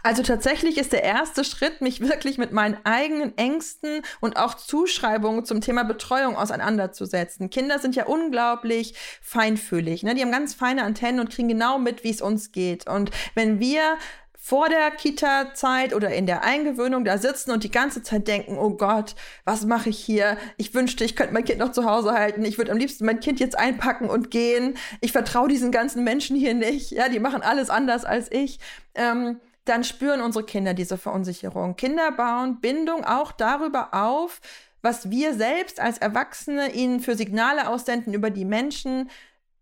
Also 0.02 0.22
tatsächlich 0.22 0.78
ist 0.78 0.92
der 0.92 1.02
erste 1.02 1.44
Schritt, 1.44 1.80
mich 1.80 2.00
wirklich 2.00 2.38
mit 2.38 2.52
meinen 2.52 2.78
eigenen 2.84 3.36
Ängsten 3.36 4.02
und 4.20 4.36
auch 4.36 4.54
Zuschreibungen 4.54 5.44
zum 5.44 5.60
Thema 5.60 5.84
Betreuung 5.84 6.36
auseinanderzusetzen. 6.36 7.50
Kinder 7.50 7.78
sind 7.78 7.94
ja 7.94 8.06
unglaublich 8.06 8.94
feinfühlig. 9.20 10.02
Ne? 10.02 10.14
Die 10.14 10.22
haben 10.22 10.32
ganz 10.32 10.54
feine 10.54 10.84
Antennen 10.84 11.20
und 11.20 11.30
kriegen 11.30 11.48
genau 11.48 11.78
mit, 11.78 12.02
wie 12.02 12.10
es 12.10 12.22
uns 12.22 12.52
geht. 12.52 12.88
Und 12.88 13.10
wenn 13.34 13.60
wir 13.60 13.98
vor 14.40 14.68
der 14.68 14.92
Kita-Zeit 14.92 15.92
oder 15.92 16.14
in 16.14 16.24
der 16.24 16.44
Eingewöhnung 16.44 17.04
da 17.04 17.18
sitzen 17.18 17.50
und 17.50 17.64
die 17.64 17.72
ganze 17.72 18.04
Zeit 18.04 18.28
denken, 18.28 18.56
oh 18.56 18.70
Gott, 18.70 19.16
was 19.44 19.66
mache 19.66 19.90
ich 19.90 19.98
hier? 19.98 20.38
Ich 20.56 20.72
wünschte, 20.72 21.04
ich 21.04 21.16
könnte 21.16 21.34
mein 21.34 21.44
Kind 21.44 21.58
noch 21.58 21.72
zu 21.72 21.84
Hause 21.84 22.12
halten. 22.12 22.44
Ich 22.44 22.56
würde 22.56 22.70
am 22.70 22.78
liebsten 22.78 23.04
mein 23.04 23.20
Kind 23.20 23.40
jetzt 23.40 23.58
einpacken 23.58 24.08
und 24.08 24.30
gehen. 24.30 24.78
Ich 25.00 25.10
vertraue 25.10 25.48
diesen 25.48 25.72
ganzen 25.72 26.04
Menschen 26.04 26.36
hier 26.36 26.54
nicht. 26.54 26.92
Ja, 26.92 27.08
die 27.08 27.18
machen 27.18 27.42
alles 27.42 27.68
anders 27.68 28.04
als 28.04 28.30
ich. 28.30 28.60
Ähm, 28.94 29.40
dann 29.64 29.82
spüren 29.84 30.20
unsere 30.20 30.46
Kinder 30.46 30.72
diese 30.72 30.98
Verunsicherung. 30.98 31.76
Kinder 31.76 32.12
bauen 32.12 32.60
Bindung 32.60 33.04
auch 33.04 33.32
darüber 33.32 33.92
auf, 33.92 34.40
was 34.82 35.10
wir 35.10 35.34
selbst 35.34 35.80
als 35.80 35.98
Erwachsene 35.98 36.72
ihnen 36.72 37.00
für 37.00 37.16
Signale 37.16 37.68
aussenden 37.68 38.14
über 38.14 38.30
die 38.30 38.44
Menschen, 38.44 39.10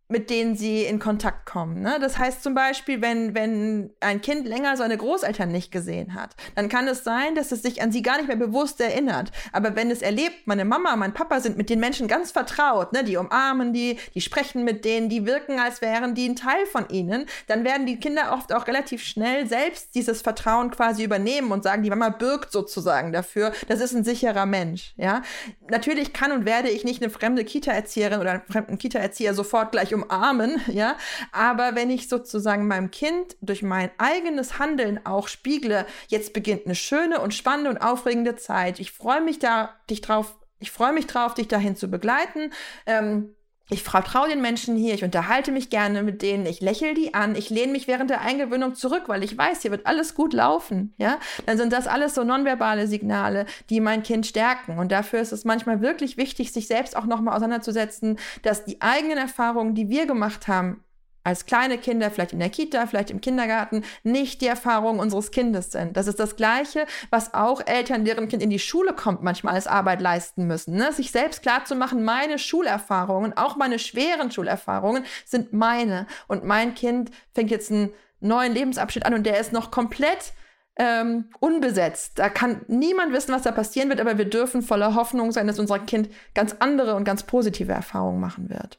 mit 0.09 0.30
denen 0.30 0.57
sie 0.57 0.84
in 0.84 0.98
Kontakt 0.98 1.46
kommen. 1.46 1.80
Ne? 1.82 1.98
Das 2.00 2.18
heißt 2.18 2.42
zum 2.42 2.54
Beispiel, 2.54 3.02
wenn, 3.02 3.34
wenn 3.34 3.90
ein 4.00 4.20
Kind 4.20 4.46
länger 4.46 4.76
seine 4.76 4.96
Großeltern 4.96 5.50
nicht 5.50 5.72
gesehen 5.72 6.14
hat, 6.14 6.36
dann 6.54 6.68
kann 6.68 6.86
es 6.86 7.02
sein, 7.02 7.34
dass 7.34 7.50
es 7.50 7.62
sich 7.62 7.82
an 7.82 7.90
sie 7.90 8.02
gar 8.02 8.18
nicht 8.18 8.28
mehr 8.28 8.36
bewusst 8.36 8.80
erinnert. 8.80 9.32
Aber 9.52 9.74
wenn 9.74 9.90
es 9.90 10.02
erlebt, 10.02 10.46
meine 10.46 10.64
Mama, 10.64 10.94
mein 10.94 11.12
Papa 11.12 11.40
sind 11.40 11.57
mit 11.57 11.70
den 11.70 11.80
Menschen 11.80 12.07
ganz 12.07 12.30
vertraut, 12.30 12.92
ne? 12.92 13.02
die 13.02 13.16
umarmen 13.16 13.72
die, 13.72 13.98
die 14.14 14.20
sprechen 14.20 14.62
mit 14.64 14.84
denen, 14.84 15.09
die 15.09 15.26
wirken, 15.26 15.59
als 15.59 15.80
wären 15.80 16.14
die 16.14 16.28
ein 16.28 16.36
Teil 16.36 16.66
von 16.66 16.88
ihnen, 16.88 17.26
dann 17.48 17.64
werden 17.64 17.86
die 17.86 17.98
Kinder 17.98 18.32
oft 18.32 18.52
auch 18.52 18.68
relativ 18.68 19.02
schnell 19.02 19.48
selbst 19.48 19.94
dieses 19.96 20.22
Vertrauen 20.22 20.70
quasi 20.70 21.02
übernehmen 21.02 21.50
und 21.50 21.64
sagen, 21.64 21.82
die 21.82 21.90
Mama 21.90 22.11
birgt 22.11 22.52
sozusagen 22.52 23.12
dafür, 23.12 23.52
das 23.66 23.80
ist 23.80 23.92
ein 23.94 24.04
sicherer 24.04 24.46
Mensch. 24.46 24.94
Ja? 24.96 25.22
Natürlich 25.68 26.12
kann 26.12 26.30
und 26.30 26.46
werde 26.46 26.68
ich 26.68 26.84
nicht 26.84 27.02
eine 27.02 27.11
fremde 27.11 27.44
Kita-Erzieherin 27.44 28.20
oder 28.20 28.30
einen 28.30 28.46
fremden 28.48 28.78
Kita-Erzieher 28.78 29.34
sofort 29.34 29.72
gleich 29.72 29.95
umarmen, 30.03 30.61
ja. 30.68 30.97
Aber 31.32 31.74
wenn 31.74 31.90
ich 31.90 32.09
sozusagen 32.09 32.66
meinem 32.66 32.90
Kind 32.90 33.36
durch 33.40 33.62
mein 33.62 33.90
eigenes 33.99 34.59
Handeln 34.59 35.05
auch 35.05 35.28
spiegle, 35.28 35.86
jetzt 36.09 36.32
beginnt 36.32 36.66
eine 36.66 36.74
schöne 36.74 37.20
und 37.20 37.34
spannende 37.34 37.70
und 37.70 37.78
aufregende 37.78 38.36
Zeit. 38.36 38.80
Ich 38.80 38.92
freue 38.92 39.20
mich 39.20 39.38
da, 39.38 39.74
dich 39.90 40.01
drauf, 40.01 40.36
ich 40.59 40.70
freue 40.70 40.92
mich 40.92 41.07
drauf, 41.07 41.34
dich 41.34 41.49
dahin 41.49 41.76
zu 41.76 41.88
begleiten. 41.88 42.53
Ähm, 42.86 43.36
ich 43.68 43.82
vertraue 43.82 44.28
den 44.28 44.40
Menschen 44.40 44.76
hier, 44.76 44.94
ich 44.94 45.02
unterhalte 45.02 45.50
mich 45.50 45.70
gerne 45.70 46.04
mit 46.04 46.22
denen, 46.22 46.46
ich 46.46 46.60
lächle 46.60 46.94
die 46.94 47.14
an, 47.14 47.34
ich 47.34 47.50
lehne 47.50 47.72
mich 47.72 47.88
während 47.88 48.10
der 48.10 48.20
Eingewöhnung 48.20 48.76
zurück, 48.76 49.04
weil 49.08 49.24
ich 49.24 49.36
weiß, 49.36 49.62
hier 49.62 49.72
wird 49.72 49.86
alles 49.86 50.14
gut 50.14 50.32
laufen, 50.32 50.94
ja? 50.98 51.18
Dann 51.46 51.58
sind 51.58 51.72
das 51.72 51.88
alles 51.88 52.14
so 52.14 52.22
nonverbale 52.22 52.86
Signale, 52.86 53.46
die 53.68 53.80
mein 53.80 54.04
Kind 54.04 54.26
stärken. 54.26 54.78
Und 54.78 54.92
dafür 54.92 55.20
ist 55.20 55.32
es 55.32 55.44
manchmal 55.44 55.80
wirklich 55.80 56.16
wichtig, 56.16 56.52
sich 56.52 56.68
selbst 56.68 56.96
auch 56.96 57.06
nochmal 57.06 57.34
auseinanderzusetzen, 57.34 58.18
dass 58.42 58.64
die 58.64 58.80
eigenen 58.80 59.18
Erfahrungen, 59.18 59.74
die 59.74 59.88
wir 59.88 60.06
gemacht 60.06 60.46
haben, 60.46 60.84
als 61.26 61.44
kleine 61.44 61.76
Kinder, 61.76 62.10
vielleicht 62.12 62.32
in 62.32 62.38
der 62.38 62.50
Kita, 62.50 62.86
vielleicht 62.86 63.10
im 63.10 63.20
Kindergarten, 63.20 63.82
nicht 64.04 64.40
die 64.40 64.46
Erfahrungen 64.46 65.00
unseres 65.00 65.32
Kindes 65.32 65.72
sind. 65.72 65.96
Das 65.96 66.06
ist 66.06 66.20
das 66.20 66.36
Gleiche, 66.36 66.86
was 67.10 67.34
auch 67.34 67.66
Eltern, 67.66 68.04
deren 68.04 68.28
Kind 68.28 68.44
in 68.44 68.50
die 68.50 68.60
Schule 68.60 68.92
kommt, 68.92 69.24
manchmal 69.24 69.54
als 69.54 69.66
Arbeit 69.66 70.00
leisten 70.00 70.46
müssen. 70.46 70.76
Ne? 70.76 70.92
Sich 70.92 71.10
selbst 71.10 71.42
klarzumachen, 71.42 72.04
meine 72.04 72.38
Schulerfahrungen, 72.38 73.36
auch 73.36 73.56
meine 73.56 73.80
schweren 73.80 74.30
Schulerfahrungen, 74.30 75.04
sind 75.24 75.52
meine. 75.52 76.06
Und 76.28 76.44
mein 76.44 76.76
Kind 76.76 77.10
fängt 77.34 77.50
jetzt 77.50 77.72
einen 77.72 77.92
neuen 78.20 78.52
Lebensabschnitt 78.52 79.04
an 79.04 79.14
und 79.14 79.26
der 79.26 79.40
ist 79.40 79.52
noch 79.52 79.72
komplett 79.72 80.32
ähm, 80.76 81.30
unbesetzt. 81.40 82.20
Da 82.20 82.28
kann 82.28 82.60
niemand 82.68 83.12
wissen, 83.12 83.34
was 83.34 83.42
da 83.42 83.50
passieren 83.50 83.88
wird, 83.88 84.00
aber 84.00 84.16
wir 84.16 84.26
dürfen 84.26 84.62
voller 84.62 84.94
Hoffnung 84.94 85.32
sein, 85.32 85.48
dass 85.48 85.58
unser 85.58 85.80
Kind 85.80 86.08
ganz 86.34 86.54
andere 86.60 86.94
und 86.94 87.02
ganz 87.02 87.24
positive 87.24 87.72
Erfahrungen 87.72 88.20
machen 88.20 88.48
wird. 88.48 88.78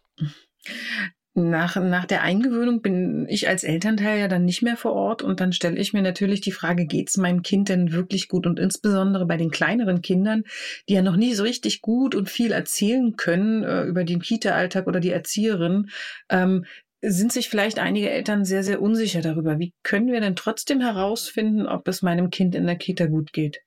Nach, 1.39 1.75
nach 1.75 2.05
der 2.05 2.23
Eingewöhnung 2.23 2.81
bin 2.81 3.27
ich 3.29 3.47
als 3.47 3.63
Elternteil 3.63 4.19
ja 4.19 4.27
dann 4.27 4.43
nicht 4.43 4.63
mehr 4.63 4.75
vor 4.75 4.93
Ort 4.93 5.21
und 5.21 5.39
dann 5.39 5.53
stelle 5.53 5.77
ich 5.77 5.93
mir 5.93 6.01
natürlich 6.01 6.41
die 6.41 6.51
Frage, 6.51 6.87
geht 6.87 7.09
es 7.09 7.17
meinem 7.17 7.43
Kind 7.43 7.69
denn 7.69 7.91
wirklich 7.91 8.27
gut? 8.27 8.47
Und 8.47 8.57
insbesondere 8.57 9.27
bei 9.27 9.37
den 9.37 9.51
kleineren 9.51 10.01
Kindern, 10.01 10.45
die 10.89 10.95
ja 10.95 11.03
noch 11.03 11.15
nie 11.15 11.35
so 11.35 11.43
richtig 11.43 11.81
gut 11.81 12.15
und 12.15 12.27
viel 12.27 12.51
erzählen 12.51 13.17
können 13.17 13.61
äh, 13.61 13.83
über 13.83 14.03
den 14.03 14.19
Kita-Alltag 14.19 14.87
oder 14.87 14.99
die 14.99 15.11
Erzieherin, 15.11 15.91
ähm, 16.29 16.65
sind 17.01 17.31
sich 17.31 17.49
vielleicht 17.49 17.77
einige 17.77 18.09
Eltern 18.09 18.43
sehr, 18.43 18.63
sehr 18.63 18.81
unsicher 18.81 19.21
darüber. 19.21 19.59
Wie 19.59 19.75
können 19.83 20.11
wir 20.11 20.19
denn 20.19 20.35
trotzdem 20.35 20.81
herausfinden, 20.81 21.67
ob 21.67 21.87
es 21.87 22.01
meinem 22.01 22.31
Kind 22.31 22.55
in 22.55 22.65
der 22.65 22.77
Kita 22.77 23.05
gut 23.05 23.31
geht? 23.31 23.61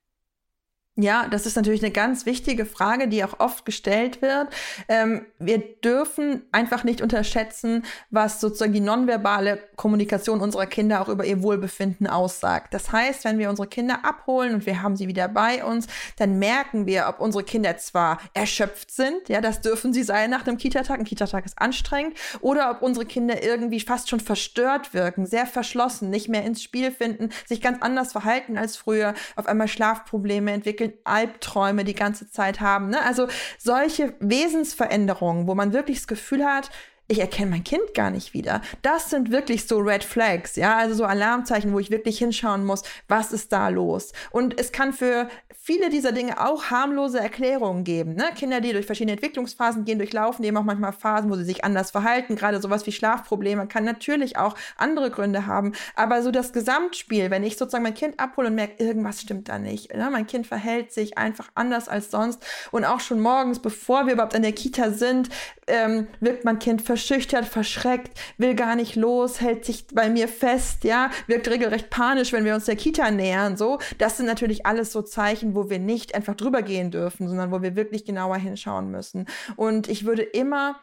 Ja, 1.02 1.28
das 1.28 1.46
ist 1.46 1.56
natürlich 1.56 1.82
eine 1.82 1.92
ganz 1.92 2.26
wichtige 2.26 2.66
Frage, 2.66 3.08
die 3.08 3.24
auch 3.24 3.40
oft 3.40 3.64
gestellt 3.64 4.20
wird. 4.20 4.48
Ähm, 4.88 5.24
wir 5.38 5.58
dürfen 5.58 6.42
einfach 6.52 6.84
nicht 6.84 7.00
unterschätzen, 7.00 7.84
was 8.10 8.40
sozusagen 8.40 8.74
die 8.74 8.80
nonverbale 8.80 9.60
Kommunikation 9.76 10.40
unserer 10.40 10.66
Kinder 10.66 11.00
auch 11.00 11.08
über 11.08 11.24
ihr 11.24 11.42
Wohlbefinden 11.42 12.06
aussagt. 12.06 12.74
Das 12.74 12.92
heißt, 12.92 13.24
wenn 13.24 13.38
wir 13.38 13.48
unsere 13.48 13.66
Kinder 13.66 14.04
abholen 14.04 14.54
und 14.54 14.66
wir 14.66 14.82
haben 14.82 14.94
sie 14.94 15.08
wieder 15.08 15.28
bei 15.28 15.64
uns, 15.64 15.86
dann 16.18 16.38
merken 16.38 16.84
wir, 16.84 17.06
ob 17.08 17.20
unsere 17.20 17.44
Kinder 17.44 17.78
zwar 17.78 18.18
erschöpft 18.34 18.90
sind, 18.90 19.28
ja, 19.28 19.40
das 19.40 19.62
dürfen 19.62 19.94
sie 19.94 20.02
sein 20.02 20.28
nach 20.28 20.46
einem 20.46 20.58
Kita-Tag, 20.58 20.98
ein 20.98 21.04
Kita-Tag 21.04 21.46
ist 21.46 21.58
anstrengend, 21.58 22.18
oder 22.40 22.70
ob 22.70 22.82
unsere 22.82 23.06
Kinder 23.06 23.42
irgendwie 23.42 23.80
fast 23.80 24.10
schon 24.10 24.20
verstört 24.20 24.92
wirken, 24.92 25.24
sehr 25.24 25.46
verschlossen, 25.46 26.10
nicht 26.10 26.28
mehr 26.28 26.44
ins 26.44 26.62
Spiel 26.62 26.90
finden, 26.90 27.30
sich 27.46 27.62
ganz 27.62 27.78
anders 27.80 28.12
verhalten 28.12 28.58
als 28.58 28.76
früher, 28.76 29.14
auf 29.36 29.46
einmal 29.46 29.68
Schlafprobleme 29.68 30.52
entwickeln, 30.52 30.89
Albträume 31.04 31.84
die 31.84 31.94
ganze 31.94 32.30
Zeit 32.30 32.60
haben. 32.60 32.90
Ne? 32.90 33.02
Also 33.04 33.28
solche 33.58 34.14
Wesensveränderungen, 34.20 35.46
wo 35.46 35.54
man 35.54 35.72
wirklich 35.72 35.98
das 35.98 36.06
Gefühl 36.06 36.44
hat, 36.44 36.70
ich 37.10 37.18
erkenne 37.18 37.50
mein 37.50 37.64
Kind 37.64 37.92
gar 37.94 38.10
nicht 38.10 38.34
wieder. 38.34 38.62
Das 38.82 39.10
sind 39.10 39.32
wirklich 39.32 39.66
so 39.66 39.78
Red 39.78 40.04
Flags, 40.04 40.54
ja, 40.54 40.76
also 40.76 40.94
so 40.94 41.04
Alarmzeichen, 41.04 41.72
wo 41.72 41.80
ich 41.80 41.90
wirklich 41.90 42.18
hinschauen 42.18 42.64
muss, 42.64 42.84
was 43.08 43.32
ist 43.32 43.52
da 43.52 43.68
los. 43.68 44.12
Und 44.30 44.58
es 44.60 44.70
kann 44.70 44.92
für 44.92 45.28
viele 45.70 45.88
dieser 45.88 46.10
Dinge 46.10 46.44
auch 46.44 46.64
harmlose 46.64 47.20
Erklärungen 47.20 47.84
geben. 47.84 48.14
Ne? 48.14 48.24
Kinder, 48.34 48.60
die 48.60 48.72
durch 48.72 48.86
verschiedene 48.86 49.12
Entwicklungsphasen 49.12 49.84
gehen, 49.84 49.98
durchlaufen 49.98 50.44
eben 50.44 50.56
auch 50.56 50.64
manchmal 50.64 50.92
Phasen, 50.92 51.30
wo 51.30 51.36
sie 51.36 51.44
sich 51.44 51.62
anders 51.62 51.92
verhalten. 51.92 52.34
Gerade 52.34 52.60
sowas 52.60 52.86
wie 52.86 52.92
Schlafprobleme 52.92 53.68
kann 53.68 53.84
natürlich 53.84 54.36
auch 54.36 54.56
andere 54.76 55.12
Gründe 55.12 55.46
haben. 55.46 55.70
Aber 55.94 56.24
so 56.24 56.32
das 56.32 56.52
Gesamtspiel, 56.52 57.30
wenn 57.30 57.44
ich 57.44 57.56
sozusagen 57.56 57.84
mein 57.84 57.94
Kind 57.94 58.18
abhole 58.18 58.48
und 58.48 58.56
merke, 58.56 58.82
irgendwas 58.82 59.20
stimmt 59.20 59.48
da 59.48 59.60
nicht. 59.60 59.94
Ne? 59.94 60.08
Mein 60.10 60.26
Kind 60.26 60.48
verhält 60.48 60.90
sich 60.90 61.16
einfach 61.18 61.50
anders 61.54 61.88
als 61.88 62.10
sonst. 62.10 62.44
Und 62.72 62.84
auch 62.84 62.98
schon 62.98 63.20
morgens, 63.20 63.60
bevor 63.60 64.06
wir 64.06 64.14
überhaupt 64.14 64.34
in 64.34 64.42
der 64.42 64.52
Kita 64.52 64.90
sind, 64.90 65.28
ähm, 65.68 66.08
wirkt 66.18 66.44
mein 66.44 66.58
Kind 66.58 66.82
verschüchtert, 66.82 67.44
verschreckt, 67.44 68.18
will 68.38 68.54
gar 68.54 68.74
nicht 68.74 68.96
los, 68.96 69.40
hält 69.40 69.64
sich 69.64 69.86
bei 69.92 70.10
mir 70.10 70.26
fest, 70.26 70.82
ja, 70.82 71.10
wirkt 71.28 71.48
regelrecht 71.48 71.90
panisch, 71.90 72.32
wenn 72.32 72.44
wir 72.44 72.56
uns 72.56 72.64
der 72.64 72.76
Kita 72.76 73.10
nähern, 73.10 73.56
so. 73.56 73.78
Das 73.98 74.16
sind 74.16 74.26
natürlich 74.26 74.66
alles 74.66 74.90
so 74.92 75.02
Zeichen, 75.02 75.54
wo 75.54 75.59
wir 75.68 75.78
nicht 75.78 76.14
einfach 76.14 76.34
drüber 76.34 76.62
gehen 76.62 76.90
dürfen, 76.90 77.28
sondern 77.28 77.50
wo 77.50 77.60
wir 77.60 77.76
wirklich 77.76 78.04
genauer 78.04 78.36
hinschauen 78.36 78.90
müssen. 78.90 79.26
Und 79.56 79.88
ich 79.88 80.06
würde 80.06 80.22
immer 80.22 80.76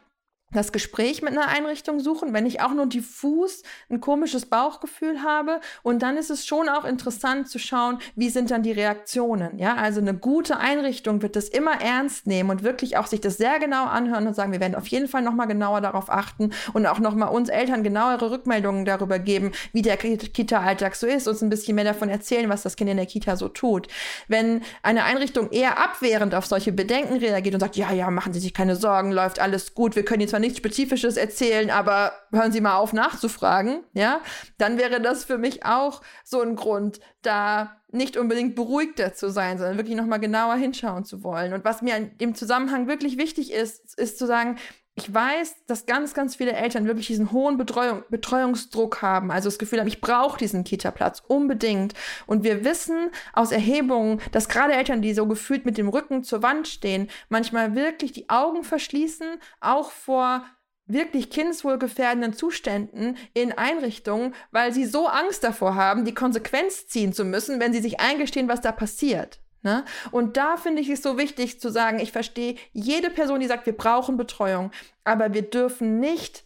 das 0.53 0.71
Gespräch 0.71 1.21
mit 1.21 1.33
einer 1.33 1.49
Einrichtung 1.49 1.99
suchen, 1.99 2.33
wenn 2.33 2.45
ich 2.45 2.61
auch 2.61 2.73
nur 2.73 2.85
diffus 2.85 3.63
ein 3.89 3.99
komisches 3.99 4.45
Bauchgefühl 4.45 5.21
habe. 5.21 5.59
Und 5.83 6.01
dann 6.01 6.15
ist 6.15 6.29
es 6.29 6.45
schon 6.45 6.69
auch 6.69 6.85
interessant 6.85 7.49
zu 7.49 7.59
schauen, 7.59 7.99
wie 8.15 8.29
sind 8.29 8.49
dann 8.49 8.63
die 8.63 8.71
Reaktionen. 8.71 9.59
Ja, 9.59 9.75
also 9.75 9.99
eine 9.99 10.13
gute 10.13 10.57
Einrichtung 10.57 11.21
wird 11.21 11.35
das 11.35 11.49
immer 11.49 11.81
ernst 11.81 12.27
nehmen 12.27 12.49
und 12.49 12.63
wirklich 12.63 12.95
auch 12.95 13.07
sich 13.07 13.19
das 13.19 13.37
sehr 13.37 13.59
genau 13.59 13.85
anhören 13.85 14.25
und 14.25 14.35
sagen, 14.35 14.53
wir 14.53 14.61
werden 14.61 14.75
auf 14.75 14.87
jeden 14.87 15.09
Fall 15.09 15.21
nochmal 15.21 15.47
genauer 15.47 15.81
darauf 15.81 16.09
achten 16.09 16.51
und 16.71 16.85
auch 16.85 16.99
nochmal 16.99 17.29
uns 17.29 17.49
Eltern 17.49 17.83
genauere 17.83 18.31
Rückmeldungen 18.31 18.85
darüber 18.85 19.19
geben, 19.19 19.51
wie 19.73 19.81
der 19.81 19.97
Kita-Alltag 19.97 20.95
so 20.95 21.07
ist, 21.07 21.27
uns 21.27 21.41
ein 21.41 21.49
bisschen 21.49 21.75
mehr 21.75 21.83
davon 21.83 22.07
erzählen, 22.07 22.47
was 22.47 22.63
das 22.63 22.77
Kind 22.77 22.89
in 22.89 22.97
der 22.97 23.05
Kita 23.05 23.35
so 23.35 23.49
tut. 23.49 23.89
Wenn 24.29 24.61
eine 24.81 25.03
Einrichtung 25.03 25.51
eher 25.51 25.77
abwehrend 25.77 26.33
auf 26.33 26.45
solche 26.45 26.71
Bedenken 26.71 27.17
reagiert 27.17 27.55
und 27.55 27.59
sagt, 27.59 27.75
ja, 27.75 27.91
ja, 27.91 28.09
machen 28.09 28.31
Sie 28.31 28.39
sich 28.39 28.53
keine 28.53 28.77
Sorgen, 28.77 29.11
läuft 29.11 29.39
alles 29.39 29.73
gut, 29.73 29.97
wir 29.97 30.05
können 30.05 30.21
jetzt 30.21 30.36
zwar 30.37 30.39
nichts 30.39 30.59
Spezifisches 30.59 31.17
erzählen, 31.17 31.71
aber 31.71 32.11
hören 32.31 32.51
Sie 32.51 32.61
mal 32.61 32.77
auf 32.77 32.93
nachzufragen, 32.93 33.83
ja, 33.93 34.21
dann 34.59 34.77
wäre 34.77 35.01
das 35.01 35.25
für 35.25 35.39
mich 35.39 35.65
auch 35.65 36.01
so 36.23 36.41
ein 36.41 36.55
Grund, 36.55 36.99
da 37.23 37.81
nicht 37.89 38.17
unbedingt 38.17 38.55
beruhigter 38.55 39.13
zu 39.13 39.31
sein, 39.31 39.57
sondern 39.57 39.77
wirklich 39.77 39.97
nochmal 39.97 40.19
genauer 40.19 40.55
hinschauen 40.55 41.05
zu 41.05 41.23
wollen. 41.23 41.53
Und 41.53 41.65
was 41.65 41.81
mir 41.81 41.97
in 41.97 42.17
dem 42.19 42.35
Zusammenhang 42.35 42.87
wirklich 42.87 43.17
wichtig 43.17 43.51
ist, 43.51 43.97
ist 43.97 44.19
zu 44.19 44.27
sagen, 44.27 44.57
ich 44.97 45.13
weiß, 45.13 45.65
dass 45.67 45.85
ganz, 45.85 46.15
ganz 46.15 46.35
viele 46.35 46.53
Eltern 46.53 46.87
wirklich 46.87 47.05
diesen 47.05 47.31
hohen 47.31 47.57
Betreuung, 47.57 48.03
Betreuungsdruck 48.09 49.03
haben, 49.03 49.29
also 49.29 49.47
das 49.47 49.59
Gefühl 49.59 49.79
haben, 49.79 49.87
ich 49.87 50.01
brauche 50.01 50.39
diesen 50.39 50.63
Kita-Platz 50.63 51.21
unbedingt. 51.27 51.93
Und 52.25 52.43
wir 52.43 52.65
wissen 52.65 53.11
aus 53.31 53.51
Erhebungen, 53.51 54.19
dass 54.31 54.49
gerade 54.49 54.73
Eltern, 54.73 55.03
die 55.03 55.13
so 55.13 55.27
gefühlt 55.27 55.65
mit 55.65 55.77
dem 55.77 55.87
Rücken 55.87 56.23
zur 56.23 56.41
Wand 56.41 56.67
stehen, 56.67 57.09
manchmal 57.29 57.75
wirklich 57.75 58.11
die 58.11 58.27
Augen 58.29 58.63
verschließen, 58.63 59.27
auch 59.61 59.91
vor 59.91 60.43
wirklich 60.87 61.29
kindeswohlgefährdenden 61.29 62.33
Zuständen 62.33 63.17
in 63.35 63.51
Einrichtungen, 63.51 64.33
weil 64.49 64.73
sie 64.73 64.85
so 64.85 65.05
Angst 65.05 65.43
davor 65.43 65.75
haben, 65.75 66.05
die 66.05 66.15
Konsequenz 66.15 66.87
ziehen 66.87 67.13
zu 67.13 67.23
müssen, 67.23 67.59
wenn 67.59 67.71
sie 67.71 67.81
sich 67.81 67.99
eingestehen, 67.99 68.47
was 68.47 68.61
da 68.61 68.71
passiert. 68.71 69.39
Ne? 69.67 69.83
Und 70.11 70.37
da 70.37 70.55
finde 70.55 70.81
ich 70.81 70.87
es 70.87 71.03
so 71.03 71.17
wichtig 71.17 71.59
zu 71.59 71.69
sagen, 71.69 71.99
ich 71.99 72.13
verstehe 72.13 72.55
jede 72.71 73.09
Person, 73.09 73.41
die 73.41 73.47
sagt, 73.47 73.65
wir 73.65 73.75
brauchen 73.75 74.15
Betreuung, 74.15 74.71
aber 75.03 75.33
wir 75.33 75.41
dürfen 75.41 75.99
nicht 75.99 76.45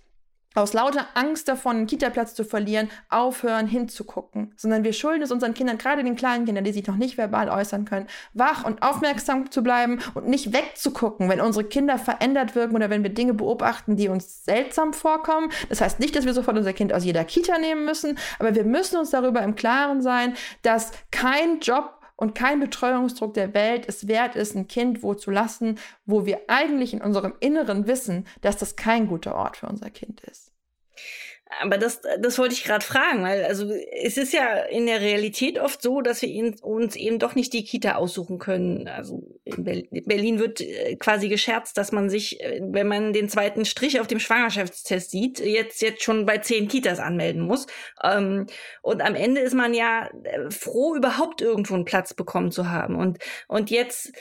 aus 0.55 0.73
lauter 0.73 1.05
Angst 1.13 1.47
davon, 1.47 1.75
einen 1.77 1.87
Kita-Platz 1.87 2.33
zu 2.33 2.43
verlieren, 2.43 2.89
aufhören 3.09 3.67
hinzugucken, 3.67 4.53
sondern 4.57 4.83
wir 4.83 4.91
schulden 4.91 5.21
es 5.21 5.31
unseren 5.31 5.53
Kindern, 5.53 5.77
gerade 5.77 6.03
den 6.03 6.15
kleinen 6.15 6.45
Kindern, 6.45 6.63
die 6.63 6.73
sich 6.73 6.87
noch 6.87 6.97
nicht 6.97 7.15
verbal 7.15 7.47
äußern 7.47 7.85
können, 7.85 8.07
wach 8.33 8.65
und 8.65 8.81
aufmerksam 8.81 9.51
zu 9.51 9.61
bleiben 9.61 9.99
und 10.15 10.27
nicht 10.27 10.51
wegzugucken, 10.51 11.29
wenn 11.29 11.41
unsere 11.41 11.63
Kinder 11.63 11.99
verändert 11.99 12.55
wirken 12.55 12.75
oder 12.75 12.89
wenn 12.89 13.03
wir 13.03 13.13
Dinge 13.13 13.35
beobachten, 13.35 13.97
die 13.97 14.09
uns 14.09 14.43
seltsam 14.43 14.93
vorkommen. 14.93 15.51
Das 15.69 15.79
heißt 15.79 15.99
nicht, 15.99 16.15
dass 16.15 16.25
wir 16.25 16.33
sofort 16.33 16.57
unser 16.57 16.73
Kind 16.73 16.91
aus 16.91 17.05
jeder 17.05 17.23
Kita 17.23 17.59
nehmen 17.59 17.85
müssen, 17.85 18.17
aber 18.39 18.55
wir 18.55 18.63
müssen 18.65 18.97
uns 18.97 19.11
darüber 19.11 19.43
im 19.43 19.53
Klaren 19.53 20.01
sein, 20.01 20.33
dass 20.63 20.91
kein 21.11 21.59
Job 21.59 22.00
und 22.21 22.35
kein 22.35 22.59
Betreuungsdruck 22.59 23.33
der 23.33 23.55
Welt 23.55 23.85
es 23.87 24.07
wert 24.07 24.35
ist, 24.35 24.55
ein 24.55 24.67
Kind 24.67 25.01
wo 25.01 25.15
zu 25.15 25.31
lassen, 25.31 25.79
wo 26.05 26.23
wir 26.23 26.41
eigentlich 26.49 26.93
in 26.93 27.01
unserem 27.01 27.33
Inneren 27.39 27.87
wissen, 27.87 28.27
dass 28.41 28.57
das 28.57 28.75
kein 28.75 29.07
guter 29.07 29.33
Ort 29.33 29.57
für 29.57 29.65
unser 29.65 29.89
Kind 29.89 30.21
ist. 30.21 30.51
Aber 31.59 31.77
das, 31.77 32.01
das 32.19 32.37
wollte 32.37 32.53
ich 32.53 32.63
gerade 32.63 32.85
fragen, 32.85 33.23
weil 33.23 33.43
also 33.43 33.71
es 33.71 34.17
ist 34.17 34.31
ja 34.31 34.61
in 34.63 34.85
der 34.85 35.01
Realität 35.01 35.59
oft 35.59 35.81
so, 35.81 36.01
dass 36.01 36.21
wir 36.21 36.29
ihn, 36.29 36.55
uns 36.61 36.95
eben 36.95 37.19
doch 37.19 37.35
nicht 37.35 37.51
die 37.53 37.63
Kita 37.63 37.95
aussuchen 37.95 38.39
können. 38.39 38.87
Also 38.87 39.39
in 39.43 39.63
Berlin 39.63 40.39
wird 40.39 40.61
äh, 40.61 40.95
quasi 40.95 41.27
gescherzt, 41.27 41.77
dass 41.77 41.91
man 41.91 42.09
sich, 42.09 42.41
äh, 42.41 42.61
wenn 42.63 42.87
man 42.87 43.11
den 43.11 43.27
zweiten 43.27 43.65
Strich 43.65 43.99
auf 43.99 44.07
dem 44.07 44.19
Schwangerschaftstest 44.19 45.11
sieht, 45.11 45.39
jetzt 45.39 45.81
jetzt 45.81 46.03
schon 46.03 46.25
bei 46.25 46.37
zehn 46.37 46.67
Kitas 46.67 46.99
anmelden 46.99 47.41
muss. 47.41 47.67
Ähm, 48.01 48.47
und 48.81 49.01
am 49.01 49.15
Ende 49.15 49.41
ist 49.41 49.53
man 49.53 49.73
ja 49.73 50.09
äh, 50.23 50.49
froh, 50.51 50.95
überhaupt 50.95 51.41
irgendwo 51.41 51.73
einen 51.73 51.85
Platz 51.85 52.13
bekommen 52.13 52.51
zu 52.51 52.69
haben. 52.69 52.95
Und 52.95 53.17
und 53.47 53.69
jetzt 53.69 54.13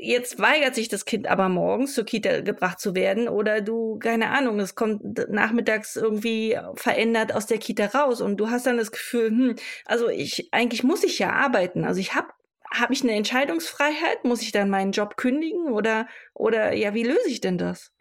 jetzt 0.00 0.38
weigert 0.38 0.74
sich 0.74 0.88
das 0.88 1.04
Kind 1.04 1.26
aber 1.26 1.48
morgens 1.48 1.94
zur 1.94 2.04
Kita 2.04 2.40
gebracht 2.40 2.80
zu 2.80 2.94
werden 2.94 3.28
oder 3.28 3.60
du, 3.60 3.98
keine 3.98 4.30
Ahnung, 4.30 4.60
es 4.60 4.74
kommt 4.74 5.28
nachmittags 5.30 5.96
irgendwie 5.96 6.58
verändert 6.74 7.34
aus 7.34 7.46
der 7.46 7.58
Kita 7.58 7.86
raus 7.86 8.20
und 8.20 8.36
du 8.36 8.50
hast 8.50 8.66
dann 8.66 8.76
das 8.76 8.92
Gefühl, 8.92 9.28
hm, 9.28 9.56
also 9.86 10.08
ich, 10.08 10.48
eigentlich 10.52 10.84
muss 10.84 11.04
ich 11.04 11.18
ja 11.18 11.30
arbeiten. 11.32 11.84
Also 11.84 12.00
ich 12.00 12.14
habe 12.14 12.28
habe 12.72 12.92
ich 12.92 13.02
eine 13.02 13.12
Entscheidungsfreiheit? 13.12 14.24
Muss 14.24 14.42
ich 14.42 14.52
dann 14.52 14.68
meinen 14.68 14.92
Job 14.92 15.16
kündigen 15.16 15.72
oder 15.72 16.08
oder 16.34 16.72
ja, 16.74 16.94
wie 16.94 17.04
löse 17.04 17.28
ich 17.28 17.40
denn 17.40 17.58
das? 17.58 17.92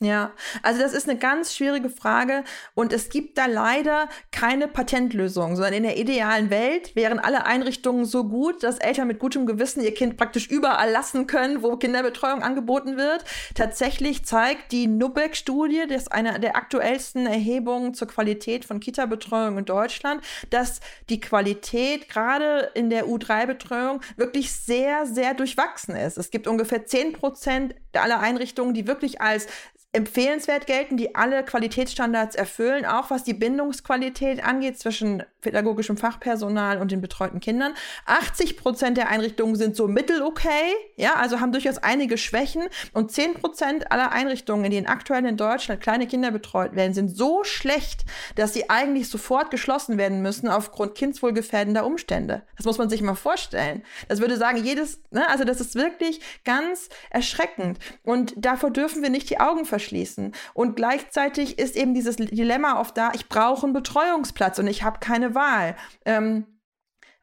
Ja, 0.00 0.32
also 0.62 0.82
das 0.82 0.92
ist 0.92 1.08
eine 1.08 1.18
ganz 1.18 1.54
schwierige 1.54 1.88
Frage 1.88 2.42
und 2.74 2.92
es 2.92 3.10
gibt 3.10 3.38
da 3.38 3.46
leider 3.46 4.08
keine 4.32 4.66
Patentlösung, 4.66 5.54
sondern 5.54 5.72
in 5.74 5.82
der 5.84 5.96
idealen 5.96 6.50
Welt 6.50 6.96
wären 6.96 7.20
alle 7.20 7.46
Einrichtungen 7.46 8.04
so 8.04 8.24
gut, 8.24 8.64
dass 8.64 8.80
Eltern 8.80 9.06
mit 9.06 9.20
gutem 9.20 9.46
Gewissen 9.46 9.84
ihr 9.84 9.94
Kind 9.94 10.16
praktisch 10.16 10.48
überall 10.48 10.90
lassen 10.90 11.28
können, 11.28 11.62
wo 11.62 11.76
Kinderbetreuung 11.76 12.42
angeboten 12.42 12.96
wird. 12.96 13.24
Tatsächlich 13.54 14.24
zeigt 14.24 14.72
die 14.72 14.88
Nubeck-Studie, 14.88 15.84
das 15.88 16.02
ist 16.02 16.12
eine 16.12 16.40
der 16.40 16.56
aktuellsten 16.56 17.26
Erhebungen 17.26 17.94
zur 17.94 18.08
Qualität 18.08 18.64
von 18.64 18.80
Kita-Betreuung 18.80 19.58
in 19.58 19.64
Deutschland, 19.64 20.22
dass 20.50 20.80
die 21.08 21.20
Qualität 21.20 22.08
gerade 22.08 22.72
in 22.74 22.90
der 22.90 23.06
U3-Betreuung 23.06 24.00
wirklich 24.16 24.52
sehr, 24.52 25.06
sehr 25.06 25.34
durchwachsen 25.34 25.94
ist. 25.94 26.18
Es 26.18 26.32
gibt 26.32 26.48
ungefähr 26.48 26.84
10 26.84 27.12
Prozent 27.12 27.76
aller 27.92 28.18
Einrichtungen, 28.18 28.74
die 28.74 28.88
wirklich 28.88 29.20
als 29.20 29.46
empfehlenswert 29.94 30.66
gelten, 30.66 30.96
die 30.96 31.14
alle 31.14 31.44
Qualitätsstandards 31.44 32.34
erfüllen, 32.34 32.84
auch 32.84 33.10
was 33.10 33.24
die 33.24 33.34
Bindungsqualität 33.34 34.44
angeht 34.44 34.78
zwischen 34.78 35.22
pädagogischem 35.44 35.96
Fachpersonal 35.96 36.80
und 36.80 36.90
den 36.90 37.00
betreuten 37.00 37.38
Kindern. 37.38 37.74
80 38.06 38.56
Prozent 38.56 38.96
der 38.96 39.08
Einrichtungen 39.08 39.54
sind 39.54 39.76
so 39.76 39.86
mittel 39.86 40.22
okay, 40.22 40.74
ja, 40.96 41.14
also 41.14 41.40
haben 41.40 41.52
durchaus 41.52 41.78
einige 41.78 42.18
Schwächen 42.18 42.64
und 42.92 43.12
10 43.12 43.34
Prozent 43.34 43.92
aller 43.92 44.10
Einrichtungen, 44.10 44.64
in 44.64 44.72
denen 44.72 44.86
aktuell 44.86 45.24
in 45.24 45.36
Deutschland 45.36 45.80
kleine 45.80 46.06
Kinder 46.06 46.32
betreut 46.32 46.74
werden, 46.74 46.94
sind 46.94 47.16
so 47.16 47.44
schlecht, 47.44 48.04
dass 48.34 48.52
sie 48.52 48.70
eigentlich 48.70 49.08
sofort 49.08 49.50
geschlossen 49.50 49.98
werden 49.98 50.22
müssen 50.22 50.48
aufgrund 50.48 50.94
kindswohlgefährdender 50.94 51.86
Umstände. 51.86 52.42
Das 52.56 52.66
muss 52.66 52.78
man 52.78 52.88
sich 52.88 53.02
mal 53.02 53.14
vorstellen. 53.14 53.82
Das 54.08 54.20
würde 54.20 54.36
sagen, 54.36 54.64
jedes, 54.64 55.00
ne, 55.10 55.28
also 55.28 55.44
das 55.44 55.60
ist 55.60 55.74
wirklich 55.74 56.20
ganz 56.44 56.88
erschreckend 57.10 57.78
und 58.02 58.34
davor 58.36 58.70
dürfen 58.70 59.02
wir 59.02 59.10
nicht 59.10 59.30
die 59.30 59.40
Augen 59.40 59.66
verschließen. 59.66 60.32
Und 60.54 60.76
gleichzeitig 60.76 61.58
ist 61.58 61.76
eben 61.76 61.94
dieses 61.94 62.16
Dilemma 62.16 62.80
oft 62.80 62.96
da, 62.96 63.12
ich 63.14 63.28
brauche 63.28 63.64
einen 63.64 63.74
Betreuungsplatz 63.74 64.58
und 64.58 64.66
ich 64.66 64.82
habe 64.82 64.98
keine 65.00 65.33
Wahl. 65.34 65.76
Ähm, 66.04 66.46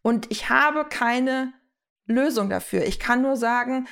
und 0.01 0.31
ich 0.31 0.49
habe 0.49 0.85
keine 0.85 1.53
Lösung 2.05 2.49
dafür. 2.49 2.85
Ich 2.85 2.99
kann 2.99 3.21
nur 3.21 3.37
sagen, 3.37 3.87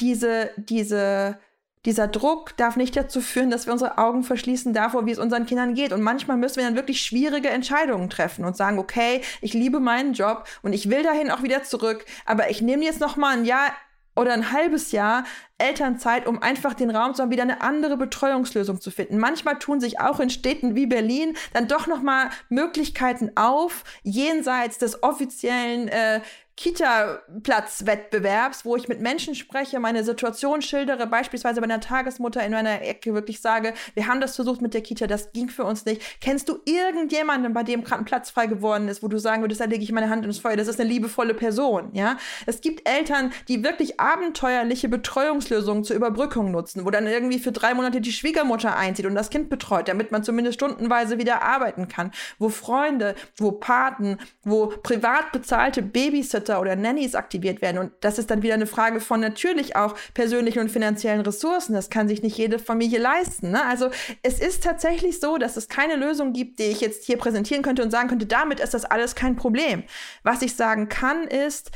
diese, 0.00 0.50
diese, 0.56 1.38
dieser 1.84 2.08
Druck 2.08 2.56
darf 2.56 2.76
nicht 2.76 2.96
dazu 2.96 3.20
führen, 3.20 3.50
dass 3.50 3.66
wir 3.66 3.72
unsere 3.72 3.98
Augen 3.98 4.22
verschließen 4.22 4.74
davor, 4.74 5.06
wie 5.06 5.12
es 5.12 5.18
unseren 5.18 5.46
Kindern 5.46 5.74
geht. 5.74 5.92
Und 5.92 6.02
manchmal 6.02 6.36
müssen 6.36 6.56
wir 6.56 6.64
dann 6.64 6.76
wirklich 6.76 7.00
schwierige 7.00 7.48
Entscheidungen 7.48 8.10
treffen 8.10 8.44
und 8.44 8.56
sagen, 8.56 8.78
okay, 8.78 9.22
ich 9.40 9.54
liebe 9.54 9.80
meinen 9.80 10.12
Job 10.12 10.44
und 10.62 10.72
ich 10.72 10.90
will 10.90 11.02
dahin 11.02 11.30
auch 11.30 11.42
wieder 11.42 11.62
zurück, 11.62 12.04
aber 12.26 12.50
ich 12.50 12.62
nehme 12.62 12.84
jetzt 12.84 13.00
noch 13.00 13.16
mal 13.16 13.36
ein 13.36 13.44
Jahr 13.44 13.72
oder 14.18 14.32
ein 14.32 14.50
halbes 14.52 14.90
Jahr 14.90 15.24
Elternzeit, 15.58 16.26
um 16.26 16.42
einfach 16.42 16.74
den 16.74 16.90
Raum 16.90 17.14
zu 17.14 17.22
haben, 17.22 17.30
wieder 17.30 17.42
eine 17.44 17.62
andere 17.62 17.96
Betreuungslösung 17.96 18.80
zu 18.80 18.90
finden. 18.90 19.18
Manchmal 19.18 19.58
tun 19.58 19.80
sich 19.80 20.00
auch 20.00 20.18
in 20.18 20.28
Städten 20.28 20.74
wie 20.74 20.86
Berlin 20.86 21.36
dann 21.52 21.68
doch 21.68 21.86
noch 21.86 22.02
mal 22.02 22.30
Möglichkeiten 22.48 23.30
auf, 23.36 23.84
jenseits 24.02 24.78
des 24.78 25.02
offiziellen 25.02 25.88
äh, 25.88 26.20
Kita-Platzwettbewerbs, 26.58 28.64
wo 28.64 28.74
ich 28.74 28.88
mit 28.88 29.00
Menschen 29.00 29.36
spreche, 29.36 29.78
meine 29.78 30.02
Situation 30.02 30.60
schildere, 30.60 31.06
beispielsweise 31.06 31.60
bei 31.60 31.66
einer 31.66 31.78
Tagesmutter 31.78 32.44
in 32.44 32.50
meiner 32.50 32.82
Ecke 32.82 33.14
wirklich 33.14 33.40
sage, 33.40 33.74
wir 33.94 34.08
haben 34.08 34.20
das 34.20 34.34
versucht 34.34 34.60
mit 34.60 34.74
der 34.74 34.80
Kita, 34.80 35.06
das 35.06 35.30
ging 35.30 35.50
für 35.50 35.62
uns 35.62 35.84
nicht. 35.84 36.02
Kennst 36.20 36.48
du 36.48 36.58
irgendjemanden, 36.64 37.52
bei 37.52 37.62
dem 37.62 37.84
gerade 37.84 38.02
ein 38.02 38.06
Platz 38.06 38.30
frei 38.30 38.48
geworden 38.48 38.88
ist, 38.88 39.04
wo 39.04 39.08
du 39.08 39.18
sagen 39.18 39.42
würdest, 39.42 39.60
da 39.60 39.66
lege 39.66 39.84
ich 39.84 39.92
meine 39.92 40.10
Hand 40.10 40.24
ins 40.24 40.40
Feuer, 40.40 40.56
das 40.56 40.66
ist 40.66 40.80
eine 40.80 40.88
liebevolle 40.88 41.34
Person, 41.34 41.90
ja? 41.92 42.16
Es 42.44 42.60
gibt 42.60 42.88
Eltern, 42.88 43.32
die 43.46 43.62
wirklich 43.62 44.00
abenteuerliche 44.00 44.88
Betreuungslösungen 44.88 45.84
zur 45.84 45.94
Überbrückung 45.94 46.50
nutzen, 46.50 46.84
wo 46.84 46.90
dann 46.90 47.06
irgendwie 47.06 47.38
für 47.38 47.52
drei 47.52 47.72
Monate 47.72 48.00
die 48.00 48.10
Schwiegermutter 48.10 48.76
einzieht 48.76 49.06
und 49.06 49.14
das 49.14 49.30
Kind 49.30 49.48
betreut, 49.48 49.86
damit 49.86 50.10
man 50.10 50.24
zumindest 50.24 50.54
stundenweise 50.54 51.18
wieder 51.18 51.42
arbeiten 51.42 51.86
kann, 51.86 52.10
wo 52.40 52.48
Freunde, 52.48 53.14
wo 53.36 53.52
Paten, 53.52 54.18
wo 54.42 54.72
privat 54.82 55.30
bezahlte 55.30 55.82
Babysitter 55.82 56.47
Babysitter 56.48 56.60
oder 56.60 56.76
Nannies 56.76 57.14
aktiviert 57.14 57.62
werden. 57.62 57.78
Und 57.78 57.92
das 58.00 58.18
ist 58.18 58.30
dann 58.30 58.42
wieder 58.42 58.54
eine 58.54 58.66
Frage 58.66 59.00
von 59.00 59.20
natürlich 59.20 59.76
auch 59.76 59.94
persönlichen 60.14 60.60
und 60.60 60.70
finanziellen 60.70 61.20
Ressourcen. 61.20 61.74
Das 61.74 61.90
kann 61.90 62.08
sich 62.08 62.22
nicht 62.22 62.36
jede 62.36 62.58
Familie 62.58 62.98
leisten. 62.98 63.50
Ne? 63.50 63.64
Also 63.64 63.90
es 64.22 64.40
ist 64.40 64.64
tatsächlich 64.64 65.20
so, 65.20 65.38
dass 65.38 65.56
es 65.56 65.68
keine 65.68 65.96
Lösung 65.96 66.32
gibt, 66.32 66.58
die 66.58 66.64
ich 66.64 66.80
jetzt 66.80 67.04
hier 67.04 67.18
präsentieren 67.18 67.62
könnte 67.62 67.82
und 67.82 67.90
sagen 67.90 68.08
könnte, 68.08 68.26
damit 68.26 68.60
ist 68.60 68.74
das 68.74 68.84
alles 68.84 69.14
kein 69.14 69.36
Problem. 69.36 69.84
Was 70.22 70.42
ich 70.42 70.54
sagen 70.54 70.88
kann, 70.88 71.24
ist, 71.24 71.70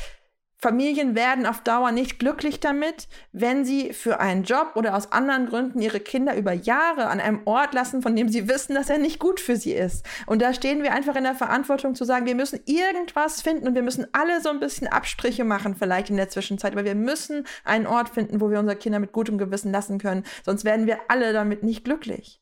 Familien 0.63 1.17
werden 1.17 1.45
auf 1.45 1.61
Dauer 1.61 1.91
nicht 1.91 2.21
glücklich 2.21 2.61
damit, 2.61 3.09
wenn 3.33 3.65
sie 3.65 3.93
für 3.93 4.21
einen 4.21 4.45
Job 4.45 4.75
oder 4.77 4.97
aus 4.97 5.11
anderen 5.11 5.47
Gründen 5.47 5.83
ihre 5.83 5.99
Kinder 5.99 6.37
über 6.37 6.53
Jahre 6.53 7.09
an 7.09 7.19
einem 7.19 7.41
Ort 7.47 7.75
lassen, 7.75 8.01
von 8.01 8.15
dem 8.15 8.29
sie 8.29 8.49
wissen, 8.49 8.77
dass 8.77 8.89
er 8.89 8.99
nicht 8.99 9.19
gut 9.19 9.41
für 9.41 9.57
sie 9.57 9.73
ist. 9.73 10.07
Und 10.27 10.41
da 10.41 10.55
stehen 10.55 10.85
wir 10.85 10.93
einfach 10.93 11.17
in 11.17 11.25
der 11.25 11.35
Verantwortung 11.35 11.97
zu 11.97 12.05
sagen, 12.05 12.27
wir 12.27 12.37
müssen 12.37 12.61
irgendwas 12.65 13.43
finden 13.43 13.67
und 13.67 13.75
wir 13.75 13.83
müssen 13.83 14.07
alle 14.13 14.41
so 14.41 14.51
ein 14.51 14.61
bisschen 14.61 14.87
Abstriche 14.87 15.43
machen, 15.43 15.75
vielleicht 15.75 16.11
in 16.11 16.17
der 16.17 16.29
Zwischenzeit, 16.29 16.73
aber 16.73 16.85
wir 16.85 16.95
müssen 16.95 17.45
einen 17.65 17.89
Ort 17.89 18.11
finden, 18.11 18.41
wo 18.41 18.49
wir 18.49 18.61
unsere 18.61 18.79
Kinder 18.79 19.01
mit 19.01 19.11
gutem 19.11 19.39
Gewissen 19.39 19.73
lassen 19.73 19.99
können. 19.99 20.23
Sonst 20.45 20.65
werden 20.65 20.87
wir 20.87 21.01
alle 21.09 21.33
damit 21.33 21.65
nicht 21.65 21.85
glücklich. 21.85 22.41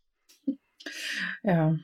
Ja, 1.43 1.75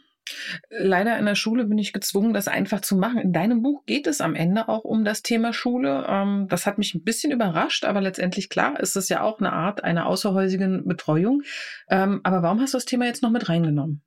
Leider 0.71 1.19
in 1.19 1.27
der 1.27 1.35
Schule 1.35 1.65
bin 1.65 1.79
ich 1.79 1.93
gezwungen, 1.93 2.35
das 2.35 2.49
einfach 2.49 2.81
zu 2.81 2.97
machen. 2.97 3.19
In 3.21 3.33
deinem 3.33 3.63
Buch 3.63 3.85
geht 3.87 4.07
es 4.07 4.21
am 4.21 4.35
Ende 4.35 4.69
auch 4.69 4.85
um 4.85 5.05
das 5.05 5.23
Thema 5.23 5.53
Schule. 5.53 6.07
Ähm, 6.09 6.47
das 6.49 6.67
hat 6.67 6.79
mich 6.79 6.95
ein 6.95 7.05
bisschen 7.05 7.33
überrascht, 7.33 7.85
aber 7.85 8.01
letztendlich 8.01 8.49
klar 8.49 8.81
ist 8.81 8.97
es 8.97 9.09
ja 9.09 9.23
auch 9.23 9.39
eine 9.39 9.53
Art 9.53 9.85
einer 9.85 10.07
außerhäusigen 10.07 10.87
Betreuung. 10.87 11.43
Ähm, 11.89 12.21
aber 12.25 12.43
warum 12.43 12.61
hast 12.61 12.75
du 12.75 12.79
das 12.79 12.85
Thema 12.85 13.07
jetzt 13.07 13.23
noch 13.23 13.31
mit 13.31 13.49
reingenommen? 13.49 14.03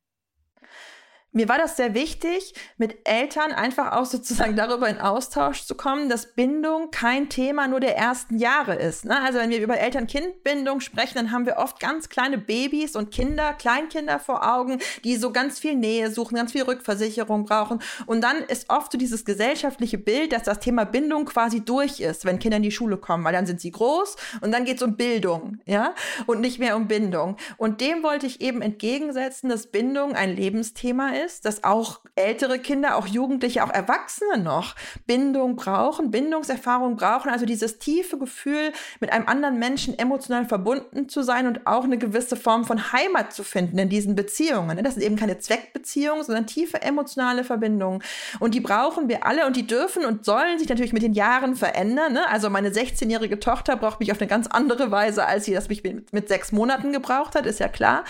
Mir 1.31 1.47
war 1.47 1.59
das 1.59 1.77
sehr 1.77 1.93
wichtig, 1.93 2.55
mit 2.77 3.07
Eltern 3.07 3.51
einfach 3.51 3.91
auch 3.91 4.05
sozusagen 4.05 4.55
darüber 4.55 4.89
in 4.89 4.97
Austausch 4.97 5.61
zu 5.61 5.75
kommen, 5.75 6.09
dass 6.09 6.33
Bindung 6.33 6.89
kein 6.89 7.29
Thema 7.29 7.67
nur 7.67 7.79
der 7.79 7.95
ersten 7.95 8.39
Jahre 8.39 8.73
ist. 8.73 9.05
Ne? 9.05 9.15
Also 9.21 9.37
wenn 9.37 9.51
wir 9.51 9.61
über 9.61 9.77
Eltern-Kind-Bindung 9.77 10.79
sprechen, 10.79 11.13
dann 11.13 11.31
haben 11.31 11.45
wir 11.45 11.57
oft 11.57 11.79
ganz 11.79 12.09
kleine 12.09 12.39
Babys 12.39 12.95
und 12.95 13.11
Kinder, 13.11 13.53
Kleinkinder 13.53 14.17
vor 14.17 14.43
Augen, 14.43 14.79
die 15.03 15.17
so 15.17 15.31
ganz 15.31 15.59
viel 15.59 15.75
Nähe 15.75 16.09
suchen, 16.09 16.35
ganz 16.35 16.51
viel 16.51 16.63
Rückversicherung 16.63 17.45
brauchen. 17.45 17.79
Und 18.07 18.21
dann 18.21 18.37
ist 18.37 18.71
oft 18.71 18.91
so 18.91 18.97
dieses 18.97 19.23
gesellschaftliche 19.23 19.99
Bild, 19.99 20.31
dass 20.31 20.43
das 20.43 20.59
Thema 20.59 20.83
Bindung 20.83 21.25
quasi 21.25 21.63
durch 21.63 21.99
ist, 21.99 22.25
wenn 22.25 22.39
Kinder 22.39 22.57
in 22.57 22.63
die 22.63 22.71
Schule 22.71 22.97
kommen, 22.97 23.23
weil 23.23 23.33
dann 23.33 23.45
sind 23.45 23.61
sie 23.61 23.69
groß 23.69 24.15
und 24.41 24.51
dann 24.51 24.65
geht 24.65 24.77
es 24.77 24.81
um 24.81 24.97
Bildung, 24.97 25.59
ja, 25.67 25.93
und 26.25 26.41
nicht 26.41 26.57
mehr 26.57 26.75
um 26.75 26.87
Bindung. 26.87 27.37
Und 27.57 27.81
dem 27.81 28.01
wollte 28.01 28.25
ich 28.25 28.41
eben 28.41 28.63
entgegensetzen, 28.63 29.47
dass 29.47 29.67
Bindung 29.67 30.15
ein 30.15 30.35
Lebensthema 30.35 31.09
ist 31.09 31.18
ist, 31.25 31.45
dass 31.45 31.63
auch 31.63 32.01
ältere 32.15 32.59
Kinder, 32.59 32.95
auch 32.95 33.07
Jugendliche, 33.07 33.63
auch 33.63 33.71
Erwachsene 33.71 34.37
noch 34.37 34.75
Bindung 35.05 35.55
brauchen, 35.55 36.11
Bindungserfahrung 36.11 36.95
brauchen, 36.95 37.29
also 37.29 37.45
dieses 37.45 37.79
tiefe 37.79 38.17
Gefühl, 38.17 38.71
mit 38.99 39.11
einem 39.11 39.27
anderen 39.27 39.59
Menschen 39.59 39.97
emotional 39.97 40.45
verbunden 40.45 41.09
zu 41.09 41.21
sein 41.23 41.47
und 41.47 41.65
auch 41.67 41.83
eine 41.83 41.97
gewisse 41.97 42.35
Form 42.35 42.65
von 42.65 42.91
Heimat 42.91 43.33
zu 43.33 43.43
finden 43.43 43.77
in 43.77 43.89
diesen 43.89 44.15
Beziehungen. 44.15 44.83
Das 44.83 44.95
sind 44.95 45.03
eben 45.03 45.15
keine 45.15 45.39
Zweckbeziehungen, 45.39 46.23
sondern 46.23 46.47
tiefe 46.47 46.81
emotionale 46.81 47.43
Verbindungen. 47.43 48.03
Und 48.39 48.53
die 48.55 48.61
brauchen 48.61 49.07
wir 49.07 49.25
alle 49.25 49.45
und 49.45 49.55
die 49.55 49.67
dürfen 49.67 50.05
und 50.05 50.25
sollen 50.25 50.59
sich 50.59 50.69
natürlich 50.69 50.93
mit 50.93 51.03
den 51.03 51.13
Jahren 51.13 51.55
verändern. 51.55 52.13
Ne? 52.13 52.27
Also 52.29 52.49
meine 52.49 52.69
16-jährige 52.69 53.39
Tochter 53.39 53.75
braucht 53.75 53.99
mich 53.99 54.11
auf 54.11 54.19
eine 54.19 54.27
ganz 54.27 54.47
andere 54.47 54.91
Weise, 54.91 55.25
als 55.25 55.45
sie 55.45 55.53
das 55.53 55.69
mich 55.69 55.83
mit, 55.83 56.13
mit 56.13 56.27
sechs 56.27 56.51
Monaten 56.51 56.91
gebraucht 56.91 57.35
hat, 57.35 57.45
ist 57.45 57.59
ja 57.59 57.67
klar. 57.67 58.03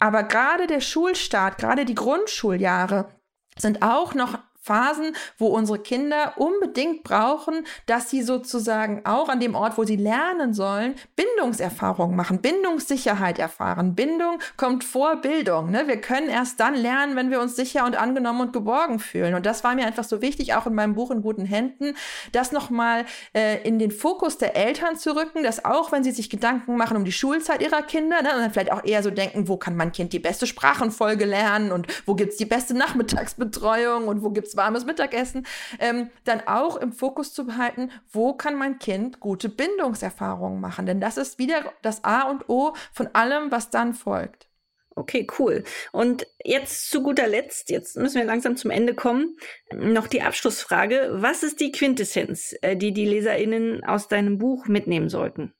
Aber 0.00 0.24
gerade 0.24 0.66
der 0.66 0.80
Schulstart, 0.80 1.58
gerade 1.58 1.84
die 1.84 1.94
Grundschuljahre 1.94 3.14
sind 3.56 3.82
auch 3.82 4.14
noch 4.14 4.38
Phasen, 4.60 5.16
wo 5.38 5.48
unsere 5.48 5.78
Kinder 5.78 6.34
unbedingt 6.36 7.02
brauchen, 7.02 7.66
dass 7.86 8.10
sie 8.10 8.22
sozusagen 8.22 9.02
auch 9.06 9.28
an 9.28 9.40
dem 9.40 9.54
Ort, 9.54 9.78
wo 9.78 9.84
sie 9.84 9.96
lernen 9.96 10.52
sollen, 10.52 10.94
Bindungserfahrungen 11.16 12.14
machen, 12.14 12.42
Bindungssicherheit 12.42 13.38
erfahren. 13.38 13.94
Bindung 13.94 14.38
kommt 14.58 14.84
vor 14.84 15.16
Bildung. 15.16 15.70
Ne? 15.70 15.86
Wir 15.86 16.00
können 16.00 16.28
erst 16.28 16.60
dann 16.60 16.74
lernen, 16.74 17.16
wenn 17.16 17.30
wir 17.30 17.40
uns 17.40 17.56
sicher 17.56 17.86
und 17.86 17.96
angenommen 17.96 18.42
und 18.42 18.52
geborgen 18.52 18.98
fühlen. 18.98 19.34
Und 19.34 19.46
das 19.46 19.64
war 19.64 19.74
mir 19.74 19.86
einfach 19.86 20.04
so 20.04 20.20
wichtig, 20.20 20.54
auch 20.54 20.66
in 20.66 20.74
meinem 20.74 20.94
Buch 20.94 21.10
in 21.10 21.22
guten 21.22 21.46
Händen, 21.46 21.94
das 22.32 22.52
nochmal 22.52 23.06
äh, 23.34 23.62
in 23.66 23.78
den 23.78 23.90
Fokus 23.90 24.36
der 24.36 24.56
Eltern 24.56 24.96
zu 24.96 25.16
rücken, 25.16 25.42
dass 25.42 25.64
auch 25.64 25.90
wenn 25.90 26.04
sie 26.04 26.12
sich 26.12 26.28
Gedanken 26.28 26.76
machen 26.76 26.96
um 26.96 27.04
die 27.04 27.12
Schulzeit 27.12 27.62
ihrer 27.62 27.82
Kinder, 27.82 28.22
ne, 28.22 28.34
und 28.34 28.40
dann 28.40 28.50
vielleicht 28.52 28.72
auch 28.72 28.84
eher 28.84 29.02
so 29.02 29.10
denken, 29.10 29.48
wo 29.48 29.56
kann 29.56 29.76
mein 29.76 29.92
Kind 29.92 30.12
die 30.12 30.18
beste 30.18 30.46
Sprachenfolge 30.46 31.24
lernen 31.24 31.72
und 31.72 31.86
wo 32.06 32.14
gibt 32.14 32.32
es 32.32 32.36
die 32.36 32.44
beste 32.44 32.76
Nachmittagsbetreuung 32.76 34.06
und 34.06 34.22
wo 34.22 34.30
gibt 34.30 34.48
es 34.48 34.56
warmes 34.60 34.84
Mittagessen, 34.84 35.46
ähm, 35.78 36.10
dann 36.24 36.42
auch 36.46 36.76
im 36.76 36.92
Fokus 36.92 37.32
zu 37.32 37.46
behalten, 37.46 37.90
wo 38.12 38.34
kann 38.34 38.56
mein 38.56 38.78
Kind 38.78 39.18
gute 39.18 39.48
Bindungserfahrungen 39.48 40.60
machen. 40.60 40.86
Denn 40.86 41.00
das 41.00 41.16
ist 41.16 41.38
wieder 41.38 41.72
das 41.82 42.04
A 42.04 42.28
und 42.30 42.48
O 42.48 42.74
von 42.92 43.08
allem, 43.14 43.50
was 43.50 43.70
dann 43.70 43.94
folgt. 43.94 44.50
Okay, 44.96 45.26
cool. 45.38 45.64
Und 45.92 46.26
jetzt 46.44 46.90
zu 46.90 47.02
guter 47.02 47.26
Letzt, 47.26 47.70
jetzt 47.70 47.96
müssen 47.96 48.18
wir 48.18 48.24
langsam 48.24 48.56
zum 48.56 48.70
Ende 48.70 48.94
kommen, 48.94 49.38
noch 49.72 50.08
die 50.08 50.20
Abschlussfrage. 50.20 51.08
Was 51.12 51.42
ist 51.42 51.60
die 51.60 51.72
Quintessenz, 51.72 52.54
äh, 52.60 52.76
die 52.76 52.92
die 52.92 53.06
Leserinnen 53.06 53.82
aus 53.84 54.08
deinem 54.08 54.36
Buch 54.36 54.66
mitnehmen 54.66 55.08
sollten? 55.08 55.54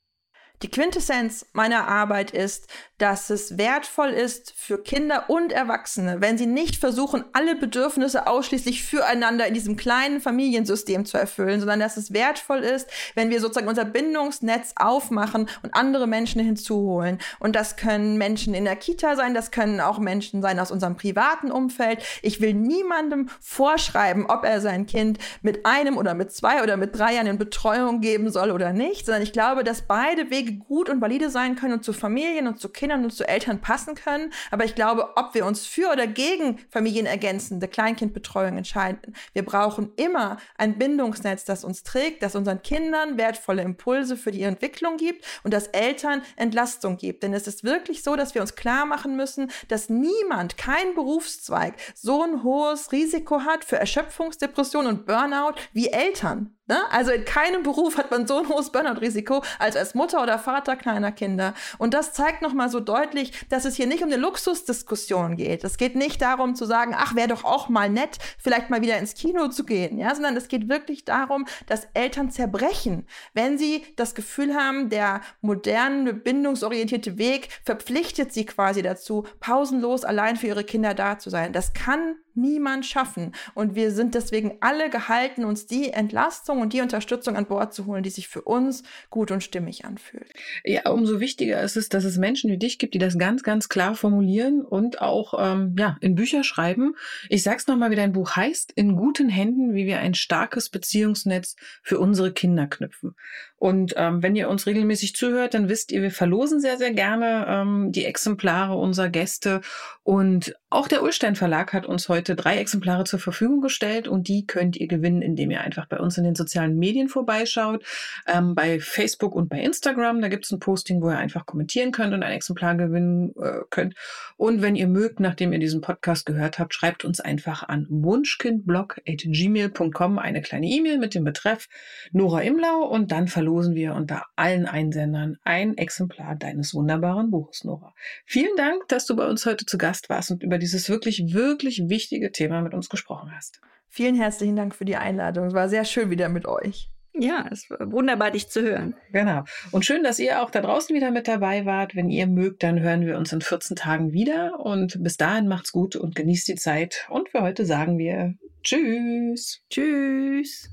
Die 0.62 0.70
Quintessenz 0.70 1.46
meiner 1.54 1.88
Arbeit 1.88 2.32
ist, 2.32 2.66
dass 2.98 3.30
es 3.30 3.56
wertvoll 3.56 4.11
ist 4.11 4.52
für 4.54 4.76
Kinder 4.76 5.24
und 5.28 5.52
Erwachsene, 5.52 6.20
wenn 6.20 6.36
sie 6.36 6.44
nicht 6.44 6.76
versuchen, 6.76 7.24
alle 7.32 7.56
Bedürfnisse 7.56 8.26
ausschließlich 8.26 8.84
füreinander 8.84 9.46
in 9.46 9.54
diesem 9.54 9.78
kleinen 9.78 10.20
Familiensystem 10.20 11.06
zu 11.06 11.16
erfüllen, 11.16 11.61
sondern 11.61 11.80
dass 11.80 11.96
es 11.96 12.12
wertvoll 12.12 12.58
ist, 12.58 12.90
wenn 13.14 13.30
wir 13.30 13.40
sozusagen 13.40 13.68
unser 13.68 13.86
Bindungsnetz 13.86 14.74
aufmachen 14.76 15.48
und 15.62 15.74
andere 15.74 16.06
Menschen 16.06 16.42
hinzuholen. 16.42 17.18
Und 17.38 17.56
das 17.56 17.76
können 17.76 18.18
Menschen 18.18 18.52
in 18.52 18.66
der 18.66 18.76
Kita 18.76 19.16
sein, 19.16 19.32
das 19.32 19.50
können 19.50 19.80
auch 19.80 19.98
Menschen 19.98 20.42
sein 20.42 20.61
aus 20.61 20.70
unserem 20.70 20.96
privaten 20.96 21.50
Umfeld. 21.50 22.02
Ich 22.20 22.42
will 22.42 22.52
niemandem 22.52 23.30
vorschreiben, 23.40 24.26
ob 24.26 24.44
er 24.44 24.61
sein 24.61 24.84
Kind 24.84 25.18
mit 25.40 25.64
einem 25.64 25.96
oder 25.96 26.12
mit 26.12 26.32
zwei 26.32 26.62
oder 26.62 26.76
mit 26.76 26.98
drei 26.98 27.14
Jahren 27.14 27.28
in 27.28 27.38
Betreuung 27.38 28.02
geben 28.02 28.30
soll 28.30 28.50
oder 28.50 28.74
nicht, 28.74 29.06
sondern 29.06 29.22
ich 29.22 29.32
glaube, 29.32 29.64
dass 29.64 29.80
beide 29.80 30.28
Wege 30.28 30.49
gut 30.53 30.88
und 30.88 31.01
valide 31.01 31.30
sein 31.30 31.57
können 31.57 31.74
und 31.74 31.84
zu 31.84 31.92
Familien 31.92 32.46
und 32.46 32.61
zu 32.61 32.68
Kindern 32.68 32.90
Kindern 32.90 33.05
und 33.05 33.11
zu 33.11 33.28
Eltern 33.28 33.61
passen 33.61 33.94
können. 33.94 34.32
Aber 34.51 34.64
ich 34.64 34.74
glaube, 34.74 35.16
ob 35.16 35.34
wir 35.34 35.46
uns 35.46 35.66
für 35.66 35.90
oder 35.90 36.07
gegen 36.07 36.59
familienergänzende 36.70 37.68
Kleinkindbetreuung 37.68 38.57
entscheiden, 38.57 39.14
wir 39.32 39.44
brauchen 39.44 39.92
immer 39.96 40.38
ein 40.57 40.78
Bindungsnetz, 40.78 41.44
das 41.44 41.62
uns 41.62 41.82
trägt, 41.82 42.22
das 42.22 42.34
unseren 42.34 42.62
Kindern 42.62 43.16
wertvolle 43.16 43.62
Impulse 43.62 44.16
für 44.16 44.30
die 44.30 44.42
Entwicklung 44.42 44.96
gibt 44.96 45.24
und 45.44 45.55
das 45.55 45.68
Eltern 45.68 46.22
Entlastung 46.36 46.96
gibt. 46.96 47.22
Denn 47.22 47.32
es 47.32 47.46
ist 47.46 47.64
wirklich 47.64 48.03
so, 48.03 48.16
dass 48.16 48.34
wir 48.34 48.40
uns 48.40 48.57
klar 48.57 48.86
machen 48.86 49.16
müssen, 49.16 49.51
dass 49.68 49.88
niemand, 49.88 50.57
kein 50.57 50.94
Berufszweig 50.94 51.74
so 51.94 52.22
ein 52.22 52.42
hohes 52.42 52.92
Risiko 52.92 53.42
hat 53.42 53.64
für 53.64 53.76
Erschöpfungsdepression 53.76 54.86
und 54.86 55.07
Burnout 55.07 55.55
wie 55.72 55.88
Eltern. 55.88 56.57
Ne? 56.70 56.78
Also 56.92 57.10
in 57.10 57.24
keinem 57.24 57.64
Beruf 57.64 57.98
hat 57.98 58.12
man 58.12 58.28
so 58.28 58.38
ein 58.38 58.48
hohes 58.48 58.70
Burnout-Risiko 58.70 59.42
als 59.58 59.74
als 59.74 59.96
Mutter 59.96 60.22
oder 60.22 60.38
Vater 60.38 60.76
kleiner 60.76 61.10
Kinder. 61.10 61.52
Und 61.78 61.94
das 61.94 62.12
zeigt 62.12 62.42
nochmal 62.42 62.68
so 62.68 62.78
deutlich, 62.78 63.32
dass 63.48 63.64
es 63.64 63.74
hier 63.74 63.88
nicht 63.88 64.04
um 64.04 64.08
eine 64.08 64.18
Luxusdiskussion 64.18 65.34
geht. 65.34 65.64
Es 65.64 65.78
geht 65.78 65.96
nicht 65.96 66.22
darum 66.22 66.54
zu 66.54 66.66
sagen, 66.66 66.94
ach, 66.96 67.16
wäre 67.16 67.26
doch 67.26 67.42
auch 67.42 67.68
mal 67.68 67.90
nett, 67.90 68.18
vielleicht 68.38 68.70
mal 68.70 68.82
wieder 68.82 68.98
ins 68.98 69.14
Kino 69.14 69.48
zu 69.48 69.64
gehen, 69.64 69.98
ja, 69.98 70.14
sondern 70.14 70.36
es 70.36 70.46
geht 70.46 70.68
wirklich 70.68 71.04
darum, 71.04 71.44
dass 71.66 71.88
Eltern 71.94 72.30
zerbrechen, 72.30 73.04
wenn 73.34 73.58
sie 73.58 73.84
das 73.96 74.14
Gefühl 74.14 74.54
haben, 74.54 74.90
der 74.90 75.22
moderne, 75.40 76.14
bindungsorientierte 76.14 77.18
Weg 77.18 77.48
verpflichtet 77.64 78.32
sie 78.32 78.46
quasi 78.46 78.82
dazu, 78.82 79.26
pausenlos 79.40 80.04
allein 80.04 80.36
für 80.36 80.46
ihre 80.46 80.62
Kinder 80.62 80.94
da 80.94 81.18
zu 81.18 81.30
sein. 81.30 81.52
Das 81.52 81.72
kann 81.72 82.14
niemand 82.34 82.86
schaffen. 82.86 83.32
Und 83.54 83.74
wir 83.74 83.90
sind 83.90 84.14
deswegen 84.14 84.56
alle 84.60 84.90
gehalten, 84.90 85.44
uns 85.44 85.66
die 85.66 85.90
Entlastung 85.90 86.59
und 86.61 86.72
die 86.72 86.80
Unterstützung 86.80 87.36
an 87.36 87.46
Bord 87.46 87.74
zu 87.74 87.86
holen, 87.86 88.02
die 88.02 88.11
sich 88.11 88.28
für 88.28 88.42
uns 88.42 88.82
gut 89.11 89.30
und 89.30 89.42
stimmig 89.42 89.84
anfühlt. 89.84 90.32
Ja, 90.64 90.90
umso 90.90 91.20
wichtiger 91.20 91.61
ist 91.62 91.76
es, 91.76 91.88
dass 91.88 92.04
es 92.04 92.18
Menschen 92.18 92.50
wie 92.50 92.58
dich 92.58 92.78
gibt, 92.78 92.94
die 92.94 92.98
das 92.98 93.18
ganz, 93.18 93.42
ganz 93.42 93.68
klar 93.68 93.94
formulieren 93.94 94.62
und 94.62 95.00
auch 95.00 95.34
ähm, 95.38 95.74
ja, 95.78 95.96
in 96.00 96.14
Bücher 96.14 96.44
schreiben. 96.44 96.94
Ich 97.28 97.42
sag's 97.42 97.66
nochmal, 97.66 97.90
wie 97.90 97.96
dein 97.96 98.12
Buch 98.12 98.36
heißt, 98.36 98.72
in 98.72 98.96
guten 98.96 99.28
Händen, 99.28 99.74
wie 99.74 99.86
wir 99.86 99.98
ein 99.98 100.14
starkes 100.14 100.68
Beziehungsnetz 100.70 101.56
für 101.82 101.98
unsere 101.98 102.32
Kinder 102.32 102.66
knüpfen. 102.66 103.14
Und 103.61 103.94
ähm, 103.98 104.22
wenn 104.22 104.36
ihr 104.36 104.48
uns 104.48 104.66
regelmäßig 104.66 105.14
zuhört, 105.14 105.52
dann 105.52 105.68
wisst 105.68 105.92
ihr, 105.92 106.00
wir 106.00 106.11
verlosen 106.11 106.61
sehr, 106.61 106.78
sehr 106.78 106.94
gerne 106.94 107.44
ähm, 107.46 107.92
die 107.92 108.06
Exemplare 108.06 108.74
unserer 108.74 109.11
Gäste. 109.11 109.61
Und 110.02 110.54
auch 110.70 110.88
der 110.88 111.02
Ulstein 111.02 111.36
Verlag 111.36 111.74
hat 111.74 111.84
uns 111.84 112.08
heute 112.08 112.36
drei 112.36 112.56
Exemplare 112.56 113.04
zur 113.04 113.18
Verfügung 113.18 113.61
gestellt 113.61 114.08
und 114.08 114.28
die 114.28 114.46
könnt 114.46 114.78
ihr 114.78 114.88
gewinnen, 114.88 115.20
indem 115.20 115.50
ihr 115.50 115.61
einfach 115.61 115.84
bei 115.84 115.98
uns 115.98 116.16
in 116.16 116.24
den 116.24 116.34
sozialen 116.34 116.78
Medien 116.78 117.08
vorbeischaut, 117.08 117.84
ähm, 118.26 118.54
bei 118.54 118.80
Facebook 118.80 119.34
und 119.34 119.50
bei 119.50 119.61
Instagram. 119.61 120.22
Da 120.22 120.28
gibt's 120.28 120.50
ein 120.52 120.58
Posting, 120.58 121.02
wo 121.02 121.11
ihr 121.11 121.18
einfach 121.18 121.44
kommentieren 121.44 121.92
könnt 121.92 122.14
und 122.14 122.22
ein 122.22 122.32
Exemplar 122.32 122.76
gewinnen 122.76 123.34
äh, 123.38 123.58
könnt. 123.68 123.94
Und 124.38 124.62
wenn 124.62 124.74
ihr 124.74 124.88
mögt, 124.88 125.20
nachdem 125.20 125.52
ihr 125.52 125.58
diesen 125.58 125.82
Podcast 125.82 126.24
gehört 126.24 126.58
habt, 126.58 126.72
schreibt 126.72 127.04
uns 127.04 127.20
einfach 127.20 127.68
an 127.68 127.84
wunschkindblog.gmail.com 127.90 130.18
eine 130.18 130.40
kleine 130.40 130.66
E-Mail 130.66 130.96
mit 130.96 131.14
dem 131.14 131.24
Betreff 131.24 131.68
Nora 132.12 132.40
Imlau 132.40 132.84
und 132.84 133.12
dann 133.12 133.28
verlosen 133.28 133.49
verlosen 133.51 133.74
wir 133.74 133.96
unter 133.96 134.26
allen 134.36 134.66
Einsendern 134.66 135.36
ein 135.42 135.76
Exemplar 135.76 136.36
deines 136.36 136.72
wunderbaren 136.72 137.32
Buches, 137.32 137.64
Nora. 137.64 137.92
Vielen 138.24 138.55
Dank, 138.57 138.86
dass 138.86 139.07
du 139.07 139.16
bei 139.16 139.26
uns 139.26 139.44
heute 139.44 139.66
zu 139.66 139.76
Gast 139.76 140.09
warst 140.09 140.30
und 140.30 140.44
über 140.44 140.57
dieses 140.57 140.88
wirklich, 140.88 141.34
wirklich 141.34 141.82
wichtige 141.88 142.30
Thema 142.30 142.61
mit 142.61 142.74
uns 142.74 142.88
gesprochen 142.88 143.32
hast. 143.34 143.61
Vielen 143.88 144.14
herzlichen 144.14 144.55
Dank 144.55 144.76
für 144.76 144.84
die 144.84 144.94
Einladung. 144.94 145.46
Es 145.46 145.53
war 145.53 145.68
sehr 145.68 145.84
schön 145.84 146.11
wieder 146.11 146.28
mit 146.28 146.46
euch. 146.46 146.90
Ja, 147.12 147.48
es 147.51 147.68
war 147.68 147.90
wunderbar, 147.90 148.30
dich 148.30 148.48
zu 148.48 148.62
hören. 148.62 148.94
Genau. 149.11 149.42
Und 149.72 149.84
schön, 149.84 150.05
dass 150.05 150.20
ihr 150.20 150.42
auch 150.42 150.51
da 150.51 150.61
draußen 150.61 150.94
wieder 150.94 151.11
mit 151.11 151.26
dabei 151.26 151.66
wart. 151.66 151.96
Wenn 151.96 152.09
ihr 152.09 152.28
mögt, 152.28 152.62
dann 152.62 152.78
hören 152.78 153.05
wir 153.05 153.18
uns 153.18 153.32
in 153.32 153.40
14 153.40 153.74
Tagen 153.74 154.12
wieder. 154.12 154.61
Und 154.61 155.03
bis 155.03 155.16
dahin 155.16 155.48
macht's 155.48 155.72
gut 155.72 155.96
und 155.96 156.14
genießt 156.14 156.46
die 156.46 156.55
Zeit. 156.55 157.09
Und 157.11 157.30
für 157.30 157.42
heute 157.42 157.66
sagen 157.66 157.98
wir 157.98 158.34
Tschüss. 158.62 159.61
Tschüss. 159.70 160.70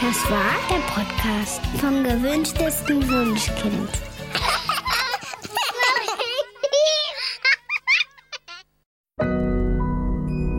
Das 0.00 0.30
war 0.30 0.56
der 0.70 0.80
Podcast 0.94 1.60
vom 1.78 2.02
gewünschtesten 2.02 3.06
Wunschkind. 3.06 3.90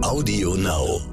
Audio 0.03 0.55
Now. 0.55 1.10